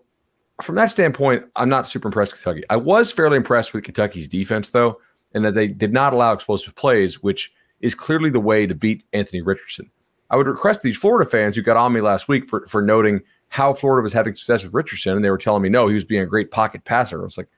from 0.62 0.76
that 0.76 0.92
standpoint, 0.92 1.46
I'm 1.56 1.70
not 1.70 1.88
super 1.88 2.08
impressed 2.08 2.32
with 2.32 2.42
Kentucky. 2.42 2.64
I 2.70 2.78
was 2.78 3.12
fairly 3.12 3.38
impressed 3.38 3.74
with 3.74 3.84
Kentucky's 3.84 4.28
defense, 4.28 4.72
though, 4.72 5.00
and 5.34 5.46
that 5.46 5.54
they 5.54 5.68
did 5.68 5.94
not 5.94 6.14
allow 6.14 6.34
explosive 6.34 6.76
plays, 6.76 7.22
which 7.22 7.54
is 7.80 7.94
clearly 7.94 8.32
the 8.32 8.40
way 8.40 8.66
to 8.66 8.74
beat 8.74 9.04
Anthony 9.14 9.42
Richardson. 9.42 9.92
I 10.32 10.36
would 10.36 10.48
request 10.48 10.82
these 10.82 10.98
Florida 10.98 11.30
fans 11.30 11.56
who 11.56 11.62
got 11.62 11.78
on 11.78 11.94
me 11.94 12.02
last 12.02 12.28
week 12.28 12.48
for, 12.48 12.68
for 12.68 12.82
noting– 12.84 13.22
how 13.50 13.74
Florida 13.74 14.04
was 14.04 14.14
having 14.14 14.36
success 14.36 14.64
with 14.64 14.74
Richardson, 14.74 15.14
and 15.14 15.24
they 15.24 15.30
were 15.30 15.38
telling 15.38 15.62
me 15.62 15.70
no, 15.70 15.88
he 15.88 15.94
was 15.94 16.06
being 16.06 16.22
a 16.22 16.28
great 16.28 16.52
pocket 16.52 16.84
passer. 16.86 17.22
I 17.22 17.24
was 17.24 17.38
like, 17.38 17.50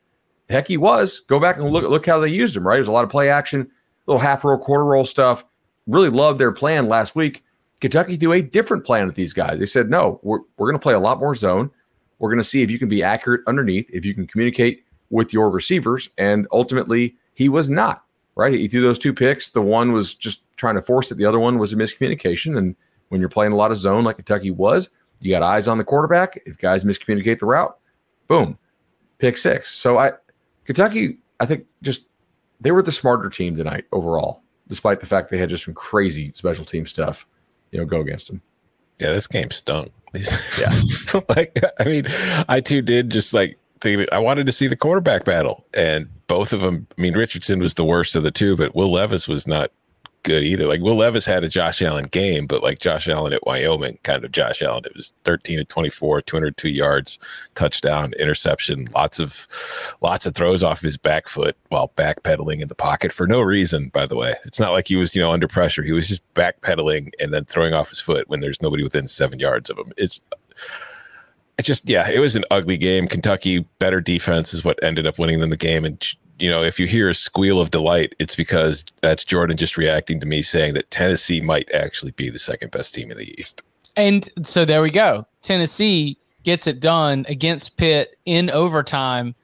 heck, 0.49 0.67
he 0.67 0.77
was. 0.77 1.21
Go 1.21 1.39
back 1.39 1.57
and 1.57 1.65
look 1.65 1.89
look 1.89 2.05
how 2.05 2.19
they 2.19 2.29
used 2.29 2.55
him. 2.55 2.67
Right, 2.67 2.79
was 2.79 2.87
a 2.87 2.91
lot 2.91 3.03
of 3.03 3.09
play 3.09 3.29
action, 3.29 3.69
little 4.05 4.19
half 4.19 4.43
roll, 4.43 4.57
quarter 4.57 4.85
roll 4.85 5.05
stuff. 5.05 5.45
really 5.87 6.09
loved 6.09 6.39
their 6.39 6.51
plan 6.51 6.87
last 6.87 7.15
week. 7.15 7.43
Kentucky 7.79 8.17
threw 8.17 8.33
a 8.33 8.41
different 8.41 8.85
plan 8.85 9.07
with 9.07 9.15
these 9.15 9.33
guys. 9.33 9.57
They 9.59 9.65
said, 9.65 9.89
no, 9.89 10.19
we're, 10.21 10.39
we're 10.57 10.67
going 10.67 10.79
to 10.79 10.83
play 10.83 10.93
a 10.93 10.99
lot 10.99 11.19
more 11.19 11.33
zone. 11.33 11.71
We're 12.19 12.29
going 12.29 12.39
to 12.39 12.43
see 12.43 12.61
if 12.61 12.69
you 12.69 12.77
can 12.77 12.89
be 12.89 13.01
accurate 13.01 13.41
underneath, 13.47 13.89
if 13.91 14.03
you 14.03 14.13
can 14.13 14.27
communicate 14.27 14.83
with 15.09 15.31
your 15.31 15.49
receivers. 15.49 16.09
And 16.17 16.47
ultimately, 16.51 17.15
he 17.33 17.47
was 17.47 17.69
not, 17.69 18.03
right? 18.35 18.53
He 18.53 18.67
threw 18.67 18.81
those 18.81 18.99
two 18.99 19.13
picks. 19.13 19.51
The 19.51 19.61
one 19.61 19.93
was 19.93 20.13
just 20.13 20.41
trying 20.57 20.75
to 20.75 20.81
force 20.81 21.09
it, 21.09 21.15
the 21.15 21.25
other 21.25 21.39
one 21.39 21.57
was 21.57 21.71
a 21.71 21.77
miscommunication. 21.77 22.57
And 22.57 22.75
when 23.07 23.21
you're 23.21 23.29
playing 23.29 23.53
a 23.53 23.55
lot 23.55 23.71
of 23.71 23.77
zone 23.77 24.03
like 24.03 24.17
Kentucky 24.17 24.51
was, 24.51 24.89
you 25.21 25.31
got 25.31 25.43
eyes 25.43 25.67
on 25.67 25.77
the 25.77 25.83
quarterback. 25.83 26.41
If 26.45 26.57
guys 26.57 26.83
miscommunicate 26.83 27.39
the 27.39 27.45
route, 27.45 27.77
boom, 28.27 28.57
pick 29.17 29.37
six. 29.37 29.71
So 29.71 29.97
I, 29.97 30.13
Kentucky, 30.65 31.17
I 31.39 31.45
think 31.45 31.65
just 31.81 32.03
they 32.61 32.71
were 32.71 32.81
the 32.81 32.91
smarter 32.91 33.29
team 33.29 33.55
tonight 33.55 33.85
overall, 33.91 34.43
despite 34.67 34.99
the 34.99 35.05
fact 35.05 35.29
they 35.29 35.37
had 35.37 35.49
just 35.49 35.65
some 35.65 35.73
crazy 35.73 36.31
special 36.33 36.65
team 36.65 36.85
stuff, 36.85 37.27
you 37.71 37.79
know, 37.79 37.85
go 37.85 38.01
against 38.01 38.27
them. 38.27 38.41
Yeah, 38.99 39.13
this 39.13 39.27
game 39.27 39.51
stunk. 39.51 39.91
yeah, 40.13 40.71
like 41.29 41.61
I 41.79 41.83
mean, 41.85 42.05
I 42.47 42.61
too 42.61 42.81
did 42.81 43.09
just 43.09 43.33
like 43.33 43.57
think 43.79 44.11
I 44.11 44.19
wanted 44.19 44.45
to 44.45 44.51
see 44.51 44.67
the 44.67 44.75
quarterback 44.75 45.23
battle, 45.25 45.65
and 45.73 46.09
both 46.27 46.51
of 46.53 46.61
them. 46.61 46.87
I 46.97 47.01
mean, 47.01 47.15
Richardson 47.15 47.59
was 47.59 47.75
the 47.75 47.85
worst 47.85 48.15
of 48.15 48.23
the 48.23 48.31
two, 48.31 48.55
but 48.57 48.75
Will 48.75 48.91
Levis 48.91 49.27
was 49.27 49.47
not 49.47 49.71
good 50.23 50.43
either. 50.43 50.65
Like 50.65 50.81
Will 50.81 50.95
Levis 50.95 51.25
had 51.25 51.43
a 51.43 51.49
Josh 51.49 51.81
Allen 51.81 52.05
game, 52.05 52.47
but 52.47 52.63
like 52.63 52.79
Josh 52.79 53.07
Allen 53.07 53.33
at 53.33 53.45
Wyoming, 53.45 53.99
kind 54.03 54.23
of 54.23 54.31
Josh 54.31 54.61
Allen. 54.61 54.83
It 54.85 54.95
was 54.95 55.13
13 55.23 55.59
to 55.59 55.65
24, 55.65 56.21
202 56.21 56.69
yards, 56.69 57.19
touchdown, 57.55 58.13
interception, 58.19 58.87
lots 58.93 59.19
of 59.19 59.47
lots 60.01 60.25
of 60.25 60.35
throws 60.35 60.63
off 60.63 60.81
his 60.81 60.97
back 60.97 61.27
foot 61.27 61.55
while 61.69 61.91
backpedaling 61.95 62.61
in 62.61 62.67
the 62.67 62.75
pocket 62.75 63.11
for 63.11 63.27
no 63.27 63.41
reason, 63.41 63.89
by 63.89 64.05
the 64.05 64.15
way. 64.15 64.35
It's 64.45 64.59
not 64.59 64.71
like 64.71 64.87
he 64.87 64.95
was, 64.95 65.15
you 65.15 65.21
know, 65.21 65.31
under 65.31 65.47
pressure. 65.47 65.83
He 65.83 65.91
was 65.91 66.07
just 66.07 66.33
backpedaling 66.33 67.11
and 67.19 67.33
then 67.33 67.45
throwing 67.45 67.73
off 67.73 67.89
his 67.89 67.99
foot 67.99 68.29
when 68.29 68.39
there's 68.39 68.61
nobody 68.61 68.83
within 68.83 69.07
seven 69.07 69.39
yards 69.39 69.69
of 69.69 69.77
him. 69.77 69.91
It's 69.97 70.21
it 71.57 71.63
just 71.63 71.89
yeah, 71.89 72.09
it 72.09 72.19
was 72.19 72.35
an 72.35 72.45
ugly 72.51 72.77
game. 72.77 73.07
Kentucky 73.07 73.65
better 73.79 73.99
defense 73.99 74.53
is 74.53 74.63
what 74.63 74.81
ended 74.81 75.05
up 75.05 75.19
winning 75.19 75.39
them 75.39 75.49
the 75.49 75.57
game 75.57 75.83
and 75.83 76.01
you 76.39 76.49
know, 76.49 76.63
if 76.63 76.79
you 76.79 76.87
hear 76.87 77.09
a 77.09 77.13
squeal 77.13 77.59
of 77.59 77.71
delight, 77.71 78.15
it's 78.19 78.35
because 78.35 78.85
that's 79.01 79.25
Jordan 79.25 79.57
just 79.57 79.77
reacting 79.77 80.19
to 80.19 80.25
me 80.25 80.41
saying 80.41 80.73
that 80.75 80.89
Tennessee 80.89 81.41
might 81.41 81.71
actually 81.73 82.11
be 82.11 82.29
the 82.29 82.39
second 82.39 82.71
best 82.71 82.93
team 82.93 83.11
in 83.11 83.17
the 83.17 83.33
East. 83.37 83.61
And 83.95 84.27
so 84.43 84.65
there 84.65 84.81
we 84.81 84.91
go. 84.91 85.25
Tennessee 85.41 86.17
gets 86.43 86.67
it 86.67 86.79
done 86.79 87.25
against 87.27 87.77
Pitt 87.77 88.17
in 88.25 88.49
overtime. 88.49 89.35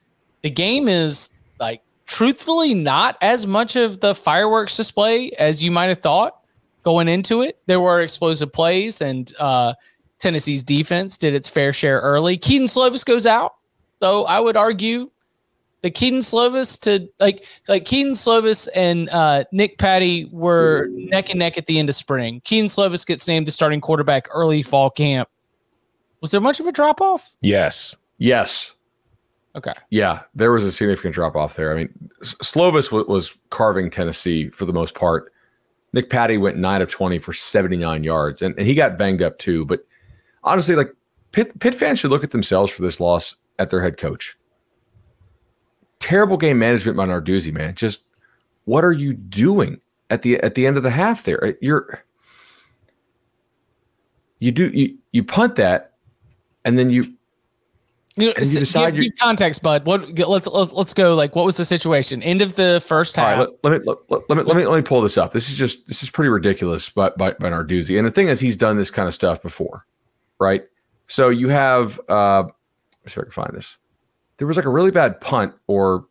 The 0.42 0.50
game 0.50 0.88
is 0.88 1.30
like 1.60 1.82
truthfully 2.06 2.72
not 2.72 3.18
as 3.20 3.46
much 3.46 3.76
of 3.76 4.00
the 4.00 4.14
fireworks 4.14 4.76
display 4.76 5.30
as 5.32 5.62
you 5.62 5.70
might 5.70 5.86
have 5.86 5.98
thought 5.98 6.40
going 6.82 7.08
into 7.08 7.42
it. 7.42 7.58
There 7.66 7.80
were 7.80 8.00
explosive 8.00 8.52
plays, 8.52 9.00
and 9.00 9.30
uh, 9.38 9.74
Tennessee's 10.18 10.62
defense 10.62 11.18
did 11.18 11.34
its 11.34 11.48
fair 11.48 11.72
share 11.72 12.00
early. 12.00 12.38
Kedon 12.38 12.68
Slovis 12.68 13.04
goes 13.04 13.26
out, 13.26 13.56
though 13.98 14.24
I 14.24 14.40
would 14.40 14.56
argue 14.56 15.10
the 15.86 15.90
Kedon 15.92 16.18
Slovis 16.18 16.80
to 16.80 17.08
like 17.20 17.46
like 17.68 17.84
Kedon 17.84 18.14
Slovis 18.14 18.68
and 18.74 19.08
uh, 19.10 19.44
Nick 19.52 19.78
Patti 19.78 20.24
were 20.32 20.88
neck 20.90 21.30
and 21.30 21.38
neck 21.38 21.56
at 21.56 21.66
the 21.66 21.78
end 21.78 21.88
of 21.88 21.94
spring. 21.94 22.40
Kedon 22.44 22.66
Slovis 22.66 23.06
gets 23.06 23.28
named 23.28 23.46
the 23.46 23.52
starting 23.52 23.80
quarterback 23.80 24.26
early 24.32 24.64
fall 24.64 24.90
camp. 24.90 25.28
Was 26.22 26.32
there 26.32 26.40
much 26.40 26.58
of 26.58 26.66
a 26.66 26.72
drop 26.72 27.00
off? 27.00 27.36
Yes. 27.40 27.94
Yes. 28.18 28.72
Okay. 29.54 29.74
Yeah, 29.90 30.22
there 30.34 30.50
was 30.50 30.64
a 30.64 30.72
significant 30.72 31.14
drop 31.14 31.36
off 31.36 31.54
there. 31.54 31.70
I 31.70 31.76
mean, 31.76 32.10
Slovis 32.24 32.86
w- 32.86 33.06
was 33.06 33.32
carving 33.50 33.88
Tennessee 33.88 34.48
for 34.50 34.64
the 34.64 34.72
most 34.72 34.96
part. 34.96 35.32
Nick 35.92 36.10
Patti 36.10 36.36
went 36.36 36.56
nine 36.56 36.82
of 36.82 36.90
twenty 36.90 37.20
for 37.20 37.32
seventy 37.32 37.76
nine 37.76 38.02
yards, 38.02 38.42
and, 38.42 38.58
and 38.58 38.66
he 38.66 38.74
got 38.74 38.98
banged 38.98 39.22
up 39.22 39.38
too. 39.38 39.64
But 39.64 39.86
honestly, 40.42 40.74
like 40.74 40.92
Pitt, 41.30 41.56
Pitt 41.60 41.76
fans 41.76 42.00
should 42.00 42.10
look 42.10 42.24
at 42.24 42.32
themselves 42.32 42.72
for 42.72 42.82
this 42.82 42.98
loss 42.98 43.36
at 43.60 43.70
their 43.70 43.82
head 43.82 43.98
coach 43.98 44.36
terrible 46.00 46.36
game 46.36 46.58
management 46.58 46.96
by 46.96 47.06
Narduzzi, 47.06 47.52
man. 47.52 47.74
Just 47.74 48.02
what 48.64 48.84
are 48.84 48.92
you 48.92 49.12
doing 49.14 49.80
at 50.10 50.22
the 50.22 50.40
at 50.40 50.54
the 50.54 50.66
end 50.66 50.76
of 50.76 50.82
the 50.82 50.90
half 50.90 51.24
there? 51.24 51.56
You're 51.60 52.04
you 54.38 54.52
do 54.52 54.68
you 54.68 54.96
you 55.12 55.24
punt 55.24 55.56
that 55.56 55.92
and 56.64 56.78
then 56.78 56.90
you 56.90 57.12
you, 58.18 58.28
know, 58.28 58.34
you 58.38 58.60
decide 58.60 58.94
give, 58.94 59.04
give 59.04 59.12
context, 59.20 59.62
bud. 59.62 59.84
What 59.84 60.18
let's, 60.18 60.46
let's 60.46 60.72
let's 60.72 60.94
go. 60.94 61.14
Like, 61.14 61.36
what 61.36 61.44
was 61.44 61.58
the 61.58 61.66
situation? 61.66 62.22
End 62.22 62.40
of 62.40 62.54
the 62.54 62.82
first 62.86 63.14
half. 63.14 63.38
Right, 63.38 63.48
let, 63.62 63.64
let, 63.64 63.80
me, 63.80 63.94
let, 64.08 64.30
let, 64.30 64.38
me 64.38 64.42
let 64.44 64.56
me 64.56 64.66
let 64.66 64.76
me 64.76 64.82
pull 64.82 65.02
this 65.02 65.18
up. 65.18 65.32
This 65.32 65.50
is 65.50 65.56
just 65.56 65.86
this 65.86 66.02
is 66.02 66.08
pretty 66.08 66.30
ridiculous 66.30 66.88
by, 66.88 67.10
by 67.10 67.32
by 67.32 67.50
Narduzzi. 67.50 67.98
And 67.98 68.06
the 68.06 68.10
thing 68.10 68.28
is, 68.28 68.40
he's 68.40 68.56
done 68.56 68.78
this 68.78 68.90
kind 68.90 69.06
of 69.06 69.14
stuff 69.14 69.42
before, 69.42 69.84
right? 70.38 70.64
So 71.08 71.28
you 71.28 71.50
have 71.50 72.00
uh, 72.08 72.44
Let's 73.06 73.14
see 73.14 73.20
if 73.20 73.22
I 73.22 73.30
can 73.30 73.30
find 73.30 73.54
this 73.54 73.78
there 74.38 74.46
was 74.46 74.56
like 74.56 74.66
a 74.66 74.70
really 74.70 74.90
bad 74.90 75.20
punt 75.20 75.54
or 75.66 76.06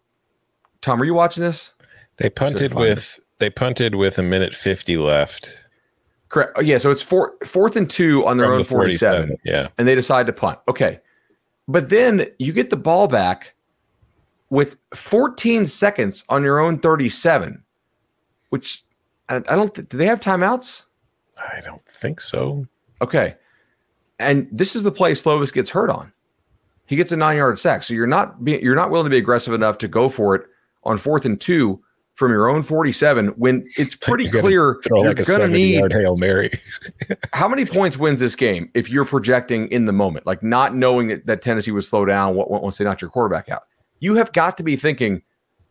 Tom, 0.82 1.02
are 1.02 1.06
you 1.06 1.14
watching 1.14 1.44
this? 1.44 1.74
They 2.18 2.30
punted 2.30 2.74
with 2.74 3.20
they 3.40 3.50
punted 3.50 3.96
with 3.96 4.18
a 4.18 4.24
minute 4.24 4.54
50 4.54 4.98
left. 4.98 5.62
Correct. 6.30 6.54
Oh, 6.56 6.62
yeah, 6.62 6.78
so 6.78 6.92
it's 6.92 7.02
four, 7.02 7.36
fourth 7.46 7.76
and 7.76 7.90
2 7.90 8.26
on 8.26 8.38
their 8.38 8.48
From 8.48 8.54
own 8.54 8.60
the 8.60 8.66
47, 8.66 9.28
47. 9.28 9.38
Yeah. 9.44 9.70
And 9.78 9.88
they 9.88 9.96
decide 9.96 10.26
to 10.28 10.34
punt. 10.34 10.60
Okay. 10.68 11.00
But 11.68 11.90
then 11.90 12.28
you 12.40 12.54
get 12.54 12.70
the 12.70 12.78
ball 12.78 13.08
back 13.08 13.54
with 14.50 14.78
14 14.94 15.68
seconds 15.68 16.24
on 16.30 16.44
your 16.44 16.60
own 16.60 16.80
37, 16.80 17.64
which 18.50 18.84
I, 19.30 19.38
I 19.38 19.56
don't 19.56 19.74
th- 19.74 19.90
do 19.90 19.98
they 19.98 20.06
have 20.06 20.20
timeouts? 20.20 20.86
I 21.40 21.62
don't 21.62 21.86
think 21.86 22.22
so. 22.22 22.68
Okay. 23.02 23.36
And 24.20 24.48
this 24.52 24.76
is 24.76 24.84
the 24.84 24.92
play 24.92 25.12
Slovis 25.14 25.54
gets 25.54 25.70
hurt 25.70 25.90
on. 25.90 26.12
He 26.86 26.96
gets 26.96 27.12
a 27.12 27.18
nine 27.18 27.38
yard 27.38 27.60
sack. 27.60 27.84
So 27.84 27.94
you're 27.94 28.08
not 28.08 28.44
be, 28.44 28.60
you're 28.62 28.76
not 28.76 28.92
willing 28.92 29.06
to 29.06 29.10
be 29.10 29.18
aggressive 29.18 29.54
enough 29.54 29.78
to 29.80 29.88
go 29.88 30.10
for 30.10 30.36
it 30.36 30.44
on 30.84 30.98
fourth 30.98 31.26
and 31.26 31.40
two 31.40 31.82
from 32.16 32.32
your 32.32 32.48
own 32.48 32.64
47 32.64 33.28
when 33.30 33.66
it's 33.78 33.96
pretty 33.96 34.26
you're 34.26 34.42
clear 34.42 34.80
throw 34.88 35.04
you're 35.04 35.14
like 35.14 35.26
going 35.26 35.42
to 35.42 35.48
need 35.48 35.92
hail 35.92 36.16
mary. 36.16 36.50
how 37.34 37.48
many 37.48 37.66
points 37.66 37.98
wins 37.98 38.20
this 38.20 38.36
game 38.36 38.70
if 38.74 38.90
you're 38.90 39.06
projecting 39.06 39.68
in 39.68 39.86
the 39.86 39.94
moment, 39.94 40.26
like 40.26 40.42
not 40.42 40.76
knowing 40.76 41.10
that, 41.10 41.26
that 41.26 41.42
Tennessee 41.42 41.72
would 41.72 41.84
slow 41.84 42.06
down 42.06 42.36
what 42.36 42.50
once 42.50 42.78
they 42.78 42.86
knock 42.86 43.02
your 43.02 43.10
quarterback 43.10 43.50
out? 43.50 43.64
You 44.00 44.16
have 44.16 44.32
got 44.34 44.58
to 44.58 44.64
be 44.64 44.76
thinking, 44.76 45.22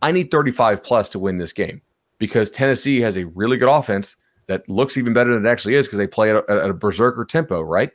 I 0.03 0.13
need 0.13 0.31
35 0.31 0.83
plus 0.83 1.09
to 1.11 1.19
win 1.19 1.39
this 1.39 1.53
game 1.53 1.81
because 2.19 2.51
Tennessee 2.51 3.01
has 3.01 3.17
a 3.17 3.25
really 3.29 3.57
good 3.57 3.69
offense 3.69 4.17
that 4.47 4.69
looks 4.69 4.97
even 4.97 5.13
better 5.13 5.33
than 5.33 5.47
it 5.47 5.49
actually 5.49 5.75
is 5.75 5.87
because 5.87 5.99
they 5.99 6.07
play 6.07 6.31
at 6.31 6.37
a, 6.37 6.51
at 6.51 6.71
a 6.71 6.75
berserker 6.75 7.25
tempo, 7.25 7.63
right? 7.63 7.91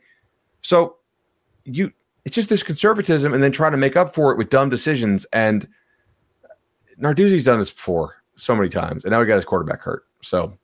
So 0.62 0.96
you 1.64 1.92
it's 2.24 2.34
just 2.34 2.50
this 2.50 2.62
conservatism 2.62 3.32
and 3.32 3.42
then 3.42 3.52
trying 3.52 3.72
to 3.72 3.78
make 3.78 3.96
up 3.96 4.14
for 4.14 4.32
it 4.32 4.38
with 4.38 4.50
dumb 4.50 4.68
decisions. 4.68 5.24
And 5.32 5.66
Narduzzi's 7.00 7.44
done 7.44 7.58
this 7.58 7.70
before 7.70 8.22
so 8.36 8.54
many 8.54 8.68
times, 8.68 9.04
and 9.04 9.12
now 9.12 9.20
he 9.20 9.26
got 9.26 9.36
his 9.36 9.44
quarterback 9.44 9.82
hurt. 9.82 10.04
So, 10.22 10.58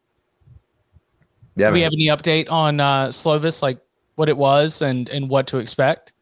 yeah. 1.57 1.69
Do 1.69 1.73
we 1.73 1.81
have 1.83 1.93
any 1.93 2.07
update 2.07 2.51
on 2.51 2.81
uh, 2.81 3.07
Slovis, 3.09 3.63
like 3.63 3.79
what 4.17 4.29
it 4.29 4.37
was 4.37 4.83
and 4.83 5.09
and 5.09 5.29
what 5.29 5.47
to 5.49 5.59
expect? 5.59 6.13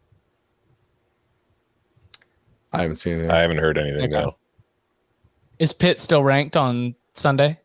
I 2.73 2.83
haven't 2.83 2.97
seen 2.97 3.21
it. 3.21 3.31
I 3.31 3.41
haven't 3.41 3.59
heard 3.59 3.79
anything 3.79 4.13
okay. 4.15 4.25
though. 4.25 4.37
Is 5.59 5.73
Pitt 5.73 5.99
still 5.99 6.25
ranked 6.25 6.57
on 6.57 6.97
Sunday? 7.13 7.61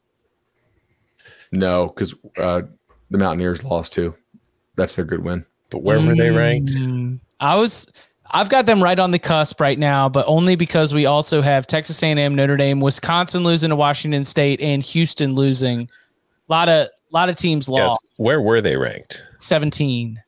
No, 1.51 1.87
because 1.87 2.13
uh, 2.37 2.61
the 3.09 3.17
Mountaineers 3.17 3.63
lost 3.63 3.93
too. 3.93 4.15
That's 4.75 4.95
their 4.95 5.05
good 5.05 5.23
win. 5.23 5.45
But 5.71 5.81
where 5.83 5.99
were 5.99 6.15
they 6.15 6.29
ranked? 6.29 6.71
Mm. 7.41 7.45
I 7.47 7.55
was 7.55 7.87
I've 8.31 8.49
got 8.49 8.65
them 8.65 8.83
right 8.83 8.99
on 8.99 9.11
the 9.11 9.19
cusp 9.19 9.59
right 9.59 9.77
now, 9.77 10.07
but 10.07 10.25
only 10.27 10.55
because 10.55 10.93
we 10.93 11.05
also 11.05 11.41
have 11.41 11.65
Texas 11.65 12.01
A&M, 12.03 12.35
Notre 12.35 12.57
Dame, 12.57 12.79
Wisconsin 12.79 13.43
losing 13.43 13.69
to 13.69 13.75
Washington 13.75 14.23
State, 14.23 14.61
and 14.61 14.83
Houston 14.83 15.33
losing. 15.33 15.81
A 15.81 16.51
lot 16.51 16.69
of 16.69 16.89
lot 17.11 17.29
of 17.29 17.37
teams 17.37 17.67
lost. 17.67 18.01
Yes. 18.03 18.27
Where 18.27 18.41
were 18.41 18.61
they 18.61 18.75
ranked? 18.75 19.23
Seventeen. 19.37 20.21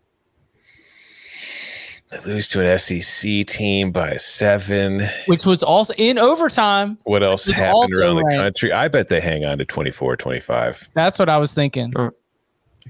They 2.12 2.20
lose 2.34 2.50
to 2.50 2.60
an 2.60 2.78
SEC 2.78 3.48
team 3.48 3.92
by 3.92 4.18
seven, 4.18 5.08
which 5.28 5.46
was 5.46 5.64
also 5.64 5.94
in 5.98 6.20
overtime. 6.20 6.98
What 7.04 7.24
else 7.24 7.46
happened 7.48 7.90
around 7.98 8.18
ranked. 8.18 8.32
the 8.32 8.38
country? 8.38 8.74
I 8.74 8.90
bet 8.90 9.08
they 9.08 9.22
hang 9.22 9.46
on 9.46 9.60
to 9.60 9.66
24, 9.66 10.18
25. 10.18 10.90
That's 10.94 11.18
what 11.18 11.30
I 11.30 11.38
was 11.38 11.54
thinking. 11.54 11.94
You 11.96 12.12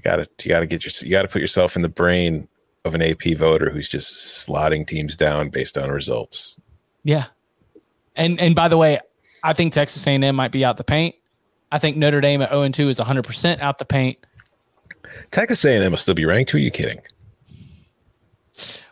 got 0.02 0.16
to 0.16 0.28
you 0.42 0.48
got 0.48 0.60
to 0.60 0.66
get 0.66 0.84
your 0.84 0.92
you 1.06 1.12
got 1.12 1.22
to 1.22 1.28
put 1.28 1.40
yourself 1.40 1.76
in 1.76 1.82
the 1.82 1.88
brain 1.88 2.48
of 2.84 2.94
an 2.94 3.02
AP 3.02 3.36
voter 3.36 3.70
who's 3.70 3.88
just 3.88 4.46
slotting 4.46 4.86
teams 4.86 5.16
down 5.16 5.50
based 5.50 5.78
on 5.78 5.90
results. 5.90 6.58
Yeah. 7.04 7.26
And 8.16 8.40
and 8.40 8.54
by 8.54 8.68
the 8.68 8.76
way, 8.76 8.98
I 9.42 9.52
think 9.52 9.72
Texas 9.72 10.06
A&M 10.06 10.34
might 10.34 10.52
be 10.52 10.64
out 10.64 10.76
the 10.76 10.84
paint. 10.84 11.14
I 11.70 11.78
think 11.78 11.96
Notre 11.96 12.20
Dame 12.20 12.42
at 12.42 12.50
0 12.50 12.68
2 12.68 12.88
is 12.88 13.00
100% 13.00 13.60
out 13.60 13.78
the 13.78 13.84
paint. 13.84 14.18
Texas 15.30 15.64
A&M 15.64 15.90
will 15.90 15.96
still 15.96 16.14
be 16.14 16.24
ranked. 16.24 16.50
Who 16.50 16.58
are 16.58 16.60
you 16.60 16.70
kidding? 16.70 17.00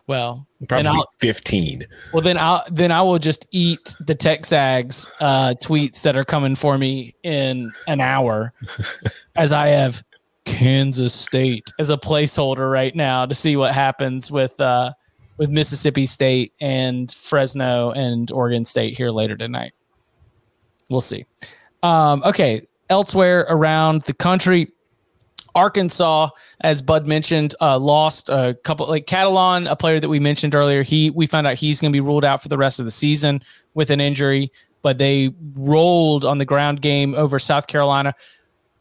Well, 0.06 0.46
Probably 0.66 0.80
and 0.80 0.88
I'll, 0.88 1.08
15. 1.20 1.86
well 2.12 2.22
then 2.22 2.36
I'll 2.36 2.64
then 2.70 2.90
I 2.90 3.00
will 3.00 3.18
just 3.18 3.46
eat 3.50 3.96
the 4.00 4.14
Texags 4.14 5.08
uh, 5.20 5.54
tweets 5.62 6.02
that 6.02 6.16
are 6.16 6.24
coming 6.24 6.56
for 6.56 6.76
me 6.76 7.14
in 7.22 7.70
an 7.86 8.00
hour, 8.00 8.52
as 9.36 9.52
I 9.52 9.68
have 9.68 10.02
Kansas 10.50 11.14
State 11.14 11.72
as 11.78 11.90
a 11.90 11.96
placeholder 11.96 12.70
right 12.70 12.94
now 12.94 13.24
to 13.24 13.34
see 13.34 13.56
what 13.56 13.72
happens 13.72 14.30
with 14.30 14.58
uh, 14.60 14.92
with 15.38 15.50
Mississippi 15.50 16.04
State 16.04 16.52
and 16.60 17.10
Fresno 17.10 17.92
and 17.92 18.30
Oregon 18.30 18.64
State 18.64 18.96
here 18.96 19.10
later 19.10 19.36
tonight. 19.36 19.72
We'll 20.90 21.00
see. 21.00 21.24
Um, 21.82 22.22
okay, 22.24 22.62
elsewhere 22.90 23.46
around 23.48 24.02
the 24.02 24.12
country, 24.12 24.70
Arkansas, 25.54 26.28
as 26.60 26.82
Bud 26.82 27.06
mentioned, 27.06 27.54
uh, 27.60 27.78
lost 27.78 28.28
a 28.28 28.58
couple 28.64 28.86
like 28.86 29.06
Catalon, 29.06 29.70
a 29.70 29.76
player 29.76 30.00
that 30.00 30.08
we 30.08 30.18
mentioned 30.18 30.54
earlier. 30.54 30.82
He 30.82 31.10
we 31.10 31.26
found 31.26 31.46
out 31.46 31.56
he's 31.56 31.80
going 31.80 31.92
to 31.92 31.96
be 31.96 32.04
ruled 32.04 32.24
out 32.24 32.42
for 32.42 32.48
the 32.48 32.58
rest 32.58 32.78
of 32.78 32.84
the 32.84 32.90
season 32.90 33.42
with 33.74 33.90
an 33.90 34.00
injury, 34.00 34.52
but 34.82 34.98
they 34.98 35.32
rolled 35.54 36.24
on 36.24 36.38
the 36.38 36.44
ground 36.44 36.82
game 36.82 37.14
over 37.14 37.38
South 37.38 37.66
Carolina. 37.66 38.14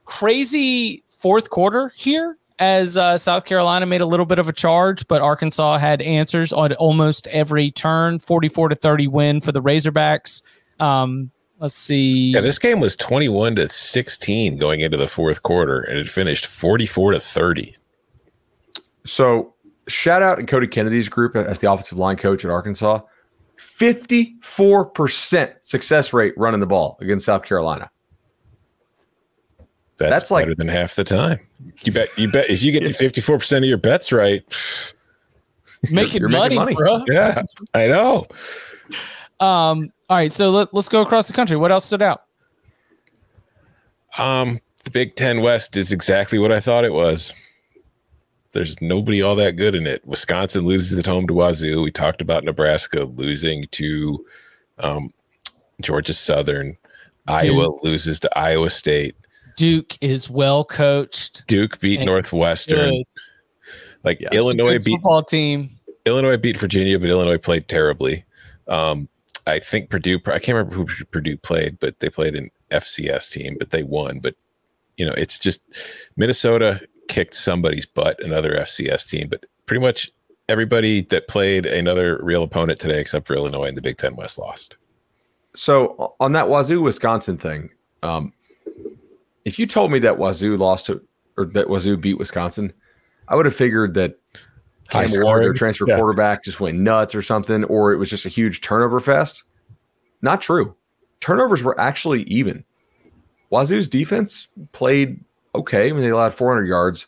Crazy 0.10 1.03
fourth 1.07 1.51
quarter 1.51 1.93
here 1.95 2.38
as 2.57 2.97
uh, 2.97 3.16
South 3.18 3.45
Carolina 3.45 3.86
made 3.86 4.01
a 4.01 4.05
little 4.05 4.26
bit 4.26 4.39
of 4.39 4.49
a 4.49 4.53
charge, 4.53 5.07
but 5.07 5.22
Arkansas 5.22 5.78
had 5.78 6.01
answers 6.01 6.51
on 6.51 6.74
almost 6.74 7.28
every 7.28 7.70
turn. 7.72 8.18
Forty-four 8.18 8.70
to 8.70 8.76
thirty 8.76 9.07
win 9.07 9.39
for 9.39 9.51
the 9.51 9.62
Razorbacks. 9.62 10.41
Um, 10.80 11.30
let's 11.60 11.76
see. 11.76 12.32
Yeah, 12.32 12.41
this 12.41 12.57
game 12.57 12.80
was 12.80 12.95
21 12.95 13.57
to 13.57 13.68
16 13.68 14.57
going 14.57 14.80
into 14.80 14.97
the 14.97 15.07
fourth 15.07 15.43
quarter, 15.43 15.82
and 15.82 15.99
it 15.99 16.10
finished 16.10 16.47
44 16.47 17.12
to 17.12 17.20
30. 17.20 17.76
So 19.05 19.53
shout 19.88 20.24
out 20.24 20.36
to 20.36 20.43
Cody 20.43 20.68
Kennedy's 20.68 21.10
group 21.10 21.36
as 21.36 21.60
the 21.60 21.72
offensive 21.72 21.97
line 21.97 22.18
coach 22.18 22.43
at 22.43 22.51
Arkansas. 22.51 23.01
54% 23.60 25.53
success 25.62 26.14
rate 26.14 26.34
running 26.38 26.62
the 26.62 26.66
ball 26.66 26.97
against 27.01 27.26
South 27.26 27.43
Carolina. 27.43 27.91
That's, 30.00 30.10
That's 30.12 30.32
like- 30.32 30.45
better 30.45 30.56
than 30.56 30.68
half 30.70 30.95
the 30.95 31.04
time. 31.04 31.39
You 31.84 31.91
bet. 31.91 32.10
You 32.18 32.32
bet. 32.32 32.50
If 32.50 32.64
you 32.64 32.72
get 32.72 32.95
54 32.95 33.38
percent 33.39 33.66
of 33.66 33.70
your 33.70 33.78
bets 33.78 34.12
right, 34.12 34.43
making 35.91 36.20
you're 36.22 36.30
making 36.30 36.56
money, 36.58 36.74
money. 36.74 36.76
bro. 36.76 37.04
yeah, 37.08 37.41
I 37.74 37.88
know. 37.88 38.28
Um, 39.41 39.91
all 40.10 40.18
right, 40.18 40.32
so 40.32 40.50
let, 40.50 40.74
let's 40.74 40.89
go 40.89 41.02
across 41.02 41.28
the 41.28 41.34
country. 41.34 41.56
What 41.58 41.72
else 41.72 41.86
stood 41.86 42.02
out? 42.02 42.24
Um, 44.18 44.60
the 44.84 44.91
Big 44.91 45.16
Ten 45.16 45.41
West 45.41 45.78
is 45.78 45.91
exactly 45.91 46.39
what 46.39 46.52
I 46.52 46.60
thought 46.60 46.84
it 46.86 46.93
was. 46.93 47.34
There's 48.52 48.82
nobody 48.82 49.22
all 49.22 49.36
that 49.36 49.56
good 49.58 49.76
in 49.76 49.86
it. 49.86 50.06
Wisconsin 50.06 50.66
loses 50.66 50.97
at 50.97 51.06
home 51.06 51.28
to 51.28 51.34
Wazoo. 51.34 51.84
We 51.84 51.91
talked 51.91 52.22
about 52.22 52.43
Nebraska 52.43 53.04
losing 53.04 53.64
to 53.72 54.26
um, 54.80 55.14
Georgia 55.82 56.14
Southern. 56.14 56.76
Iowa 57.28 57.70
loses 57.84 58.20
to 58.22 58.38
Iowa 58.38 58.72
State. 58.72 59.16
Duke 59.60 59.97
is 59.99 60.30
well 60.30 60.64
coached. 60.64 61.45
Duke 61.47 61.82
beat 61.82 61.99
Northwestern. 62.05 62.91
Good. 62.91 63.05
Like 64.05 64.22
Yeah, 64.22 64.30
Illinois 64.32 64.78
beat 64.82 64.93
football 64.93 65.22
team. 65.22 65.70
Illinois 66.05 66.38
beat 66.38 66.55
Virginia, 66.55 66.97
but 66.97 67.10
Illinois 67.10 67.38
played 67.38 67.68
terribly. 67.68 68.24
Um, 68.70 69.10
I 69.45 69.60
think 69.60 69.89
Purdue. 69.89 70.16
I 70.28 70.39
can't 70.39 70.55
remember 70.55 70.76
who 70.76 70.86
Purdue 71.12 71.36
played, 71.36 71.78
but 71.78 71.99
they 71.99 72.10
played 72.10 72.38
an 72.38 72.51
FCS 72.72 73.30
team, 73.30 73.57
but 73.60 73.72
they 73.72 73.84
won. 73.84 74.20
But 74.20 74.36
you 74.95 75.05
know, 75.05 75.12
it's 75.18 75.38
just 75.38 75.62
Minnesota 76.16 76.80
kicked 77.10 77.36
somebody's 77.36 77.86
butt, 77.86 78.24
another 78.24 78.55
FCS 78.55 79.10
team, 79.10 79.28
but 79.28 79.45
pretty 79.66 79.82
much 79.82 80.10
everybody 80.47 81.01
that 81.01 81.28
played 81.28 81.66
another 81.66 82.18
real 82.24 82.43
opponent 82.43 82.80
today, 82.80 83.01
except 83.01 83.28
for 83.28 83.36
Illinois 83.36 83.66
and 83.66 83.76
the 83.76 83.82
Big 83.82 83.97
Ten 83.97 84.16
West, 84.16 84.39
lost. 84.39 84.78
So 85.53 86.16
on 86.22 86.32
that 86.32 86.47
Wazoo 86.47 86.82
Wisconsin 86.82 87.38
thing, 87.38 87.72
um, 88.03 88.32
if 89.46 89.60
you 89.60 89.66
told 89.68 89.92
me 89.92 90.00
that 90.00 90.18
Wazoo 90.18 90.58
lost 90.58 90.86
to 90.88 91.02
or 91.38 91.46
that 91.46 91.70
Wazoo 91.70 91.98
beat 91.98 92.18
Wisconsin, 92.18 92.74
I 93.28 93.36
would 93.36 93.46
have 93.46 93.56
figured 93.56 93.94
that 93.96 94.20
Cam 94.90 95.08
Ward, 95.22 95.44
their 95.44 95.54
transfer 95.54 95.86
Yeah. 95.88 95.98
quarterback, 95.98 96.44
just 96.44 96.60
went 96.60 96.80
nuts 96.80 97.14
or 97.14 97.22
something, 97.22 97.64
or 97.66 97.94
it 97.94 97.98
was 97.98 98.10
just 98.10 98.26
a 98.26 98.30
huge 98.30 98.62
turnover 98.62 99.00
fest. 99.00 99.44
Not 100.22 100.42
true. 100.42 100.76
Turnovers 101.22 101.64
were 101.64 101.80
actually 101.80 102.24
even. 102.24 102.64
Wazoo's 103.52 103.88
defense 103.88 104.48
played 104.72 105.24
okay 105.56 105.92
when 105.92 106.02
they 106.02 106.10
allowed 106.10 106.34
400 106.34 106.66
yards. 106.68 107.08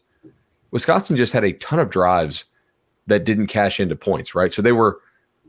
Wisconsin 0.71 1.15
just 1.15 1.33
had 1.33 1.43
a 1.43 1.53
ton 1.53 1.79
of 1.79 1.89
drives 1.89 2.45
that 3.07 3.25
didn't 3.25 3.47
cash 3.47 3.79
into 3.79 3.95
points, 3.95 4.33
right? 4.35 4.53
So 4.53 4.61
they 4.61 4.71
were 4.71 4.99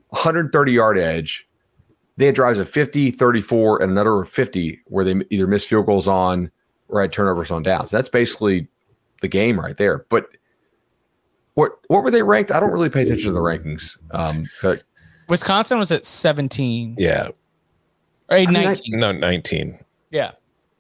130 0.09 0.72
yard 0.72 0.99
edge. 0.99 1.49
They 2.16 2.26
had 2.26 2.35
drives 2.35 2.59
of 2.59 2.68
50, 2.68 3.11
34, 3.11 3.83
and 3.83 3.91
another 3.93 4.24
50 4.24 4.80
where 4.87 5.05
they 5.05 5.14
either 5.30 5.47
missed 5.47 5.68
field 5.68 5.87
goals 5.87 6.09
on 6.09 6.51
or 6.93 7.01
had 7.01 7.12
turnovers 7.12 7.51
on 7.51 7.62
downs. 7.64 7.90
That's 7.90 8.09
basically 8.09 8.68
the 9.22 9.28
game 9.28 9.59
right 9.59 9.76
there. 9.76 10.05
But 10.11 10.26
what 11.55 11.72
what 11.88 12.03
were 12.05 12.11
they 12.11 12.22
ranked? 12.22 12.51
I 12.53 12.61
don't 12.61 12.72
really 12.72 12.88
pay 12.90 13.03
attention 13.03 13.26
to 13.26 13.32
the 13.32 13.40
rankings. 13.40 13.99
Um, 14.12 14.45
so 14.59 14.76
Wisconsin 15.28 15.78
was 15.78 15.90
at 15.90 16.05
17 16.07 16.97
Yeah, 16.99 17.28
or 18.30 18.36
mean, 18.38 18.57
I- 18.57 18.64
19. 18.64 18.99
no, 18.99 19.12
nineteen. 19.12 19.78
yeah. 20.11 20.32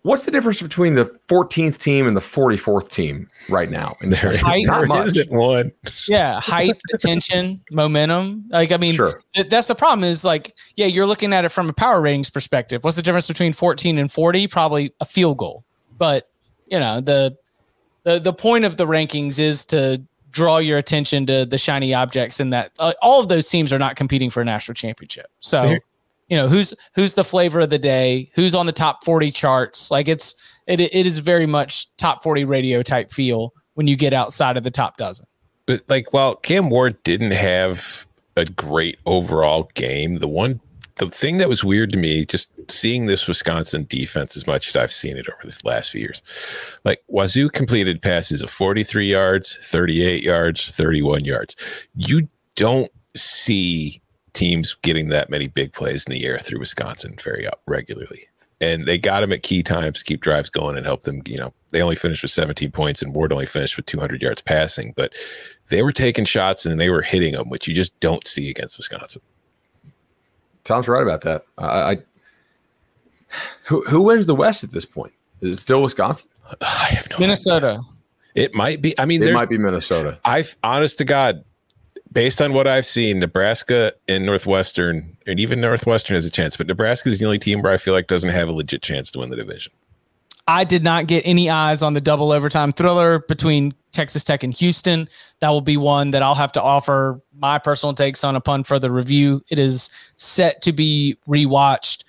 what's 0.02 0.24
the 0.24 0.30
difference 0.32 0.60
between 0.60 0.94
the 0.96 1.04
14th 1.28 1.78
team 1.78 2.08
and 2.08 2.16
the 2.16 2.20
44th 2.20 2.90
team 2.90 3.28
right 3.48 3.70
now? 3.70 3.94
And 4.00 4.12
There, 4.12 4.36
Height- 4.36 4.66
not 4.66 4.78
there 4.78 4.86
much. 4.88 5.06
isn't 5.08 5.30
one. 5.32 5.70
Yeah, 6.08 6.40
height, 6.40 6.80
attention, 6.92 7.62
momentum. 7.70 8.44
Like, 8.50 8.72
I 8.72 8.78
mean, 8.78 8.94
Sure. 8.94 9.22
th- 9.34 9.48
that's 9.48 9.68
the 9.68 9.74
problem. 9.76 10.02
Is 10.04 10.24
like, 10.24 10.54
yeah, 10.76 10.86
you're 10.86 11.06
looking 11.06 11.32
at 11.32 11.44
it 11.44 11.50
from 11.50 11.68
a 11.70 11.72
power 11.72 12.00
ratings 12.00 12.30
perspective. 12.30 12.82
What's 12.82 12.96
the 12.96 13.02
difference 13.02 13.28
between 13.28 13.52
14 13.52 13.96
and 13.98 14.10
40? 14.10 14.48
Probably 14.48 14.92
a 15.00 15.04
field 15.04 15.38
goal. 15.38 15.64
But 16.02 16.28
you 16.66 16.80
know, 16.80 17.00
the 17.00 17.36
the 18.02 18.18
the 18.18 18.32
point 18.32 18.64
of 18.64 18.76
the 18.76 18.86
rankings 18.88 19.38
is 19.38 19.64
to 19.66 20.02
draw 20.32 20.58
your 20.58 20.76
attention 20.76 21.26
to 21.26 21.46
the 21.46 21.58
shiny 21.58 21.94
objects, 21.94 22.40
and 22.40 22.52
that 22.52 22.72
uh, 22.80 22.92
all 23.00 23.20
of 23.20 23.28
those 23.28 23.48
teams 23.48 23.72
are 23.72 23.78
not 23.78 23.94
competing 23.94 24.28
for 24.28 24.40
a 24.40 24.44
national 24.44 24.74
championship. 24.74 25.26
So, 25.38 25.68
Here- 25.68 25.80
you 26.28 26.36
know, 26.36 26.48
who's 26.48 26.74
who's 26.96 27.14
the 27.14 27.22
flavor 27.22 27.60
of 27.60 27.70
the 27.70 27.78
day? 27.78 28.32
Who's 28.34 28.52
on 28.52 28.66
the 28.66 28.72
top 28.72 29.04
40 29.04 29.30
charts? 29.30 29.92
Like, 29.92 30.08
it's 30.08 30.34
it 30.66 30.80
it 30.80 31.06
is 31.06 31.20
very 31.20 31.46
much 31.46 31.86
top 31.98 32.24
40 32.24 32.46
radio 32.46 32.82
type 32.82 33.12
feel 33.12 33.52
when 33.74 33.86
you 33.86 33.94
get 33.94 34.12
outside 34.12 34.56
of 34.56 34.64
the 34.64 34.72
top 34.72 34.96
dozen. 34.96 35.26
but 35.66 35.82
like 35.88 36.12
while 36.12 36.34
Cam 36.34 36.68
Ward 36.68 37.00
didn't 37.04 37.30
have 37.30 38.08
a 38.36 38.44
great 38.44 38.98
overall 39.06 39.70
game, 39.74 40.18
the 40.18 40.26
one 40.26 40.60
the 40.96 41.08
thing 41.08 41.38
that 41.38 41.48
was 41.48 41.64
weird 41.64 41.90
to 41.92 41.98
me, 41.98 42.24
just 42.24 42.50
seeing 42.70 43.06
this 43.06 43.26
Wisconsin 43.26 43.86
defense 43.88 44.36
as 44.36 44.46
much 44.46 44.68
as 44.68 44.76
I've 44.76 44.92
seen 44.92 45.16
it 45.16 45.26
over 45.28 45.50
the 45.50 45.58
last 45.64 45.90
few 45.90 46.00
years, 46.00 46.22
like 46.84 47.02
Wazoo 47.08 47.48
completed 47.48 48.02
passes 48.02 48.42
of 48.42 48.50
43 48.50 49.06
yards, 49.06 49.58
38 49.62 50.22
yards, 50.22 50.70
31 50.70 51.24
yards. 51.24 51.56
You 51.94 52.28
don't 52.56 52.90
see 53.14 54.02
teams 54.32 54.76
getting 54.82 55.08
that 55.08 55.30
many 55.30 55.48
big 55.48 55.72
plays 55.72 56.06
in 56.06 56.12
the 56.12 56.24
air 56.24 56.38
through 56.38 56.60
Wisconsin 56.60 57.16
very 57.22 57.46
regularly. 57.66 58.26
And 58.60 58.86
they 58.86 58.96
got 58.96 59.22
them 59.22 59.32
at 59.32 59.42
key 59.42 59.62
times, 59.64 59.98
to 59.98 60.04
keep 60.04 60.20
drives 60.20 60.48
going 60.48 60.76
and 60.76 60.86
help 60.86 61.02
them. 61.02 61.22
You 61.26 61.36
know, 61.36 61.52
they 61.72 61.82
only 61.82 61.96
finished 61.96 62.22
with 62.22 62.30
17 62.30 62.70
points, 62.70 63.02
and 63.02 63.12
Ward 63.12 63.32
only 63.32 63.44
finished 63.44 63.76
with 63.76 63.86
200 63.86 64.22
yards 64.22 64.40
passing. 64.40 64.94
But 64.96 65.12
they 65.68 65.82
were 65.82 65.92
taking 65.92 66.24
shots 66.24 66.64
and 66.64 66.80
they 66.80 66.88
were 66.88 67.02
hitting 67.02 67.32
them, 67.32 67.48
which 67.48 67.66
you 67.66 67.74
just 67.74 67.98
don't 67.98 68.26
see 68.26 68.48
against 68.48 68.78
Wisconsin. 68.78 69.20
Tom's 70.64 70.88
right 70.88 71.02
about 71.02 71.22
that. 71.22 71.44
I, 71.58 71.66
I 71.66 71.98
who 73.64 73.82
who 73.88 74.02
wins 74.02 74.26
the 74.26 74.34
West 74.34 74.64
at 74.64 74.72
this 74.72 74.84
point? 74.84 75.12
Is 75.40 75.54
it 75.54 75.56
still 75.56 75.82
Wisconsin? 75.82 76.28
I 76.60 76.86
have 76.90 77.10
no. 77.10 77.18
Minnesota. 77.18 77.82
It 78.34 78.54
might 78.54 78.80
be. 78.80 78.98
I 78.98 79.04
mean, 79.04 79.22
It 79.22 79.34
might 79.34 79.48
be 79.48 79.58
Minnesota. 79.58 80.18
I've 80.24 80.56
honest 80.62 80.98
to 80.98 81.04
God, 81.04 81.44
based 82.10 82.40
on 82.40 82.54
what 82.54 82.66
I've 82.66 82.86
seen, 82.86 83.20
Nebraska 83.20 83.92
and 84.08 84.24
Northwestern, 84.24 85.16
and 85.26 85.38
even 85.38 85.60
Northwestern 85.60 86.14
has 86.14 86.26
a 86.26 86.30
chance, 86.30 86.56
but 86.56 86.66
Nebraska 86.66 87.10
is 87.10 87.18
the 87.18 87.26
only 87.26 87.38
team 87.38 87.60
where 87.60 87.72
I 87.72 87.76
feel 87.76 87.92
like 87.92 88.06
doesn't 88.06 88.30
have 88.30 88.48
a 88.48 88.52
legit 88.52 88.80
chance 88.80 89.10
to 89.12 89.18
win 89.18 89.28
the 89.28 89.36
division. 89.36 89.72
I 90.48 90.64
did 90.64 90.82
not 90.82 91.06
get 91.06 91.22
any 91.26 91.50
eyes 91.50 91.82
on 91.82 91.94
the 91.94 92.00
double 92.00 92.32
overtime 92.32 92.72
thriller 92.72 93.20
between 93.20 93.74
Texas 93.92 94.24
Tech 94.24 94.42
and 94.42 94.52
Houston. 94.54 95.08
That 95.40 95.50
will 95.50 95.60
be 95.60 95.76
one 95.76 96.10
that 96.10 96.22
I'll 96.22 96.34
have 96.34 96.52
to 96.52 96.62
offer 96.62 97.20
my 97.36 97.58
personal 97.58 97.94
takes 97.94 98.24
on 98.24 98.36
upon 98.36 98.64
further 98.64 98.90
review. 98.90 99.42
It 99.48 99.58
is 99.58 99.90
set 100.16 100.62
to 100.62 100.72
be 100.72 101.16
rewatched. 101.28 102.04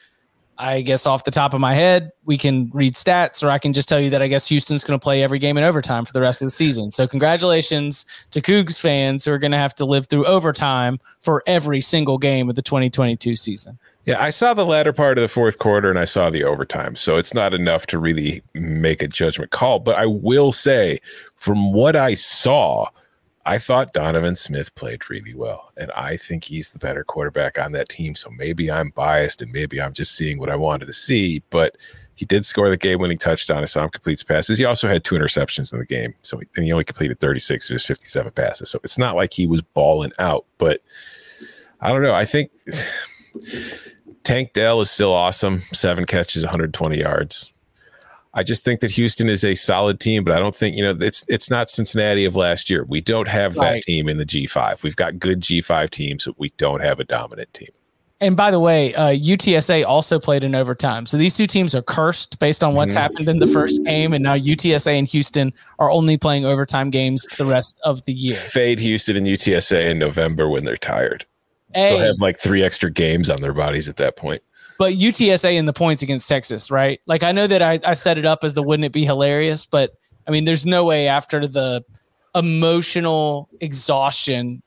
I 0.58 0.82
guess 0.82 1.08
off 1.08 1.24
the 1.24 1.32
top 1.32 1.54
of 1.54 1.60
my 1.60 1.74
head, 1.74 2.12
we 2.26 2.38
can 2.38 2.70
read 2.74 2.94
stats, 2.94 3.44
or 3.44 3.50
I 3.50 3.58
can 3.58 3.74
just 3.74 3.90
tell 3.90 4.00
you 4.00 4.12
that 4.12 4.22
I 4.22 4.28
guess 4.28 4.48
Houston's 4.48 4.84
going 4.84 5.00
to 5.00 5.04
play 5.04 5.24
every 5.24 5.40
game 5.40 5.58
in 5.58 5.64
overtime 5.64 6.06
for 6.06 6.14
the 6.14 6.22
rest 6.22 6.42
of 6.42 6.46
the 6.46 6.52
season. 6.52 6.92
So, 6.92 7.08
congratulations 7.08 8.06
to 8.30 8.40
Cougs 8.40 8.80
fans 8.80 9.26
who 9.26 9.32
are 9.32 9.40
going 9.40 9.52
to 9.52 9.58
have 9.58 9.74
to 9.76 9.86
live 9.86 10.06
through 10.08 10.26
overtime 10.26 11.00
for 11.22 11.44
every 11.48 11.82
single 11.82 12.20
game 12.20 12.50
of 12.50 12.56
the 12.56 12.62
2022 12.62 13.36
season. 13.36 13.80
Yeah, 14.06 14.22
I 14.22 14.32
saw 14.32 14.54
the 14.54 14.66
latter 14.66 14.92
part 14.92 15.18
of 15.18 15.22
the 15.22 15.30
fourth 15.30 15.60
quarter 15.60 15.90
and 15.90 15.98
I 15.98 16.04
saw 16.04 16.30
the 16.30 16.44
overtime. 16.44 16.96
So 16.96 17.16
it's 17.16 17.34
not 17.34 17.54
enough 17.54 17.86
to 17.88 17.98
really 17.98 18.44
make 18.54 19.02
a 19.02 19.08
judgment 19.08 19.52
call. 19.52 19.80
But 19.80 19.96
I 19.96 20.06
will 20.06 20.52
say, 20.52 21.00
from 21.38 21.72
what 21.72 21.96
I 21.96 22.14
saw, 22.14 22.88
I 23.46 23.58
thought 23.58 23.94
Donovan 23.94 24.36
Smith 24.36 24.74
played 24.76 25.10
really 25.10 25.34
well, 25.34 25.72
and 25.76 25.92
I 25.92 26.16
think 26.16 26.46
he's 26.46 26.72
the 26.72 26.80
better 26.80 27.04
quarterback 27.04 27.60
on 27.60 27.74
that 27.74 27.90
team. 27.90 28.16
So 28.16 28.30
maybe 28.30 28.72
I'm 28.72 28.92
biased, 28.92 29.42
and 29.42 29.52
maybe 29.52 29.82
I'm 29.82 29.92
just 29.92 30.16
seeing 30.16 30.40
what 30.40 30.50
I 30.50 30.56
wanted 30.56 30.86
to 30.86 30.94
see. 30.94 31.44
But 31.50 31.76
he 32.16 32.26
did 32.26 32.46
score 32.46 32.70
the 32.70 32.78
game-winning 32.78 33.18
touchdown. 33.18 33.62
I 33.62 33.66
saw 33.66 33.84
him 33.84 33.90
complete 33.90 34.24
passes. 34.26 34.58
He 34.58 34.64
also 34.64 34.88
had 34.88 35.04
two 35.04 35.16
interceptions 35.16 35.74
in 35.74 35.80
the 35.80 35.86
game, 35.86 36.14
so 36.22 36.40
and 36.56 36.64
he 36.64 36.72
only 36.72 36.86
completed 36.86 37.20
36 37.20 37.70
of 37.70 37.74
his 37.74 37.86
57 37.86 38.32
passes. 38.32 38.70
So 38.70 38.80
it's 38.82 38.98
not 38.98 39.18
like 39.18 39.34
he 39.34 39.46
was 39.46 39.62
balling 39.62 40.14
out. 40.20 40.46
But 40.58 40.82
I 41.82 41.90
don't 41.90 42.02
know. 42.02 42.14
I 42.14 42.24
think 42.24 42.52
Tank 44.24 44.54
Dell 44.54 44.82
is 44.82 44.90
still 44.90 45.14
awesome. 45.14 45.62
Seven 45.74 46.06
catches, 46.06 46.44
120 46.44 46.98
yards. 46.98 47.52
I 48.36 48.42
just 48.42 48.66
think 48.66 48.80
that 48.80 48.92
Houston 48.92 49.30
is 49.30 49.44
a 49.44 49.54
solid 49.54 50.00
team, 50.00 50.24
but 50.24 50.34
I 50.34 50.40
don't 50.40 50.56
think 50.56 50.76
you 50.76 50.84
know 50.84 50.98
it's 51.00 51.24
it's 51.28 51.52
not 51.52 51.70
Cincinnati 51.70 52.26
of 52.26 52.36
last 52.36 52.70
year. 52.70 52.84
We 52.84 53.00
don't 53.00 53.28
have 53.28 53.56
right. 53.58 53.74
that 53.74 53.84
team 53.84 54.10
in 54.10 54.18
the 54.18 54.26
G5. 54.26 54.82
We've 54.82 54.96
got 54.96 55.20
good 55.20 55.42
G5 55.42 55.90
teams, 55.92 56.26
but 56.26 56.40
we 56.40 56.50
don't 56.58 56.82
have 56.82 57.00
a 57.00 57.04
dominant 57.04 57.54
team. 57.54 57.70
And 58.24 58.38
by 58.38 58.52
the 58.52 58.60
way, 58.60 58.96
uh, 58.96 59.10
UTSA 59.10 59.86
also 59.86 60.18
played 60.18 60.46
in 60.46 60.56
overtime. 60.56 61.06
So 61.06 61.18
these 61.18 61.36
two 61.36 61.46
teams 61.46 61.76
are 61.76 61.82
cursed 61.82 62.40
based 62.40 62.64
on 62.64 62.74
what's 62.74 62.94
mm-hmm. 62.94 63.02
happened 63.02 63.28
in 63.28 63.40
the 63.40 63.48
first 63.48 63.84
game. 63.84 64.14
And 64.14 64.24
now 64.24 64.38
UTSA 64.38 64.98
and 64.98 65.06
Houston 65.08 65.54
are 65.78 65.92
only 65.92 66.18
playing 66.18 66.46
overtime 66.46 66.90
games 66.90 67.28
the 67.38 67.46
rest 67.46 67.82
of 67.84 68.06
the 68.06 68.14
year. 68.14 68.36
Fade 68.36 68.80
Houston 68.80 69.18
and 69.18 69.28
UTSA 69.28 69.90
in 69.90 70.00
November 70.00 70.48
when 70.48 70.64
they're 70.64 70.78
tired. 70.78 71.26
Hey. 71.74 71.98
They'll 71.98 72.08
have 72.08 72.22
like 72.22 72.40
three 72.40 72.64
extra 72.64 72.92
games 72.92 73.30
on 73.30 73.42
their 73.42 73.54
bodies 73.54 73.90
at 73.90 73.98
that 73.98 74.16
point 74.16 74.42
but 74.80 74.94
UTSA 74.94 75.54
in 75.54 75.66
the 75.66 75.74
points 75.74 76.02
against 76.02 76.28
Texas, 76.28 76.72
right? 76.72 77.00
Like 77.06 77.24
I 77.24 77.32
know 77.32 77.48
that 77.48 77.62
I, 77.62 77.80
I 77.86 77.94
set 77.94 78.18
it 78.18 78.26
up 78.26 78.44
as 78.44 78.54
the 78.54 78.64
wouldn't 78.64 78.86
it 78.86 78.92
be 78.92 79.06
hilarious, 79.06 79.66
but 79.66 79.96
I 80.28 80.32
mean, 80.32 80.46
there's 80.46 80.66
no 80.66 80.84
way 80.84 81.08
after 81.08 81.48
the 81.48 81.84
emotional 82.36 83.50
exhaustion 83.62 84.62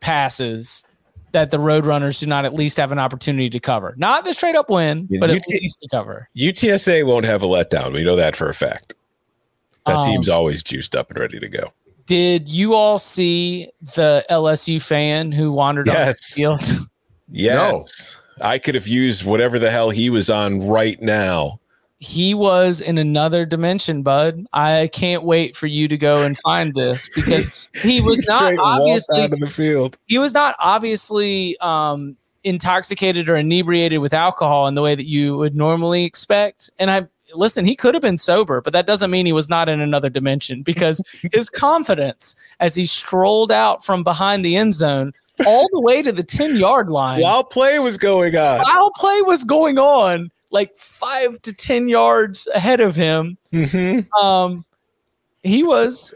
passes 0.00 0.84
that 1.32 1.50
the 1.50 1.58
Roadrunners 1.58 2.20
do 2.20 2.26
not 2.26 2.44
at 2.44 2.54
least 2.54 2.76
have 2.78 2.92
an 2.92 2.98
opportunity 2.98 3.50
to 3.50 3.60
cover. 3.60 3.94
Not 3.98 4.24
the 4.24 4.32
straight 4.32 4.54
up 4.54 4.70
win, 4.70 5.06
yeah, 5.10 5.20
but 5.20 5.30
UT- 5.30 5.36
at 5.36 5.48
least 5.48 5.80
to 5.80 5.88
cover. 5.88 6.28
UTSA 6.36 7.06
won't 7.06 7.26
have 7.26 7.42
a 7.42 7.46
letdown. 7.46 7.92
We 7.92 8.04
know 8.04 8.16
that 8.16 8.36
for 8.36 8.48
a 8.48 8.54
fact. 8.54 8.94
That 9.86 9.96
um, 9.96 10.04
team's 10.06 10.28
always 10.28 10.62
juiced 10.62 10.94
up 10.94 11.10
and 11.10 11.18
ready 11.18 11.38
to 11.38 11.48
go. 11.48 11.72
Did 12.08 12.48
you 12.48 12.72
all 12.72 12.98
see 12.98 13.68
the 13.94 14.24
LSU 14.30 14.82
fan 14.82 15.30
who 15.30 15.52
wandered 15.52 15.86
yes. 15.86 16.08
off 16.08 16.16
the 16.16 16.34
field? 16.34 16.88
Yes. 17.30 18.16
I 18.40 18.58
could 18.58 18.74
have 18.74 18.88
used 18.88 19.22
whatever 19.22 19.58
the 19.58 19.70
hell 19.70 19.90
he 19.90 20.08
was 20.08 20.30
on 20.30 20.66
right 20.66 20.98
now. 21.02 21.60
He 21.98 22.32
was 22.32 22.80
in 22.80 22.96
another 22.96 23.44
dimension, 23.44 24.02
bud. 24.02 24.46
I 24.54 24.88
can't 24.94 25.24
wait 25.24 25.54
for 25.54 25.66
you 25.66 25.88
to 25.88 25.98
go 25.98 26.22
and 26.22 26.38
find 26.38 26.74
this 26.74 27.06
because 27.14 27.52
he 27.82 28.00
was 28.00 28.26
not 28.26 28.54
obviously 28.58 29.20
out 29.20 29.34
of 29.34 29.40
the 29.40 29.50
field. 29.50 29.98
He 30.06 30.16
was 30.16 30.32
not 30.32 30.56
obviously 30.58 31.58
um, 31.58 32.16
intoxicated 32.44 33.28
or 33.28 33.36
inebriated 33.36 33.98
with 33.98 34.14
alcohol 34.14 34.68
in 34.68 34.74
the 34.74 34.80
way 34.80 34.94
that 34.94 35.06
you 35.06 35.36
would 35.36 35.54
normally 35.54 36.04
expect. 36.04 36.70
And 36.78 36.90
I 36.90 37.08
listen, 37.34 37.64
he 37.64 37.76
could 37.76 37.94
have 37.94 38.02
been 38.02 38.18
sober, 38.18 38.60
but 38.60 38.72
that 38.72 38.86
doesn't 38.86 39.10
mean 39.10 39.26
he 39.26 39.32
was 39.32 39.48
not 39.48 39.68
in 39.68 39.80
another 39.80 40.10
dimension 40.10 40.62
because 40.62 41.02
his 41.32 41.48
confidence 41.48 42.36
as 42.60 42.74
he 42.74 42.84
strolled 42.84 43.52
out 43.52 43.84
from 43.84 44.02
behind 44.02 44.44
the 44.44 44.56
end 44.56 44.74
zone 44.74 45.12
all 45.46 45.68
the 45.72 45.80
way 45.80 46.02
to 46.02 46.10
the 46.10 46.22
10 46.22 46.56
yard 46.56 46.90
line 46.90 47.20
while 47.20 47.44
play 47.44 47.78
was 47.78 47.96
going 47.96 48.36
on. 48.36 48.60
While 48.60 48.90
play 48.96 49.22
was 49.22 49.44
going 49.44 49.78
on, 49.78 50.30
like 50.50 50.76
five 50.76 51.40
to 51.42 51.54
10 51.54 51.88
yards 51.88 52.48
ahead 52.54 52.80
of 52.80 52.96
him. 52.96 53.38
Mm-hmm. 53.52 54.12
Um, 54.24 54.64
he 55.42 55.62
was 55.62 56.14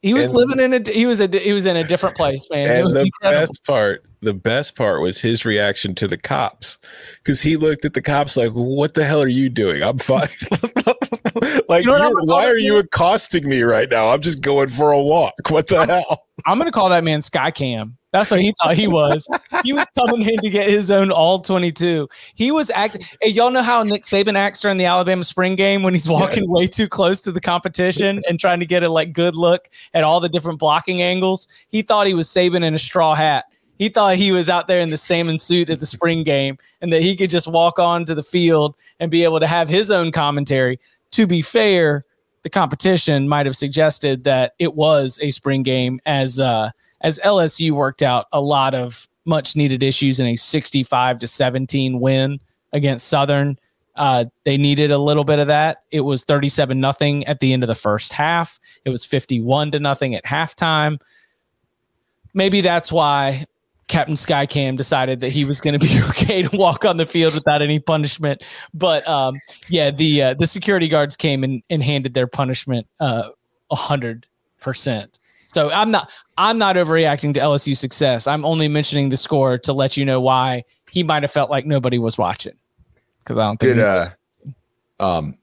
he 0.00 0.14
was 0.14 0.26
and, 0.26 0.36
living 0.36 0.60
in 0.60 0.74
a 0.74 0.90
he 0.90 1.06
was 1.06 1.20
a 1.20 1.26
he 1.38 1.52
was 1.52 1.66
in 1.66 1.76
a 1.76 1.82
different 1.82 2.16
place, 2.16 2.46
man. 2.50 2.70
And 2.70 2.90
the 2.90 3.02
incredible. 3.06 3.40
best 3.40 3.64
part, 3.64 4.04
the 4.20 4.34
best 4.34 4.76
part 4.76 5.02
was 5.02 5.20
his 5.20 5.44
reaction 5.44 5.94
to 5.96 6.06
the 6.06 6.16
cops 6.16 6.78
because 7.16 7.42
he 7.42 7.56
looked 7.56 7.84
at 7.84 7.94
the 7.94 8.02
cops 8.02 8.36
like, 8.36 8.52
"What 8.52 8.94
the 8.94 9.04
hell 9.04 9.20
are 9.20 9.28
you 9.28 9.48
doing? 9.48 9.82
I'm 9.82 9.98
fine." 9.98 10.28
like, 11.68 11.84
you 11.84 11.90
know 11.90 12.12
why 12.24 12.46
are 12.46 12.58
you 12.58 12.78
accosting 12.78 13.48
me 13.48 13.62
right 13.62 13.90
now? 13.90 14.08
I'm 14.08 14.22
just 14.22 14.40
going 14.40 14.68
for 14.68 14.92
a 14.92 15.02
walk. 15.02 15.34
What 15.48 15.66
the 15.66 15.78
I'm, 15.78 15.88
hell? 15.88 16.26
I'm 16.46 16.58
gonna 16.58 16.70
call 16.70 16.90
that 16.90 17.02
man 17.02 17.18
Skycam. 17.18 17.97
That's 18.10 18.30
what 18.30 18.40
he 18.40 18.54
thought 18.62 18.74
he 18.74 18.88
was. 18.88 19.28
he 19.64 19.72
was 19.72 19.86
coming 19.96 20.26
in 20.26 20.38
to 20.38 20.48
get 20.48 20.68
his 20.68 20.90
own 20.90 21.10
all 21.10 21.40
22. 21.40 22.08
He 22.34 22.50
was 22.50 22.70
acting. 22.70 23.02
Hey, 23.20 23.30
y'all 23.30 23.50
know 23.50 23.62
how 23.62 23.82
Nick 23.82 24.04
Saban 24.04 24.36
acts 24.36 24.60
during 24.60 24.78
the 24.78 24.86
Alabama 24.86 25.24
spring 25.24 25.56
game 25.56 25.82
when 25.82 25.92
he's 25.92 26.08
walking 26.08 26.44
yeah. 26.44 26.50
way 26.50 26.66
too 26.66 26.88
close 26.88 27.20
to 27.22 27.32
the 27.32 27.40
competition 27.40 28.22
and 28.26 28.40
trying 28.40 28.60
to 28.60 28.66
get 28.66 28.82
a 28.82 28.88
like 28.88 29.12
good 29.12 29.36
look 29.36 29.68
at 29.92 30.04
all 30.04 30.20
the 30.20 30.28
different 30.28 30.58
blocking 30.58 31.02
angles. 31.02 31.48
He 31.68 31.82
thought 31.82 32.06
he 32.06 32.14
was 32.14 32.28
Saban 32.28 32.64
in 32.64 32.74
a 32.74 32.78
straw 32.78 33.14
hat. 33.14 33.44
He 33.78 33.88
thought 33.88 34.16
he 34.16 34.32
was 34.32 34.48
out 34.48 34.66
there 34.66 34.80
in 34.80 34.88
the 34.88 34.96
salmon 34.96 35.38
suit 35.38 35.70
at 35.70 35.78
the 35.78 35.86
spring 35.86 36.24
game 36.24 36.58
and 36.80 36.92
that 36.92 37.02
he 37.02 37.14
could 37.14 37.30
just 37.30 37.46
walk 37.46 37.78
onto 37.78 38.14
the 38.14 38.24
field 38.24 38.74
and 38.98 39.10
be 39.10 39.22
able 39.22 39.38
to 39.38 39.46
have 39.46 39.68
his 39.68 39.90
own 39.90 40.10
commentary. 40.10 40.80
To 41.12 41.26
be 41.26 41.42
fair, 41.42 42.04
the 42.42 42.50
competition 42.50 43.28
might 43.28 43.46
have 43.46 43.56
suggested 43.56 44.24
that 44.24 44.54
it 44.58 44.74
was 44.74 45.18
a 45.22 45.30
spring 45.30 45.62
game 45.62 46.00
as 46.06 46.40
uh 46.40 46.70
as 47.00 47.18
LSU 47.24 47.72
worked 47.72 48.02
out 48.02 48.26
a 48.32 48.40
lot 48.40 48.74
of 48.74 49.08
much 49.24 49.56
needed 49.56 49.82
issues 49.82 50.18
in 50.20 50.26
a 50.26 50.36
65 50.36 51.18
to 51.18 51.26
17 51.26 52.00
win 52.00 52.40
against 52.72 53.08
Southern. 53.08 53.58
Uh, 53.94 54.24
they 54.44 54.56
needed 54.56 54.90
a 54.90 54.98
little 54.98 55.24
bit 55.24 55.38
of 55.38 55.48
that. 55.48 55.78
It 55.90 56.00
was 56.02 56.24
37 56.24 56.80
nothing 56.80 57.26
at 57.26 57.40
the 57.40 57.52
end 57.52 57.64
of 57.64 57.66
the 57.66 57.74
first 57.74 58.12
half. 58.12 58.58
It 58.84 58.90
was 58.90 59.04
51 59.04 59.72
to 59.72 59.80
nothing 59.80 60.14
at 60.14 60.24
halftime. 60.24 61.00
Maybe 62.32 62.60
that's 62.60 62.92
why 62.92 63.44
Captain 63.88 64.14
Skycam 64.14 64.76
decided 64.76 65.20
that 65.20 65.30
he 65.30 65.44
was 65.44 65.60
going 65.60 65.78
to 65.78 65.84
be 65.84 66.00
okay 66.10 66.42
to 66.42 66.56
walk 66.56 66.84
on 66.84 66.96
the 66.96 67.06
field 67.06 67.34
without 67.34 67.60
any 67.60 67.80
punishment. 67.80 68.44
But 68.72 69.06
um, 69.08 69.34
yeah, 69.68 69.90
the 69.90 70.22
uh, 70.22 70.34
the 70.34 70.46
security 70.46 70.88
guards 70.88 71.16
came 71.16 71.42
and, 71.42 71.62
and 71.68 71.82
handed 71.82 72.14
their 72.14 72.26
punishment 72.26 72.86
uh, 73.00 73.30
a 73.70 73.76
hundred 73.76 74.26
percent. 74.60 75.17
So 75.48 75.70
I'm 75.70 75.90
not 75.90 76.10
I'm 76.36 76.58
not 76.58 76.76
overreacting 76.76 77.34
to 77.34 77.40
LSU 77.40 77.76
success. 77.76 78.26
I'm 78.26 78.44
only 78.44 78.68
mentioning 78.68 79.08
the 79.08 79.16
score 79.16 79.58
to 79.58 79.72
let 79.72 79.96
you 79.96 80.04
know 80.04 80.20
why 80.20 80.64
he 80.90 81.02
might 81.02 81.22
have 81.22 81.32
felt 81.32 81.50
like 81.50 81.66
nobody 81.66 81.98
was 81.98 82.16
watching. 82.18 82.54
Because 83.20 83.38
I 83.38 83.46
don't 83.46 83.56
think 83.58 83.76
did 83.76 83.84
uh 83.84 84.10
um 85.00 85.38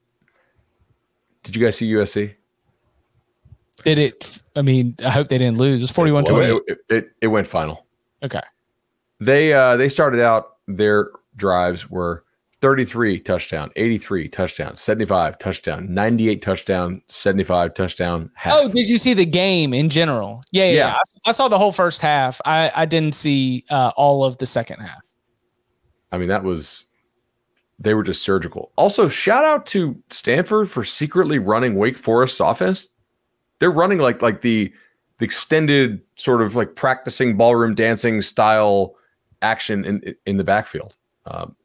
did 1.43 1.55
you 1.55 1.63
guys 1.63 1.77
see 1.77 1.91
USC? 1.91 2.33
Did 3.83 3.99
it? 3.99 4.41
I 4.55 4.61
mean, 4.61 4.95
I 5.05 5.09
hope 5.09 5.27
they 5.27 5.37
didn't 5.37 5.57
lose. 5.57 5.83
It's 5.83 5.91
41 5.91 6.23
well, 6.23 6.39
it, 6.39 6.63
it, 6.67 6.77
it, 6.89 7.11
it 7.21 7.27
went 7.27 7.47
final. 7.47 7.85
Okay. 8.23 8.41
They 9.19 9.53
uh 9.53 9.75
they 9.77 9.89
started 9.89 10.21
out 10.21 10.57
their 10.67 11.09
drives 11.35 11.89
were 11.89 12.24
33 12.65 13.19
touchdown, 13.19 13.69
83 13.75 14.27
touchdown, 14.27 14.75
75 14.75 15.37
touchdown, 15.37 15.93
98 15.93 16.41
touchdown, 16.41 16.99
75 17.09 17.75
touchdown. 17.75 18.31
Half. 18.33 18.53
Oh, 18.55 18.67
did 18.67 18.89
you 18.89 18.97
see 18.97 19.13
the 19.13 19.23
game 19.23 19.71
in 19.71 19.87
general? 19.87 20.41
Yeah, 20.51 20.65
yeah. 20.65 20.71
yeah. 20.73 20.93
I, 20.95 21.29
I, 21.29 21.31
saw 21.31 21.47
the 21.47 21.59
whole 21.59 21.71
first 21.71 22.01
half. 22.01 22.41
I, 22.43 22.71
I 22.75 22.85
didn't 22.85 23.13
see 23.13 23.65
uh, 23.69 23.91
all 23.95 24.25
of 24.25 24.39
the 24.39 24.47
second 24.47 24.79
half. 24.79 25.05
I 26.11 26.17
mean, 26.17 26.27
that 26.29 26.43
was 26.43 26.87
they 27.77 27.93
were 27.93 28.01
just 28.01 28.23
surgical. 28.23 28.71
Also, 28.77 29.09
shout 29.09 29.45
out 29.45 29.67
to 29.67 30.01
Stanford 30.09 30.67
for 30.67 30.83
secretly 30.83 31.37
running 31.37 31.75
Wake 31.75 31.99
Forest's 31.99 32.39
offense. 32.39 32.87
They're 33.59 33.69
running 33.69 33.99
like 33.99 34.23
like 34.23 34.41
the 34.41 34.73
the 35.19 35.25
extended 35.25 36.01
sort 36.15 36.41
of 36.41 36.55
like 36.55 36.73
practicing 36.73 37.37
ballroom 37.37 37.75
dancing 37.75 38.23
style 38.23 38.95
action 39.43 39.85
in 39.85 40.15
in 40.25 40.37
the 40.37 40.43
backfield. 40.43 40.95
Um, 41.27 41.55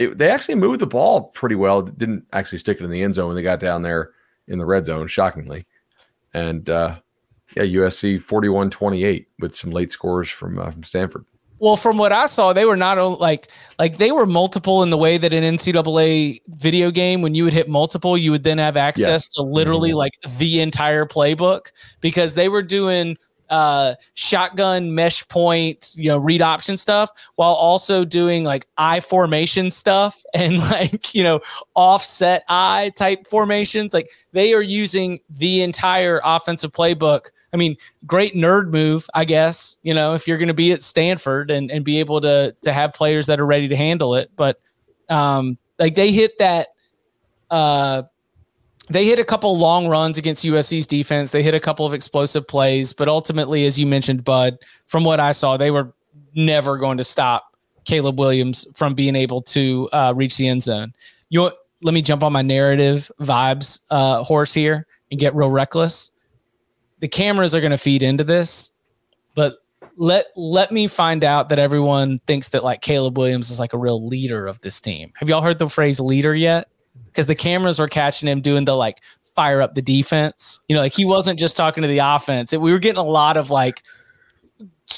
it, 0.00 0.16
they 0.16 0.30
actually 0.30 0.54
moved 0.54 0.80
the 0.80 0.86
ball 0.86 1.24
pretty 1.24 1.54
well. 1.54 1.82
Didn't 1.82 2.26
actually 2.32 2.58
stick 2.58 2.80
it 2.80 2.84
in 2.84 2.90
the 2.90 3.02
end 3.02 3.14
zone 3.14 3.28
when 3.28 3.36
they 3.36 3.42
got 3.42 3.60
down 3.60 3.82
there 3.82 4.12
in 4.48 4.58
the 4.58 4.64
red 4.64 4.86
zone, 4.86 5.06
shockingly. 5.06 5.66
And 6.32 6.68
uh, 6.70 6.96
yeah, 7.54 7.64
USC 7.64 8.20
41 8.22 8.70
28 8.70 9.28
with 9.40 9.54
some 9.54 9.70
late 9.70 9.92
scores 9.92 10.30
from, 10.30 10.58
uh, 10.58 10.70
from 10.70 10.84
Stanford. 10.84 11.26
Well, 11.58 11.76
from 11.76 11.98
what 11.98 12.12
I 12.12 12.24
saw, 12.24 12.54
they 12.54 12.64
were 12.64 12.76
not 12.76 13.20
like 13.20 13.48
like 13.78 13.98
they 13.98 14.10
were 14.10 14.24
multiple 14.24 14.82
in 14.82 14.88
the 14.88 14.96
way 14.96 15.18
that 15.18 15.34
an 15.34 15.44
NCAA 15.56 16.40
video 16.48 16.90
game, 16.90 17.20
when 17.20 17.34
you 17.34 17.44
would 17.44 17.52
hit 17.52 17.68
multiple, 17.68 18.16
you 18.16 18.30
would 18.30 18.44
then 18.44 18.56
have 18.56 18.78
access 18.78 19.06
yes. 19.06 19.32
to 19.34 19.42
literally 19.42 19.90
mm-hmm. 19.90 19.98
like 19.98 20.14
the 20.38 20.60
entire 20.60 21.04
playbook 21.04 21.66
because 22.00 22.34
they 22.34 22.48
were 22.48 22.62
doing 22.62 23.18
uh, 23.50 23.96
shotgun 24.14 24.94
mesh 24.94 25.26
point, 25.28 25.92
you 25.96 26.08
know, 26.08 26.16
read 26.18 26.40
option 26.40 26.76
stuff 26.76 27.10
while 27.34 27.52
also 27.52 28.04
doing 28.04 28.44
like 28.44 28.66
I 28.78 29.00
formation 29.00 29.70
stuff 29.70 30.22
and 30.34 30.58
like, 30.58 31.14
you 31.14 31.22
know, 31.22 31.40
offset 31.74 32.44
I 32.48 32.92
type 32.96 33.26
formations. 33.26 33.92
Like 33.92 34.08
they 34.32 34.54
are 34.54 34.62
using 34.62 35.20
the 35.28 35.62
entire 35.62 36.20
offensive 36.24 36.72
playbook. 36.72 37.30
I 37.52 37.56
mean, 37.56 37.76
great 38.06 38.34
nerd 38.34 38.70
move, 38.70 39.08
I 39.12 39.24
guess, 39.24 39.78
you 39.82 39.92
know, 39.92 40.14
if 40.14 40.28
you're 40.28 40.38
going 40.38 40.48
to 40.48 40.54
be 40.54 40.70
at 40.70 40.82
Stanford 40.82 41.50
and, 41.50 41.70
and 41.70 41.84
be 41.84 41.98
able 41.98 42.20
to, 42.20 42.54
to 42.62 42.72
have 42.72 42.94
players 42.94 43.26
that 43.26 43.40
are 43.40 43.46
ready 43.46 43.66
to 43.66 43.76
handle 43.76 44.14
it. 44.14 44.30
But, 44.36 44.60
um, 45.08 45.58
like 45.76 45.96
they 45.96 46.12
hit 46.12 46.38
that, 46.38 46.68
uh, 47.50 48.04
they 48.90 49.04
hit 49.04 49.18
a 49.18 49.24
couple 49.24 49.56
long 49.56 49.86
runs 49.86 50.18
against 50.18 50.44
USC's 50.44 50.86
defense. 50.86 51.30
They 51.30 51.42
hit 51.42 51.54
a 51.54 51.60
couple 51.60 51.86
of 51.86 51.94
explosive 51.94 52.46
plays, 52.46 52.92
but 52.92 53.08
ultimately, 53.08 53.64
as 53.64 53.78
you 53.78 53.86
mentioned, 53.86 54.24
Bud, 54.24 54.58
from 54.86 55.04
what 55.04 55.20
I 55.20 55.32
saw, 55.32 55.56
they 55.56 55.70
were 55.70 55.92
never 56.34 56.76
going 56.76 56.98
to 56.98 57.04
stop 57.04 57.56
Caleb 57.84 58.18
Williams 58.18 58.66
from 58.74 58.94
being 58.94 59.14
able 59.16 59.42
to 59.42 59.88
uh, 59.92 60.12
reach 60.16 60.36
the 60.36 60.48
end 60.48 60.64
zone. 60.64 60.92
You 61.28 61.40
know, 61.40 61.52
let 61.82 61.94
me 61.94 62.02
jump 62.02 62.22
on 62.22 62.32
my 62.32 62.42
narrative 62.42 63.10
vibes 63.20 63.80
uh, 63.90 64.24
horse 64.24 64.52
here 64.52 64.86
and 65.10 65.20
get 65.20 65.34
real 65.34 65.50
reckless. 65.50 66.10
The 66.98 67.08
cameras 67.08 67.54
are 67.54 67.60
going 67.60 67.70
to 67.70 67.78
feed 67.78 68.02
into 68.02 68.24
this, 68.24 68.72
but 69.34 69.54
let 69.96 70.26
let 70.36 70.72
me 70.72 70.86
find 70.86 71.24
out 71.24 71.48
that 71.48 71.58
everyone 71.58 72.18
thinks 72.26 72.50
that 72.50 72.64
like 72.64 72.80
Caleb 72.80 73.16
Williams 73.16 73.50
is 73.50 73.58
like 73.58 73.72
a 73.72 73.78
real 73.78 74.06
leader 74.06 74.46
of 74.46 74.60
this 74.60 74.80
team. 74.80 75.12
Have 75.16 75.28
y'all 75.28 75.42
heard 75.42 75.58
the 75.58 75.68
phrase 75.68 76.00
leader 76.00 76.34
yet? 76.34 76.68
Because 77.10 77.26
the 77.26 77.34
cameras 77.34 77.78
were 77.78 77.88
catching 77.88 78.28
him 78.28 78.40
doing 78.40 78.64
the 78.64 78.74
like 78.74 78.98
fire 79.24 79.60
up 79.60 79.74
the 79.74 79.82
defense. 79.82 80.60
You 80.68 80.76
know, 80.76 80.82
like 80.82 80.92
he 80.92 81.04
wasn't 81.04 81.38
just 81.38 81.56
talking 81.56 81.82
to 81.82 81.88
the 81.88 81.98
offense. 81.98 82.52
We 82.52 82.72
were 82.72 82.78
getting 82.78 83.00
a 83.00 83.04
lot 83.04 83.36
of 83.36 83.50
like 83.50 83.82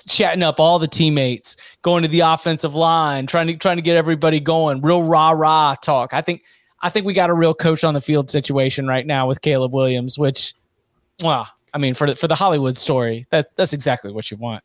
chatting 0.09 0.43
up 0.43 0.59
all 0.59 0.79
the 0.79 0.89
teammates, 0.89 1.57
going 1.83 2.03
to 2.03 2.09
the 2.09 2.21
offensive 2.21 2.75
line, 2.75 3.27
trying 3.27 3.47
to 3.49 3.57
trying 3.57 3.77
to 3.77 3.83
get 3.83 3.97
everybody 3.97 4.41
going, 4.41 4.81
real 4.81 5.03
rah 5.03 5.31
rah 5.31 5.75
talk. 5.75 6.15
I 6.15 6.21
think 6.21 6.43
I 6.81 6.89
think 6.89 7.07
we 7.07 7.13
got 7.13 7.31
a 7.31 7.35
real 7.35 7.55
coach 7.55 7.85
on 7.85 7.95
the 7.95 8.01
field 8.01 8.31
situation 8.31 8.87
right 8.87 9.07
now 9.07 9.27
with 9.29 9.41
Caleb 9.41 9.73
Williams, 9.73 10.19
which, 10.19 10.55
well, 11.23 11.49
I 11.73 11.79
mean, 11.79 11.95
for 11.95 12.09
the, 12.09 12.17
for 12.17 12.27
the 12.27 12.35
Hollywood 12.35 12.77
story, 12.77 13.27
that 13.31 13.55
that's 13.57 13.73
exactly 13.73 14.13
what 14.13 14.31
you 14.31 14.37
want. 14.37 14.65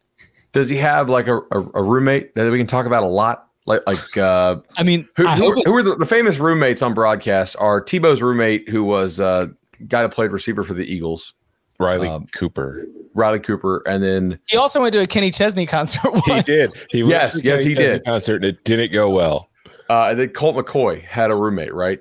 Does 0.51 0.69
he 0.69 0.77
have 0.77 1.09
like 1.09 1.27
a, 1.27 1.37
a, 1.51 1.59
a 1.75 1.83
roommate 1.83 2.33
that 2.35 2.51
we 2.51 2.57
can 2.57 2.67
talk 2.67 2.85
about 2.85 3.03
a 3.03 3.07
lot? 3.07 3.46
Like, 3.67 3.81
like 3.85 4.17
uh, 4.17 4.55
I 4.77 4.83
mean, 4.83 5.07
who, 5.15 5.27
I 5.27 5.35
who, 5.35 5.43
hope 5.43 5.57
it- 5.59 5.65
who 5.67 5.75
are 5.75 5.83
the, 5.83 5.95
the 5.95 6.05
famous 6.05 6.39
roommates 6.39 6.81
on 6.81 6.93
broadcast? 6.95 7.55
Are 7.59 7.79
Tebow's 7.81 8.21
roommate, 8.23 8.67
who 8.69 8.83
was 8.83 9.19
uh, 9.19 9.47
guy 9.87 10.01
that 10.01 10.09
played 10.13 10.31
receiver 10.31 10.63
for 10.63 10.73
the 10.73 10.85
Eagles, 10.85 11.33
Riley 11.79 12.07
Um, 12.07 12.25
Cooper. 12.33 12.87
Riley 13.13 13.39
Cooper, 13.39 13.83
and 13.87 14.01
then 14.03 14.39
he 14.47 14.57
also 14.57 14.79
went 14.81 14.93
to 14.93 15.01
a 15.01 15.05
Kenny 15.05 15.31
Chesney 15.31 15.65
concert. 15.65 16.11
He 16.25 16.41
did. 16.41 16.69
He 16.91 17.03
went 17.03 17.11
Yes, 17.11 17.33
to 17.33 17.41
yes, 17.43 17.59
Kenny 17.63 17.69
he 17.69 17.75
Chesney 17.75 17.97
did. 17.97 18.05
Concert 18.05 18.35
and 18.37 18.45
it 18.45 18.63
didn't 18.63 18.91
go 18.93 19.09
well. 19.09 19.49
uh, 19.89 20.07
and 20.11 20.19
then 20.19 20.29
Colt 20.29 20.55
McCoy 20.55 21.03
had 21.03 21.29
a 21.31 21.35
roommate, 21.35 21.73
right? 21.73 21.99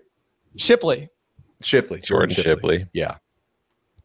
Shipley. 0.56 1.08
Shipley, 1.62 2.00
Jordan 2.00 2.34
Shipley. 2.36 2.86
Yeah, 2.92 3.16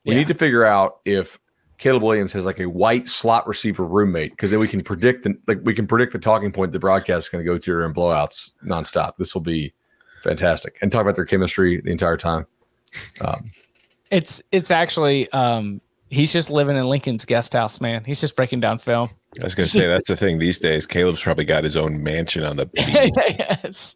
we 0.05 0.13
Yeah. 0.13 0.19
need 0.19 0.29
to 0.29 0.33
figure 0.33 0.63
out 0.65 0.99
if 1.05 1.37
Caleb 1.81 2.03
Williams 2.03 2.31
has 2.33 2.45
like 2.45 2.59
a 2.59 2.67
white 2.69 3.07
slot 3.07 3.47
receiver 3.47 3.83
roommate 3.83 4.31
because 4.33 4.51
then 4.51 4.59
we 4.59 4.67
can 4.67 4.81
predict 4.81 5.23
the 5.23 5.35
like 5.47 5.57
we 5.63 5.73
can 5.73 5.87
predict 5.87 6.13
the 6.13 6.19
talking 6.19 6.51
point 6.51 6.71
the 6.71 6.79
broadcast 6.79 7.25
is 7.25 7.29
going 7.29 7.43
to 7.43 7.51
go 7.51 7.57
to 7.57 7.81
in 7.81 7.91
blowouts 7.91 8.51
nonstop. 8.63 9.15
This 9.17 9.33
will 9.33 9.41
be 9.41 9.73
fantastic 10.23 10.77
and 10.83 10.91
talk 10.91 11.01
about 11.01 11.15
their 11.15 11.25
chemistry 11.25 11.81
the 11.81 11.89
entire 11.91 12.17
time. 12.17 12.45
Um, 13.21 13.51
It's 14.11 14.43
it's 14.51 14.69
actually 14.69 15.29
um 15.31 15.81
he's 16.11 16.31
just 16.31 16.51
living 16.51 16.77
in 16.77 16.87
Lincoln's 16.87 17.25
guest 17.25 17.53
house, 17.53 17.81
man. 17.81 18.03
He's 18.03 18.21
just 18.21 18.35
breaking 18.35 18.59
down 18.59 18.77
film. 18.77 19.09
I 19.41 19.45
was 19.45 19.55
going 19.55 19.67
to 19.67 19.81
say 19.81 19.87
that's 19.87 20.07
the 20.07 20.15
thing 20.15 20.37
these 20.37 20.59
days. 20.59 20.85
Caleb's 20.85 21.21
probably 21.23 21.45
got 21.45 21.63
his 21.63 21.75
own 21.75 22.03
mansion 22.03 22.43
on 22.43 22.57
the 22.57 22.65
beach. 22.75 22.85
yes. 22.85 23.95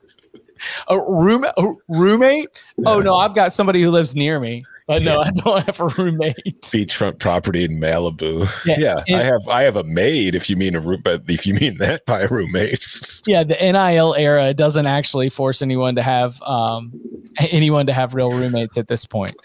A 0.88 1.00
room 1.00 1.46
a 1.46 1.64
roommate? 1.88 2.48
Oh 2.84 3.00
no, 3.02 3.14
I've 3.14 3.36
got 3.36 3.52
somebody 3.54 3.84
who 3.84 3.92
lives 3.92 4.16
near 4.16 4.40
me. 4.40 4.66
But 4.88 5.02
no, 5.02 5.20
I 5.20 5.32
don't 5.32 5.66
have 5.66 5.80
a 5.80 5.88
roommate. 5.98 6.36
beachfront 6.62 7.18
property 7.20 7.64
in 7.64 7.80
Malibu. 7.80 8.48
Yeah, 8.68 8.76
Yeah, 8.78 9.04
and- 9.08 9.16
I 9.18 9.24
have 9.24 9.48
I 9.48 9.64
have 9.64 9.76
a 9.76 9.84
maid 9.84 10.36
if 10.36 10.50
you 10.50 10.56
mean 10.56 10.76
a 10.76 10.80
room, 10.80 11.02
but 11.04 11.24
if 11.28 11.48
you 11.48 11.54
mean 11.56 11.78
that 11.80 12.06
by 12.06 12.22
a 12.22 12.28
roommate. 12.28 12.86
Yeah, 13.28 13.44
the 13.44 13.56
NIL 13.56 14.14
era 14.16 14.54
doesn't 14.54 14.86
actually 14.86 15.30
force 15.30 15.64
anyone 15.64 15.96
to 15.96 16.04
have 16.04 16.40
um 16.44 16.92
anyone 17.40 17.88
to 17.88 17.94
have 17.94 18.14
real 18.14 18.32
roommates 18.32 18.78
at 18.78 18.88
this 18.88 19.06
point. 19.06 19.36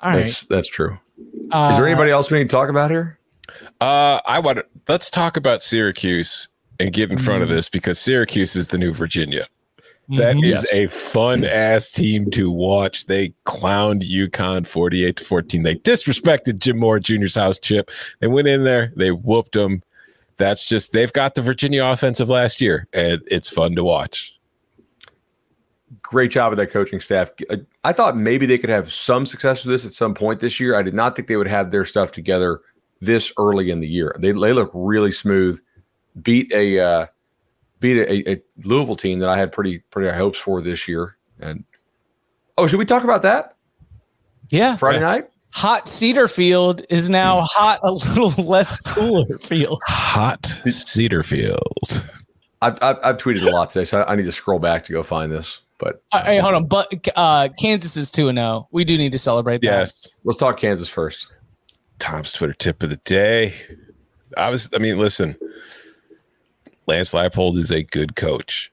All 0.00 0.10
right. 0.12 0.20
that's 0.24 0.46
that's 0.46 0.68
true. 0.68 0.98
Uh, 1.52 1.68
Is 1.70 1.76
there 1.76 1.86
anybody 1.86 2.10
else 2.10 2.30
we 2.30 2.38
need 2.38 2.48
to 2.50 2.56
talk 2.56 2.68
about 2.68 2.90
here? 2.90 3.18
Uh, 3.80 4.18
I 4.26 4.40
want 4.40 4.60
let's 4.88 5.10
talk 5.10 5.36
about 5.36 5.62
Syracuse 5.62 6.48
and 6.80 6.92
get 6.92 7.10
in 7.12 7.18
front 7.18 7.42
of 7.44 7.48
Mm. 7.48 7.52
this 7.52 7.68
because 7.68 7.98
Syracuse 8.00 8.56
is 8.56 8.68
the 8.68 8.78
new 8.78 8.92
Virginia. 8.92 9.46
That 10.16 10.36
Mhm. 10.36 10.44
is 10.52 10.66
a 10.72 10.86
fun 10.88 11.44
ass 11.44 11.90
team 11.90 12.30
to 12.32 12.50
watch. 12.50 13.06
They 13.06 13.32
clowned 13.46 14.02
UConn 14.02 14.66
48 14.66 15.16
to 15.16 15.24
14. 15.24 15.62
They 15.62 15.76
disrespected 15.76 16.58
Jim 16.58 16.78
Mora 16.78 17.00
Jr.'s 17.00 17.36
house 17.36 17.58
chip. 17.58 17.90
They 18.18 18.26
went 18.26 18.48
in 18.48 18.64
there, 18.64 18.92
they 18.96 19.12
whooped 19.12 19.52
them. 19.52 19.82
That's 20.36 20.64
just 20.64 20.92
they've 20.92 21.12
got 21.12 21.34
the 21.34 21.42
Virginia 21.42 21.84
offensive 21.84 22.28
last 22.28 22.60
year, 22.60 22.88
and 22.92 23.20
it's 23.26 23.48
fun 23.48 23.76
to 23.76 23.84
watch. 23.84 24.34
Great 26.02 26.30
job 26.30 26.52
of 26.52 26.58
that 26.58 26.70
coaching 26.70 27.00
staff. 27.00 27.30
I- 27.50 27.60
I 27.84 27.92
thought 27.92 28.16
maybe 28.16 28.46
they 28.46 28.58
could 28.58 28.70
have 28.70 28.92
some 28.92 29.26
success 29.26 29.64
with 29.64 29.72
this 29.72 29.84
at 29.84 29.92
some 29.92 30.14
point 30.14 30.40
this 30.40 30.58
year. 30.60 30.76
I 30.76 30.82
did 30.82 30.94
not 30.94 31.14
think 31.14 31.28
they 31.28 31.36
would 31.36 31.46
have 31.48 31.70
their 31.70 31.84
stuff 31.84 32.10
together 32.12 32.60
this 33.00 33.32
early 33.38 33.70
in 33.70 33.80
the 33.80 33.88
year. 33.88 34.14
They 34.18 34.32
they 34.32 34.52
look 34.52 34.70
really 34.74 35.12
smooth. 35.12 35.60
Beat 36.22 36.50
a 36.52 36.78
uh, 36.80 37.06
beat 37.80 37.98
a, 37.98 38.30
a 38.32 38.42
Louisville 38.64 38.96
team 38.96 39.18
that 39.20 39.28
I 39.28 39.36
had 39.38 39.52
pretty 39.52 39.78
pretty 39.90 40.10
high 40.10 40.16
hopes 40.16 40.38
for 40.38 40.60
this 40.62 40.86
year. 40.86 41.16
And 41.40 41.64
oh, 42.58 42.66
should 42.66 42.78
we 42.78 42.84
talk 42.84 43.04
about 43.04 43.22
that 43.22 43.56
Yeah. 44.50 44.76
Friday 44.76 45.00
night? 45.00 45.30
Hot 45.52 45.86
Satterfield 45.86 46.84
is 46.90 47.10
now 47.10 47.40
hot 47.40 47.80
a 47.82 47.90
little 47.92 48.30
less 48.44 48.78
cooler 48.80 49.38
field. 49.38 49.80
Hot 49.86 50.42
Satterfield. 50.64 52.04
I've, 52.62 52.78
I've, 52.82 52.96
I've 53.02 53.16
tweeted 53.16 53.42
a 53.46 53.50
lot 53.50 53.70
today, 53.70 53.84
so 53.84 54.02
I, 54.02 54.12
I 54.12 54.16
need 54.16 54.26
to 54.26 54.32
scroll 54.32 54.58
back 54.58 54.84
to 54.84 54.92
go 54.92 55.02
find 55.02 55.32
this. 55.32 55.60
But 55.78 56.02
Uh, 56.12 56.22
hey, 56.24 56.38
hold 56.38 56.54
on. 56.54 56.66
But 56.66 57.08
uh, 57.16 57.48
Kansas 57.58 57.96
is 57.96 58.10
2 58.10 58.30
0. 58.32 58.68
We 58.70 58.84
do 58.84 58.98
need 58.98 59.12
to 59.12 59.18
celebrate 59.18 59.62
that. 59.62 59.66
Yes. 59.66 60.08
let's 60.24 60.38
talk 60.38 60.60
Kansas 60.60 60.88
first. 60.88 61.26
Tom's 61.98 62.32
Twitter 62.32 62.52
tip 62.52 62.82
of 62.82 62.90
the 62.90 62.96
day. 62.96 63.54
I 64.36 64.50
was, 64.50 64.68
I 64.74 64.78
mean, 64.78 64.98
listen, 64.98 65.36
Lance 66.90 67.12
Leipold 67.12 67.56
is 67.56 67.70
a 67.70 67.84
good 67.84 68.16
coach. 68.16 68.72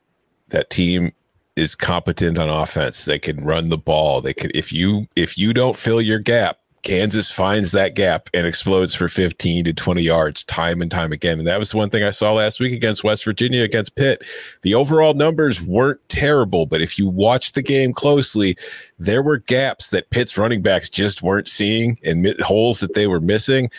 That 0.50 0.72
team 0.72 1.12
is 1.56 1.76
competent 1.76 2.40
on 2.40 2.50
offense. 2.50 3.06
They 3.06 3.20
can 3.20 3.46
run 3.46 3.70
the 3.70 3.78
ball. 3.78 4.22
They 4.22 4.34
could, 4.34 4.52
if 4.56 4.74
you, 4.74 5.06
if 5.16 5.38
you 5.38 5.54
don't 5.54 5.78
fill 5.78 6.02
your 6.02 6.18
gap, 6.18 6.58
Kansas 6.82 7.30
finds 7.30 7.74
that 7.74 7.94
gap 7.94 8.28
and 8.34 8.48
explodes 8.48 8.96
for 8.96 9.08
15 9.08 9.66
to 9.66 9.74
20 9.74 10.02
yards 10.02 10.44
time 10.44 10.82
and 10.82 10.90
time 10.90 11.12
again. 11.12 11.38
And 11.38 11.48
that 11.48 11.60
was 11.60 11.70
the 11.70 11.78
one 11.78 11.92
thing 11.92 12.04
I 12.04 12.10
saw 12.10 12.34
last 12.34 12.60
week 12.60 12.74
against 12.74 13.04
West 13.04 13.24
Virginia, 13.24 13.62
against 13.62 13.96
Pitt. 13.96 14.24
The 14.64 14.74
overall 14.74 15.14
numbers 15.14 15.62
weren't 15.62 16.00
terrible, 16.10 16.66
but 16.66 16.82
if 16.82 16.98
you 16.98 17.06
watch 17.06 17.52
the 17.52 17.62
game 17.62 17.94
closely, 17.94 18.58
there 18.98 19.22
were 19.22 19.38
gaps 19.38 19.92
that 19.92 20.10
Pitt's 20.10 20.40
running 20.40 20.64
backs 20.64 20.90
just 20.90 21.22
weren't 21.22 21.48
seeing 21.48 22.00
and 22.04 22.34
holes 22.40 22.80
that 22.80 22.96
they 22.96 23.06
were 23.06 23.22
missing. 23.22 23.70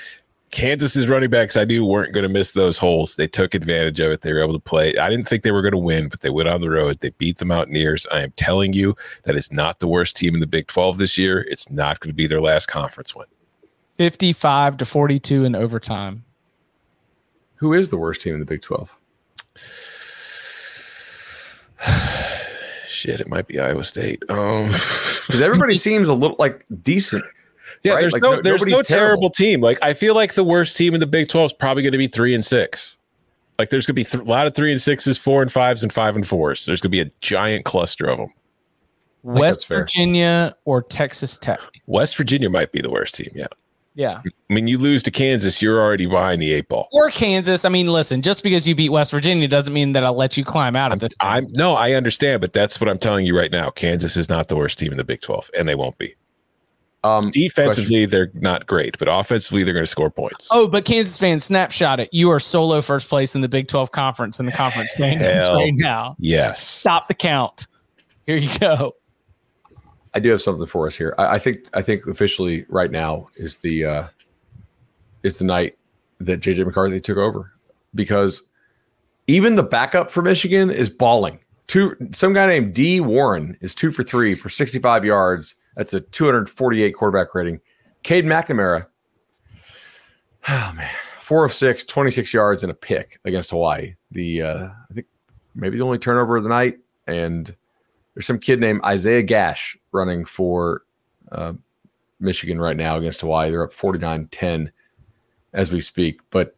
Kansas's 0.51 1.09
running 1.09 1.30
backs, 1.30 1.57
I 1.57 1.64
knew, 1.64 1.84
weren't 1.84 2.12
going 2.12 2.26
to 2.26 2.32
miss 2.32 2.53
those 2.53 2.78
holes. 2.78 3.16
They 3.16 3.26
took 3.26 3.55
advantage 3.55 4.01
of 4.01 4.11
it. 4.12 4.22
They 4.22 4.32
were 4.32 4.42
able 4.42 4.55
to 4.55 4.59
play. 4.59 4.96
I 4.96 5.11
didn't 5.11 5.26
think 5.28 5.42
they 5.42 5.53
were 5.53 5.61
going 5.62 5.72
to 5.72 5.78
win, 5.78 6.09
but 6.09 6.20
they 6.20 6.30
went 6.30 6.49
on 6.49 6.61
the 6.62 6.70
road. 6.70 7.01
They 7.01 7.11
beat 7.11 7.38
the 7.38 7.44
Mountaineers. 7.44 8.07
I 8.11 8.20
am 8.22 8.32
telling 8.32 8.72
you, 8.72 8.96
that 9.24 9.36
is 9.36 9.53
not 9.53 9.78
the 9.78 9.88
worst 9.88 10.16
team 10.16 10.34
in 10.34 10.40
the 10.40 10.46
Big 10.46 10.66
12 10.66 10.99
this 10.99 11.18
year. 11.18 11.46
It's 11.51 11.70
not 11.70 12.01
going 12.01 12.11
to 12.11 12.16
be 12.16 12.26
their 12.26 12.40
last 12.40 12.66
conference 12.66 13.14
win. 13.14 13.26
55 13.99 14.78
to 14.78 14.84
42 14.86 15.44
in 15.44 15.55
overtime. 15.55 16.24
Who 17.57 17.72
is 17.74 17.88
the 17.88 17.96
worst 17.96 18.20
team 18.22 18.34
in 18.34 18.40
the 18.40 18.46
Big 18.46 18.62
Twelve? 18.62 18.96
Shit, 22.88 23.20
it 23.20 23.28
might 23.28 23.49
be 23.49 23.59
Iowa 23.59 23.82
State. 23.84 24.22
Um, 24.28 24.66
Because 24.66 25.42
everybody 25.42 25.74
seems 25.78 26.09
a 26.09 26.14
little 26.14 26.36
like 26.38 26.64
decent. 26.82 27.24
Yeah, 27.84 27.94
right? 27.94 28.00
there's 28.00 28.12
Like, 28.12 28.22
no, 28.22 28.36
no- 28.36 28.42
there's 28.42 28.64
no 28.64 28.82
terrible 28.82 28.84
terrible. 28.84 29.30
team. 29.30 29.60
Like 29.60 29.78
I 29.82 29.94
feel 29.94 30.14
like 30.14 30.34
the 30.34 30.44
worst 30.44 30.76
team 30.76 30.94
in 30.94 31.00
the 31.00 31.06
Big 31.06 31.28
12 31.28 31.46
is 31.46 31.52
probably 31.52 31.82
going 31.82 31.92
to 31.92 31.98
be 31.98 32.08
three 32.08 32.34
and 32.34 32.44
six. 32.44 32.98
Like 33.58 33.70
there's 33.70 33.86
going 33.86 33.94
to 33.96 34.00
be 34.00 34.04
th- 34.04 34.24
a 34.26 34.30
lot 34.30 34.46
of 34.46 34.54
three 34.54 34.70
and 34.70 34.80
sixes, 34.80 35.18
four 35.18 35.42
and 35.42 35.50
fives, 35.50 35.82
and 35.82 35.92
five 35.92 36.14
and 36.16 36.26
fours. 36.26 36.64
There's 36.66 36.80
going 36.80 36.90
to 36.92 37.04
be 37.04 37.08
a 37.08 37.12
giant 37.20 37.64
cluster 37.64 38.06
of 38.06 38.18
them. 38.18 38.28
West. 39.22 39.68
Virginia 39.68 40.54
or 40.64 40.82
Texas 40.82 41.36
Tech. 41.38 41.58
West 41.86 42.16
Virginia 42.16 42.48
might 42.50 42.72
be 42.72 42.80
the 42.80 42.90
worst 42.90 43.16
team. 43.16 43.30
Yeah. 43.34 43.46
Yeah. 43.94 44.22
I 44.48 44.54
mean, 44.54 44.68
you 44.68 44.78
lose 44.78 45.02
to 45.02 45.10
Kansas, 45.10 45.60
you're 45.60 45.80
already 45.80 46.06
behind 46.06 46.40
the 46.40 46.52
eight 46.52 46.68
ball. 46.68 46.88
Or 46.92 47.10
Kansas. 47.10 47.64
I 47.64 47.68
mean, 47.68 47.88
listen, 47.88 48.22
just 48.22 48.44
because 48.44 48.66
you 48.68 48.76
beat 48.76 48.90
West 48.90 49.10
Virginia 49.10 49.48
doesn't 49.48 49.74
mean 49.74 49.92
that 49.94 50.04
I'll 50.04 50.14
let 50.16 50.36
you 50.36 50.44
climb 50.44 50.76
out 50.76 50.92
of 50.92 51.00
this. 51.00 51.16
thing. 51.20 51.28
I'm 51.28 51.46
no, 51.50 51.72
I 51.74 51.92
understand, 51.94 52.40
but 52.40 52.52
that's 52.52 52.80
what 52.80 52.88
I'm 52.88 52.98
telling 52.98 53.26
you 53.26 53.36
right 53.36 53.50
now. 53.50 53.70
Kansas 53.70 54.16
is 54.16 54.28
not 54.28 54.46
the 54.46 54.54
worst 54.56 54.78
team 54.78 54.92
in 54.92 54.98
the 54.98 55.04
Big 55.04 55.20
12, 55.20 55.50
and 55.58 55.68
they 55.68 55.74
won't 55.74 55.98
be. 55.98 56.14
Um, 57.09 57.30
Defensively, 57.30 58.06
they're 58.06 58.30
not 58.34 58.66
great, 58.66 58.98
but 58.98 59.09
offensively, 59.09 59.64
they're 59.64 59.74
going 59.74 59.84
to 59.84 59.90
score 59.90 60.11
points. 60.11 60.48
Oh, 60.50 60.68
but 60.68 60.84
Kansas 60.84 61.18
fans, 61.18 61.44
snapshot 61.44 62.00
it. 62.00 62.09
You 62.12 62.30
are 62.30 62.40
solo 62.40 62.80
first 62.80 63.09
place 63.09 63.34
in 63.34 63.40
the 63.40 63.48
Big 63.48 63.68
12 63.68 63.92
conference 63.92 64.40
in 64.40 64.46
the 64.46 64.52
conference 64.52 64.92
standings 64.92 65.22
Hell. 65.22 65.54
right 65.54 65.72
now. 65.74 66.16
Yes. 66.18 66.62
Stop 66.62 67.09
the 67.09 67.14
count. 67.14 67.66
Here 68.26 68.36
you 68.36 68.50
go. 68.59 68.94
I 70.14 70.20
do 70.20 70.30
have 70.30 70.42
something 70.42 70.66
for 70.66 70.86
us 70.86 70.96
here. 70.96 71.14
I, 71.18 71.34
I 71.34 71.38
think 71.38 71.68
I 71.74 71.82
think 71.82 72.06
officially 72.06 72.64
right 72.68 72.90
now 72.90 73.28
is 73.36 73.59
the 73.59 73.84
uh, 73.84 74.06
is 75.22 75.36
the 75.36 75.44
night 75.44 75.78
that 76.20 76.40
JJ 76.40 76.66
McCarthy 76.66 77.00
took 77.00 77.18
over 77.18 77.52
because 77.94 78.42
even 79.26 79.56
the 79.56 79.62
backup 79.62 80.11
for 80.11 80.22
Michigan 80.22 80.70
is 80.70 80.90
balling. 80.90 81.38
Two 81.66 81.94
some 82.12 82.32
guy 82.32 82.46
named 82.46 82.74
D 82.74 83.00
Warren 83.00 83.56
is 83.61 83.74
two 83.74 83.90
for 83.90 84.02
three 84.02 84.34
for 84.34 84.48
65 84.48 85.04
yards 85.04 85.54
That's 85.78 85.94
a 85.94 86.00
248 86.00 86.90
quarterback 86.90 87.34
rating. 87.36 87.60
Cade 88.02 88.24
McNamara, 88.24 88.86
oh 90.48 90.72
man, 90.74 90.90
four 91.20 91.44
of 91.44 91.54
six, 91.54 91.84
26 91.84 92.34
yards 92.34 92.64
and 92.64 92.72
a 92.72 92.74
pick 92.74 93.20
against 93.24 93.50
Hawaii. 93.50 93.94
The 94.10 94.42
uh, 94.42 94.68
I 94.90 94.94
think 94.94 95.06
maybe 95.54 95.78
the 95.78 95.84
only 95.84 95.98
turnover 95.98 96.36
of 96.36 96.42
the 96.42 96.48
night. 96.48 96.78
And 97.06 97.54
there's 98.12 98.26
some 98.26 98.40
kid 98.40 98.58
named 98.58 98.82
Isaiah 98.84 99.22
Gash 99.22 99.78
running 99.92 100.24
for 100.24 100.82
uh, 101.30 101.52
Michigan 102.18 102.60
right 102.60 102.76
now 102.76 102.98
against 102.98 103.20
Hawaii. 103.20 103.50
They're 103.50 103.62
up 103.62 103.72
49 103.72 104.26
10 104.32 104.72
as 105.52 105.70
we 105.70 105.80
speak. 105.80 106.20
But 106.30 106.56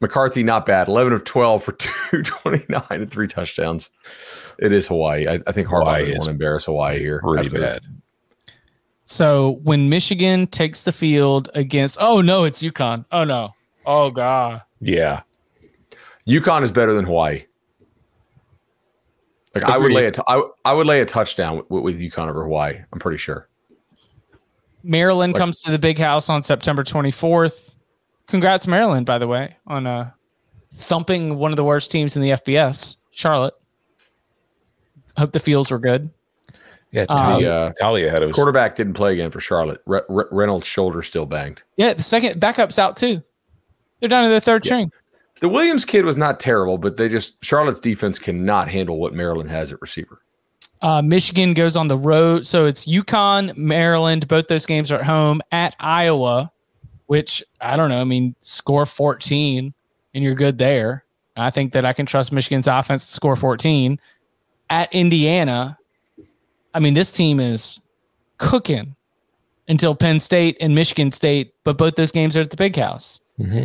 McCarthy, 0.00 0.44
not 0.44 0.64
bad. 0.64 0.86
11 0.86 1.12
of 1.12 1.24
12 1.24 1.64
for 1.64 1.72
229 2.10 2.82
and 2.88 3.10
three 3.10 3.26
touchdowns. 3.26 3.90
It 4.60 4.72
is 4.72 4.86
Hawaii. 4.86 5.26
I, 5.26 5.40
I 5.48 5.52
think 5.52 5.66
Hawaii 5.66 6.04
is 6.04 6.10
want 6.18 6.24
to 6.26 6.30
embarrass 6.30 6.66
Hawaii 6.66 7.00
here. 7.00 7.20
Pretty 7.20 7.48
bad. 7.48 7.82
So 9.10 9.58
when 9.64 9.88
Michigan 9.88 10.46
takes 10.46 10.84
the 10.84 10.92
field 10.92 11.50
against, 11.56 11.98
oh 12.00 12.20
no, 12.20 12.44
it's 12.44 12.62
UConn. 12.62 13.04
Oh 13.10 13.24
no. 13.24 13.50
Oh 13.84 14.12
god. 14.12 14.62
Yeah. 14.80 15.22
UConn 16.28 16.62
is 16.62 16.70
better 16.70 16.94
than 16.94 17.06
Hawaii. 17.06 17.44
Like 19.52 19.64
I 19.64 19.78
would 19.78 19.90
lay 19.90 20.06
a, 20.06 20.12
t- 20.12 20.22
I, 20.28 20.40
I 20.64 20.72
would 20.72 20.86
lay 20.86 21.00
a 21.00 21.04
touchdown 21.04 21.60
with, 21.68 21.82
with 21.82 22.00
UConn 22.00 22.28
over 22.28 22.44
Hawaii. 22.44 22.78
I'm 22.92 23.00
pretty 23.00 23.18
sure. 23.18 23.48
Maryland 24.84 25.32
like, 25.32 25.40
comes 25.40 25.60
to 25.62 25.72
the 25.72 25.78
big 25.80 25.98
house 25.98 26.30
on 26.30 26.44
September 26.44 26.84
24th. 26.84 27.74
Congrats, 28.28 28.68
Maryland, 28.68 29.06
by 29.06 29.18
the 29.18 29.26
way, 29.26 29.56
on 29.66 29.88
uh, 29.88 30.12
thumping 30.72 31.36
one 31.36 31.50
of 31.50 31.56
the 31.56 31.64
worst 31.64 31.90
teams 31.90 32.14
in 32.14 32.22
the 32.22 32.30
FBS, 32.30 32.98
Charlotte. 33.10 33.54
Hope 35.16 35.32
the 35.32 35.40
fields 35.40 35.68
were 35.68 35.80
good. 35.80 36.10
Yeah, 36.92 37.04
um, 37.08 37.44
uh, 37.44 37.70
Talia 37.72 38.10
had 38.10 38.22
a 38.22 38.32
quarterback 38.32 38.74
didn't 38.74 38.94
play 38.94 39.12
again 39.12 39.30
for 39.30 39.40
Charlotte. 39.40 39.80
Re- 39.86 40.00
Re- 40.08 40.24
Reynolds' 40.30 40.66
shoulder 40.66 41.02
still 41.02 41.26
banged. 41.26 41.62
Yeah, 41.76 41.92
the 41.94 42.02
second 42.02 42.40
backup's 42.40 42.78
out 42.78 42.96
too. 42.96 43.22
They're 44.00 44.08
down 44.08 44.24
to 44.24 44.30
their 44.30 44.40
third 44.40 44.64
yeah. 44.64 44.68
string. 44.68 44.92
The 45.40 45.48
Williams 45.48 45.84
kid 45.84 46.04
was 46.04 46.16
not 46.16 46.40
terrible, 46.40 46.78
but 46.78 46.96
they 46.96 47.08
just 47.08 47.42
Charlotte's 47.44 47.80
defense 47.80 48.18
cannot 48.18 48.68
handle 48.68 48.98
what 48.98 49.14
Maryland 49.14 49.50
has 49.50 49.72
at 49.72 49.80
receiver. 49.80 50.20
Uh, 50.82 51.02
Michigan 51.02 51.54
goes 51.54 51.76
on 51.76 51.88
the 51.88 51.96
road, 51.96 52.46
so 52.46 52.64
it's 52.64 52.86
UConn, 52.86 53.56
Maryland. 53.56 54.26
Both 54.26 54.48
those 54.48 54.66
games 54.66 54.90
are 54.90 54.98
at 54.98 55.04
home 55.04 55.42
at 55.52 55.76
Iowa, 55.78 56.50
which 57.06 57.42
I 57.60 57.76
don't 57.76 57.90
know. 57.90 58.00
I 58.00 58.04
mean, 58.04 58.34
score 58.40 58.86
14 58.86 59.74
and 60.14 60.24
you're 60.24 60.34
good 60.34 60.58
there. 60.58 61.04
I 61.36 61.50
think 61.50 61.72
that 61.72 61.84
I 61.84 61.92
can 61.92 62.06
trust 62.06 62.32
Michigan's 62.32 62.66
offense 62.66 63.06
to 63.06 63.12
score 63.12 63.36
14 63.36 63.98
at 64.68 64.92
Indiana. 64.92 65.78
I 66.74 66.80
mean, 66.80 66.94
this 66.94 67.12
team 67.12 67.40
is 67.40 67.80
cooking 68.38 68.96
until 69.68 69.94
Penn 69.94 70.18
State 70.18 70.56
and 70.60 70.74
Michigan 70.74 71.12
State, 71.12 71.54
but 71.64 71.78
both 71.78 71.94
those 71.94 72.12
games 72.12 72.36
are 72.36 72.40
at 72.40 72.50
the 72.50 72.56
big 72.56 72.76
house. 72.76 73.20
Mm-hmm. 73.38 73.64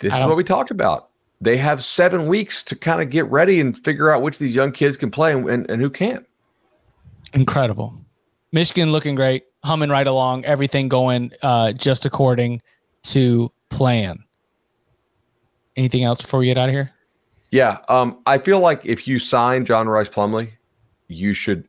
This 0.00 0.14
is 0.14 0.26
what 0.26 0.36
we 0.36 0.44
talked 0.44 0.70
about. 0.70 1.10
They 1.40 1.56
have 1.58 1.84
seven 1.84 2.26
weeks 2.26 2.62
to 2.64 2.76
kind 2.76 3.02
of 3.02 3.10
get 3.10 3.30
ready 3.30 3.60
and 3.60 3.76
figure 3.76 4.10
out 4.10 4.22
which 4.22 4.36
of 4.36 4.38
these 4.40 4.56
young 4.56 4.72
kids 4.72 4.96
can 4.96 5.10
play 5.10 5.32
and, 5.32 5.48
and, 5.48 5.70
and 5.70 5.82
who 5.82 5.90
can't. 5.90 6.26
Incredible. 7.32 7.94
Michigan 8.52 8.90
looking 8.90 9.14
great, 9.14 9.44
humming 9.62 9.90
right 9.90 10.06
along, 10.06 10.44
everything 10.44 10.88
going 10.88 11.32
uh, 11.42 11.72
just 11.72 12.06
according 12.06 12.62
to 13.04 13.52
plan. 13.70 14.24
Anything 15.76 16.04
else 16.04 16.22
before 16.22 16.40
we 16.40 16.46
get 16.46 16.56
out 16.56 16.68
of 16.68 16.74
here? 16.74 16.90
Yeah, 17.50 17.78
um, 17.88 18.18
I 18.26 18.38
feel 18.38 18.60
like 18.60 18.84
if 18.84 19.06
you 19.06 19.18
sign 19.18 19.64
John 19.64 19.88
Rhys 19.88 20.08
Plumlee, 20.08 20.50
you 21.08 21.34
should 21.34 21.68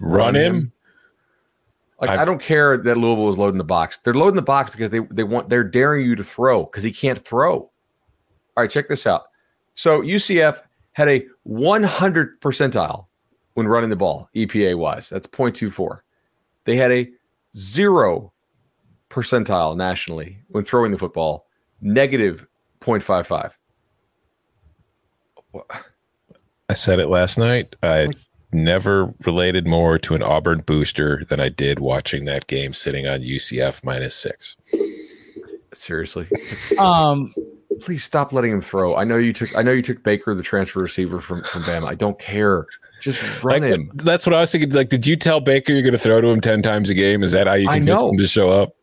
run, 0.00 0.34
run 0.34 0.36
him. 0.36 0.54
him. 0.54 0.72
Like 2.00 2.10
I've, 2.10 2.20
I 2.20 2.24
do 2.24 2.32
not 2.32 2.40
care 2.40 2.76
that 2.76 2.96
Louisville 2.96 3.28
is 3.28 3.38
loading 3.38 3.58
the 3.58 3.64
box. 3.64 3.98
They're 3.98 4.14
loading 4.14 4.36
the 4.36 4.42
box 4.42 4.70
because 4.70 4.90
they 4.90 5.00
they 5.10 5.24
want 5.24 5.48
they're 5.48 5.64
daring 5.64 6.06
you 6.06 6.14
to 6.14 6.24
throw 6.24 6.64
because 6.64 6.84
he 6.84 6.92
can't 6.92 7.18
throw. 7.18 7.54
All 7.54 7.72
right, 8.56 8.70
check 8.70 8.88
this 8.88 9.06
out. 9.06 9.28
So 9.74 10.02
UCF 10.02 10.60
had 10.92 11.08
a 11.08 11.26
100 11.44 12.40
percentile 12.40 13.06
when 13.54 13.66
running 13.66 13.90
the 13.90 13.96
ball, 13.96 14.28
EPA 14.34 14.76
wise. 14.76 15.08
That's 15.08 15.26
0.24. 15.26 16.00
They 16.64 16.76
had 16.76 16.92
a 16.92 17.08
zero 17.56 18.32
percentile 19.10 19.76
nationally 19.76 20.38
when 20.48 20.64
throwing 20.64 20.92
the 20.92 20.98
football, 20.98 21.46
negative 21.80 22.46
0.55. 22.80 23.52
I 26.68 26.74
said 26.74 27.00
it 27.00 27.08
last 27.08 27.38
night. 27.38 27.74
I 27.82 28.08
never 28.52 29.14
related 29.24 29.66
more 29.66 29.98
to 29.98 30.14
an 30.14 30.22
Auburn 30.22 30.60
booster 30.60 31.24
than 31.28 31.40
I 31.40 31.48
did 31.48 31.78
watching 31.78 32.24
that 32.26 32.46
game 32.46 32.72
sitting 32.72 33.06
on 33.06 33.20
UCF 33.20 33.84
minus 33.84 34.14
six. 34.14 34.56
Seriously. 35.74 36.28
Um 36.78 37.32
please 37.80 38.04
stop 38.04 38.32
letting 38.32 38.50
him 38.50 38.60
throw. 38.60 38.96
I 38.96 39.04
know 39.04 39.16
you 39.16 39.32
took 39.32 39.56
I 39.56 39.62
know 39.62 39.72
you 39.72 39.82
took 39.82 40.02
Baker, 40.02 40.34
the 40.34 40.42
transfer 40.42 40.80
receiver 40.80 41.20
from, 41.20 41.42
from 41.44 41.62
Bama. 41.62 41.84
I 41.84 41.94
don't 41.94 42.18
care. 42.18 42.66
Just 43.00 43.22
run 43.44 43.62
like, 43.62 43.72
him. 43.72 43.90
That's 43.94 44.26
what 44.26 44.34
I 44.34 44.40
was 44.40 44.50
thinking. 44.50 44.70
Like, 44.70 44.88
did 44.88 45.06
you 45.06 45.16
tell 45.16 45.40
Baker 45.40 45.72
you're 45.72 45.84
gonna 45.84 45.98
throw 45.98 46.20
to 46.20 46.28
him 46.28 46.40
10 46.40 46.62
times 46.62 46.90
a 46.90 46.94
game? 46.94 47.22
Is 47.22 47.32
that 47.32 47.46
how 47.46 47.54
you 47.54 47.68
convince 47.68 48.02
him 48.02 48.18
to 48.18 48.26
show 48.26 48.48
up? 48.48 48.74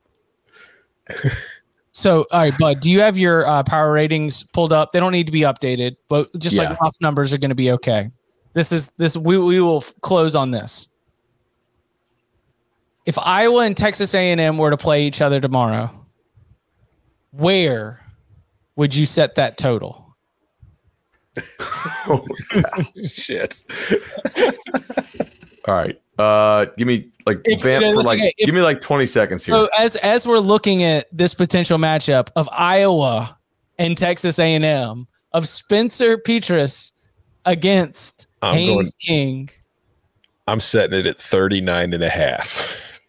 so 1.92 2.26
all 2.32 2.40
right, 2.40 2.58
bud, 2.58 2.80
do 2.80 2.90
you 2.90 3.02
have 3.02 3.18
your 3.18 3.46
uh, 3.46 3.64
power 3.64 3.92
ratings 3.92 4.44
pulled 4.44 4.74
up? 4.74 4.92
They 4.92 5.00
don't 5.00 5.12
need 5.12 5.26
to 5.26 5.34
be 5.34 5.42
updated, 5.42 5.98
but 6.08 6.30
just 6.38 6.56
yeah. 6.56 6.70
like 6.70 6.80
rough 6.80 6.96
numbers 7.02 7.34
are 7.34 7.38
gonna 7.38 7.56
be 7.56 7.72
okay. 7.72 8.10
This 8.56 8.72
is 8.72 8.88
this 8.98 9.16
we 9.18 9.38
we 9.38 9.60
will 9.60 9.82
close 10.02 10.34
on 10.34 10.50
this. 10.50 10.88
If 13.06 13.20
Iowa 13.20 13.66
and 13.66 13.78
Texas 13.78 14.16
A&M 14.16 14.58
were 14.58 14.72
to 14.72 14.78
play 14.78 15.06
each 15.06 15.22
other 15.22 15.40
tomorrow, 15.40 15.92
where 17.32 18.02
would 18.78 18.96
you 18.96 19.06
set 19.06 19.36
that 19.36 19.58
total? 19.58 20.16
oh, 21.60 22.26
shit. 23.12 23.64
All 25.68 25.76
right. 25.76 26.02
Uh, 26.18 26.66
give 26.78 26.88
me 26.88 27.12
like 27.26 27.42
if, 27.44 27.62
vamp 27.62 27.84
for 27.84 28.04
like 28.04 28.20
okay, 28.20 28.34
if, 28.38 28.46
give 28.46 28.56
me 28.56 28.62
like 28.62 28.80
20 28.80 29.06
seconds 29.06 29.46
here. 29.46 29.54
So 29.54 29.68
as 29.78 29.98
as 29.98 30.26
we're 30.26 30.40
looking 30.40 30.82
at 30.84 31.08
this 31.12 31.34
potential 31.34 31.78
matchup 31.78 32.30
of 32.38 32.48
Iowa 32.54 33.38
and 33.78 33.98
Texas 33.98 34.40
A&M 34.40 35.08
of 35.34 35.46
Spencer 35.46 36.18
Petras 36.18 36.94
against 37.44 38.28
I'm 38.46 38.56
Haynes 38.56 38.94
going, 38.94 39.18
King. 39.18 39.50
I'm 40.48 40.60
setting 40.60 41.00
it 41.00 41.08
at 41.08 41.18
39 41.18 41.94
and 41.96 42.04
a 42.04 42.10
half. 42.10 43.00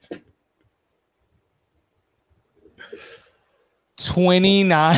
29 3.99 4.97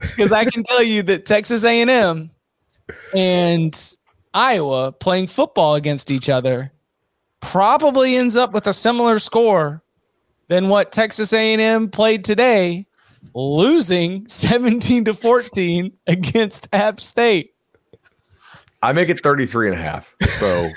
Because 0.00 0.32
I 0.32 0.44
can 0.44 0.62
tell 0.64 0.82
you 0.82 1.02
that 1.04 1.24
Texas 1.26 1.64
A&M 1.64 2.30
and 3.14 3.96
Iowa 4.34 4.92
playing 4.92 5.26
football 5.28 5.74
against 5.76 6.10
each 6.10 6.28
other 6.28 6.72
probably 7.40 8.16
ends 8.16 8.36
up 8.36 8.52
with 8.52 8.66
a 8.66 8.72
similar 8.72 9.18
score 9.18 9.82
than 10.48 10.68
what 10.68 10.90
Texas 10.90 11.32
A&M 11.32 11.90
played 11.90 12.24
today 12.24 12.86
losing 13.34 14.26
17 14.28 15.06
to 15.06 15.14
14 15.14 15.92
against 16.06 16.68
App 16.72 17.00
State. 17.00 17.54
I 18.82 18.92
make 18.92 19.08
it 19.08 19.20
33 19.20 19.68
and 19.70 19.78
a 19.78 19.82
half. 19.82 20.14
So 20.28 20.68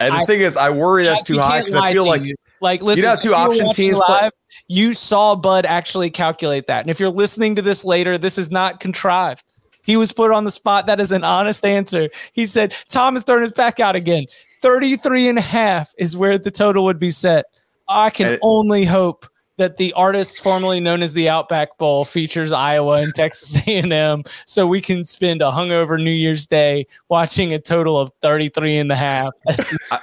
And 0.00 0.14
the 0.14 0.18
I, 0.18 0.24
thing 0.24 0.40
is, 0.40 0.56
I 0.56 0.70
worry 0.70 1.04
that's 1.04 1.26
too 1.26 1.38
high 1.38 1.60
because 1.60 1.74
I 1.74 1.92
feel 1.92 2.06
like 2.06 2.22
you. 2.22 2.34
like 2.60 2.82
listen, 2.82 3.04
you 3.04 3.08
know, 3.08 3.16
two 3.16 3.34
option 3.34 3.70
teams 3.70 3.96
live, 3.96 4.32
you 4.68 4.92
saw 4.92 5.34
Bud 5.34 5.66
actually 5.66 6.10
calculate 6.10 6.66
that. 6.66 6.80
And 6.80 6.90
if 6.90 6.98
you're 6.98 7.10
listening 7.10 7.54
to 7.56 7.62
this 7.62 7.84
later, 7.84 8.18
this 8.18 8.38
is 8.38 8.50
not 8.50 8.80
contrived. 8.80 9.44
He 9.82 9.96
was 9.96 10.12
put 10.12 10.30
on 10.30 10.44
the 10.44 10.50
spot. 10.50 10.86
That 10.86 11.00
is 11.00 11.12
an 11.12 11.24
honest 11.24 11.64
answer. 11.64 12.08
He 12.32 12.46
said, 12.46 12.74
Tom 12.88 13.16
is 13.16 13.22
throwing 13.22 13.42
his 13.42 13.52
back 13.52 13.80
out 13.80 13.96
again. 13.96 14.24
33 14.62 15.28
and 15.28 15.38
a 15.38 15.42
half 15.42 15.92
is 15.98 16.16
where 16.16 16.38
the 16.38 16.50
total 16.50 16.84
would 16.84 16.98
be 16.98 17.10
set. 17.10 17.44
I 17.86 18.08
can 18.08 18.38
only 18.40 18.84
hope 18.84 19.26
that 19.56 19.76
the 19.76 19.92
artist 19.92 20.40
formerly 20.40 20.80
known 20.80 21.02
as 21.02 21.12
the 21.12 21.28
Outback 21.28 21.78
Bowl 21.78 22.04
features 22.04 22.52
Iowa 22.52 23.02
and 23.02 23.14
Texas 23.14 23.56
A&M 23.66 24.24
so 24.46 24.66
we 24.66 24.80
can 24.80 25.04
spend 25.04 25.42
a 25.42 25.50
hungover 25.50 26.02
New 26.02 26.10
Year's 26.10 26.46
Day 26.46 26.86
watching 27.08 27.52
a 27.52 27.58
total 27.58 27.98
of 27.98 28.10
33 28.20 28.78
and 28.78 28.92
a 28.92 28.96
half. 28.96 29.30
I, 29.90 29.98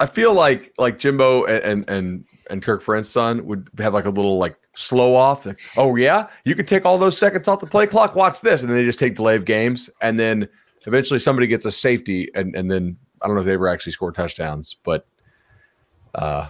I 0.00 0.06
feel 0.06 0.32
like 0.32 0.72
like 0.78 0.98
Jimbo 0.98 1.44
and 1.44 1.88
and 1.88 2.24
and 2.50 2.62
Kirk 2.62 2.82
Ferentz 2.82 3.06
son 3.06 3.44
would 3.46 3.68
have 3.78 3.94
like 3.94 4.04
a 4.04 4.10
little 4.10 4.38
like 4.38 4.56
slow 4.74 5.14
off. 5.14 5.44
Like, 5.44 5.60
oh 5.76 5.96
yeah, 5.96 6.28
you 6.44 6.54
can 6.54 6.66
take 6.66 6.84
all 6.84 6.98
those 6.98 7.18
seconds 7.18 7.48
off 7.48 7.60
the 7.60 7.66
play 7.66 7.86
clock. 7.86 8.14
Watch 8.14 8.40
this, 8.40 8.62
and 8.62 8.70
then 8.70 8.76
they 8.76 8.84
just 8.84 8.98
take 8.98 9.16
delay 9.16 9.34
of 9.34 9.44
games, 9.44 9.90
and 10.00 10.18
then 10.18 10.48
eventually 10.86 11.18
somebody 11.18 11.46
gets 11.46 11.64
a 11.64 11.72
safety, 11.72 12.30
and 12.34 12.54
and 12.54 12.70
then 12.70 12.96
I 13.20 13.26
don't 13.26 13.34
know 13.34 13.40
if 13.40 13.46
they 13.46 13.54
ever 13.54 13.68
actually 13.68 13.92
score 13.92 14.12
touchdowns, 14.12 14.76
but 14.84 15.06
uh, 16.14 16.48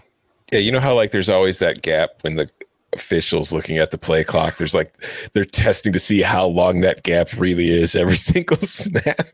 yeah, 0.53 0.59
you 0.59 0.73
know 0.73 0.81
how 0.81 0.95
like 0.95 1.11
there's 1.11 1.29
always 1.29 1.59
that 1.59 1.83
gap 1.83 2.11
when 2.23 2.37
the 2.37 2.51
officials 2.93 3.53
looking 3.53 3.79
at 3.79 3.91
the 3.91 3.99
play 3.99 4.25
clock. 4.25 4.57
There's 4.57 4.75
like 4.75 4.95
they're 5.33 5.45
testing 5.45 5.93
to 5.93 5.99
see 5.99 6.23
how 6.23 6.47
long 6.47 6.81
that 6.81 7.03
gap 7.03 7.29
really 7.37 7.71
is 7.71 7.95
every 7.95 8.17
single 8.17 8.57
snap. 8.59 9.29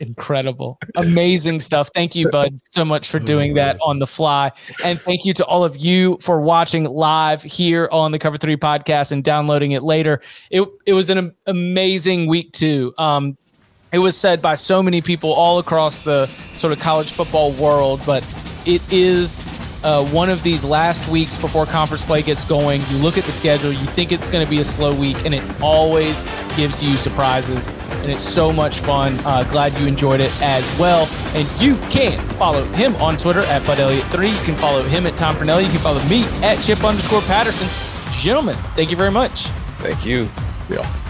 Incredible. 0.00 0.78
Amazing 0.96 1.60
stuff. 1.60 1.90
Thank 1.94 2.14
you, 2.14 2.28
Bud, 2.28 2.58
so 2.68 2.84
much 2.84 3.08
for 3.08 3.18
doing 3.18 3.54
that 3.54 3.78
on 3.80 3.98
the 3.98 4.06
fly. 4.06 4.52
And 4.84 5.00
thank 5.00 5.24
you 5.24 5.32
to 5.34 5.44
all 5.46 5.64
of 5.64 5.82
you 5.82 6.18
for 6.20 6.40
watching 6.40 6.84
live 6.84 7.42
here 7.42 7.88
on 7.90 8.12
the 8.12 8.18
Cover 8.18 8.36
3 8.36 8.56
podcast 8.56 9.12
and 9.12 9.24
downloading 9.24 9.72
it 9.72 9.82
later. 9.82 10.20
It, 10.50 10.68
it 10.84 10.92
was 10.92 11.08
an 11.08 11.34
amazing 11.46 12.26
week, 12.26 12.52
too. 12.52 12.92
Um, 12.98 13.38
it 13.92 13.98
was 14.00 14.16
said 14.18 14.42
by 14.42 14.56
so 14.56 14.82
many 14.82 15.00
people 15.00 15.32
all 15.32 15.58
across 15.58 16.00
the 16.00 16.26
sort 16.56 16.74
of 16.74 16.80
college 16.80 17.10
football 17.10 17.52
world, 17.52 18.02
but 18.04 18.22
it 18.66 18.82
is 18.92 19.46
uh, 19.86 20.04
one 20.06 20.28
of 20.28 20.42
these 20.42 20.64
last 20.64 21.08
weeks 21.08 21.38
before 21.38 21.64
conference 21.64 22.04
play 22.04 22.20
gets 22.20 22.44
going. 22.44 22.82
You 22.90 22.96
look 22.98 23.16
at 23.16 23.22
the 23.22 23.30
schedule, 23.30 23.70
you 23.70 23.86
think 23.86 24.10
it's 24.10 24.28
going 24.28 24.44
to 24.44 24.50
be 24.50 24.58
a 24.58 24.64
slow 24.64 24.92
week, 24.92 25.24
and 25.24 25.32
it 25.32 25.42
always 25.62 26.24
gives 26.56 26.82
you 26.82 26.96
surprises. 26.96 27.68
And 28.02 28.10
it's 28.10 28.22
so 28.22 28.52
much 28.52 28.80
fun. 28.80 29.16
Uh, 29.24 29.44
glad 29.44 29.72
you 29.78 29.86
enjoyed 29.86 30.20
it 30.20 30.32
as 30.42 30.68
well. 30.78 31.08
And 31.34 31.48
you 31.62 31.76
can 31.88 32.18
follow 32.30 32.64
him 32.64 32.96
on 32.96 33.16
Twitter 33.16 33.42
at 33.42 33.64
Bud 33.64 33.78
Elliott3. 33.78 34.36
You 34.36 34.44
can 34.44 34.56
follow 34.56 34.82
him 34.82 35.06
at 35.06 35.16
Tom 35.16 35.36
Fornelli. 35.36 35.64
You 35.64 35.70
can 35.70 35.78
follow 35.78 36.02
me 36.08 36.24
at 36.42 36.60
Chip 36.62 36.82
underscore 36.82 37.22
Patterson. 37.22 37.68
Gentlemen, 38.12 38.56
thank 38.74 38.90
you 38.90 38.96
very 38.96 39.12
much. 39.12 39.44
Thank 39.78 40.04
you. 40.04 40.28
Yeah. 40.68 41.05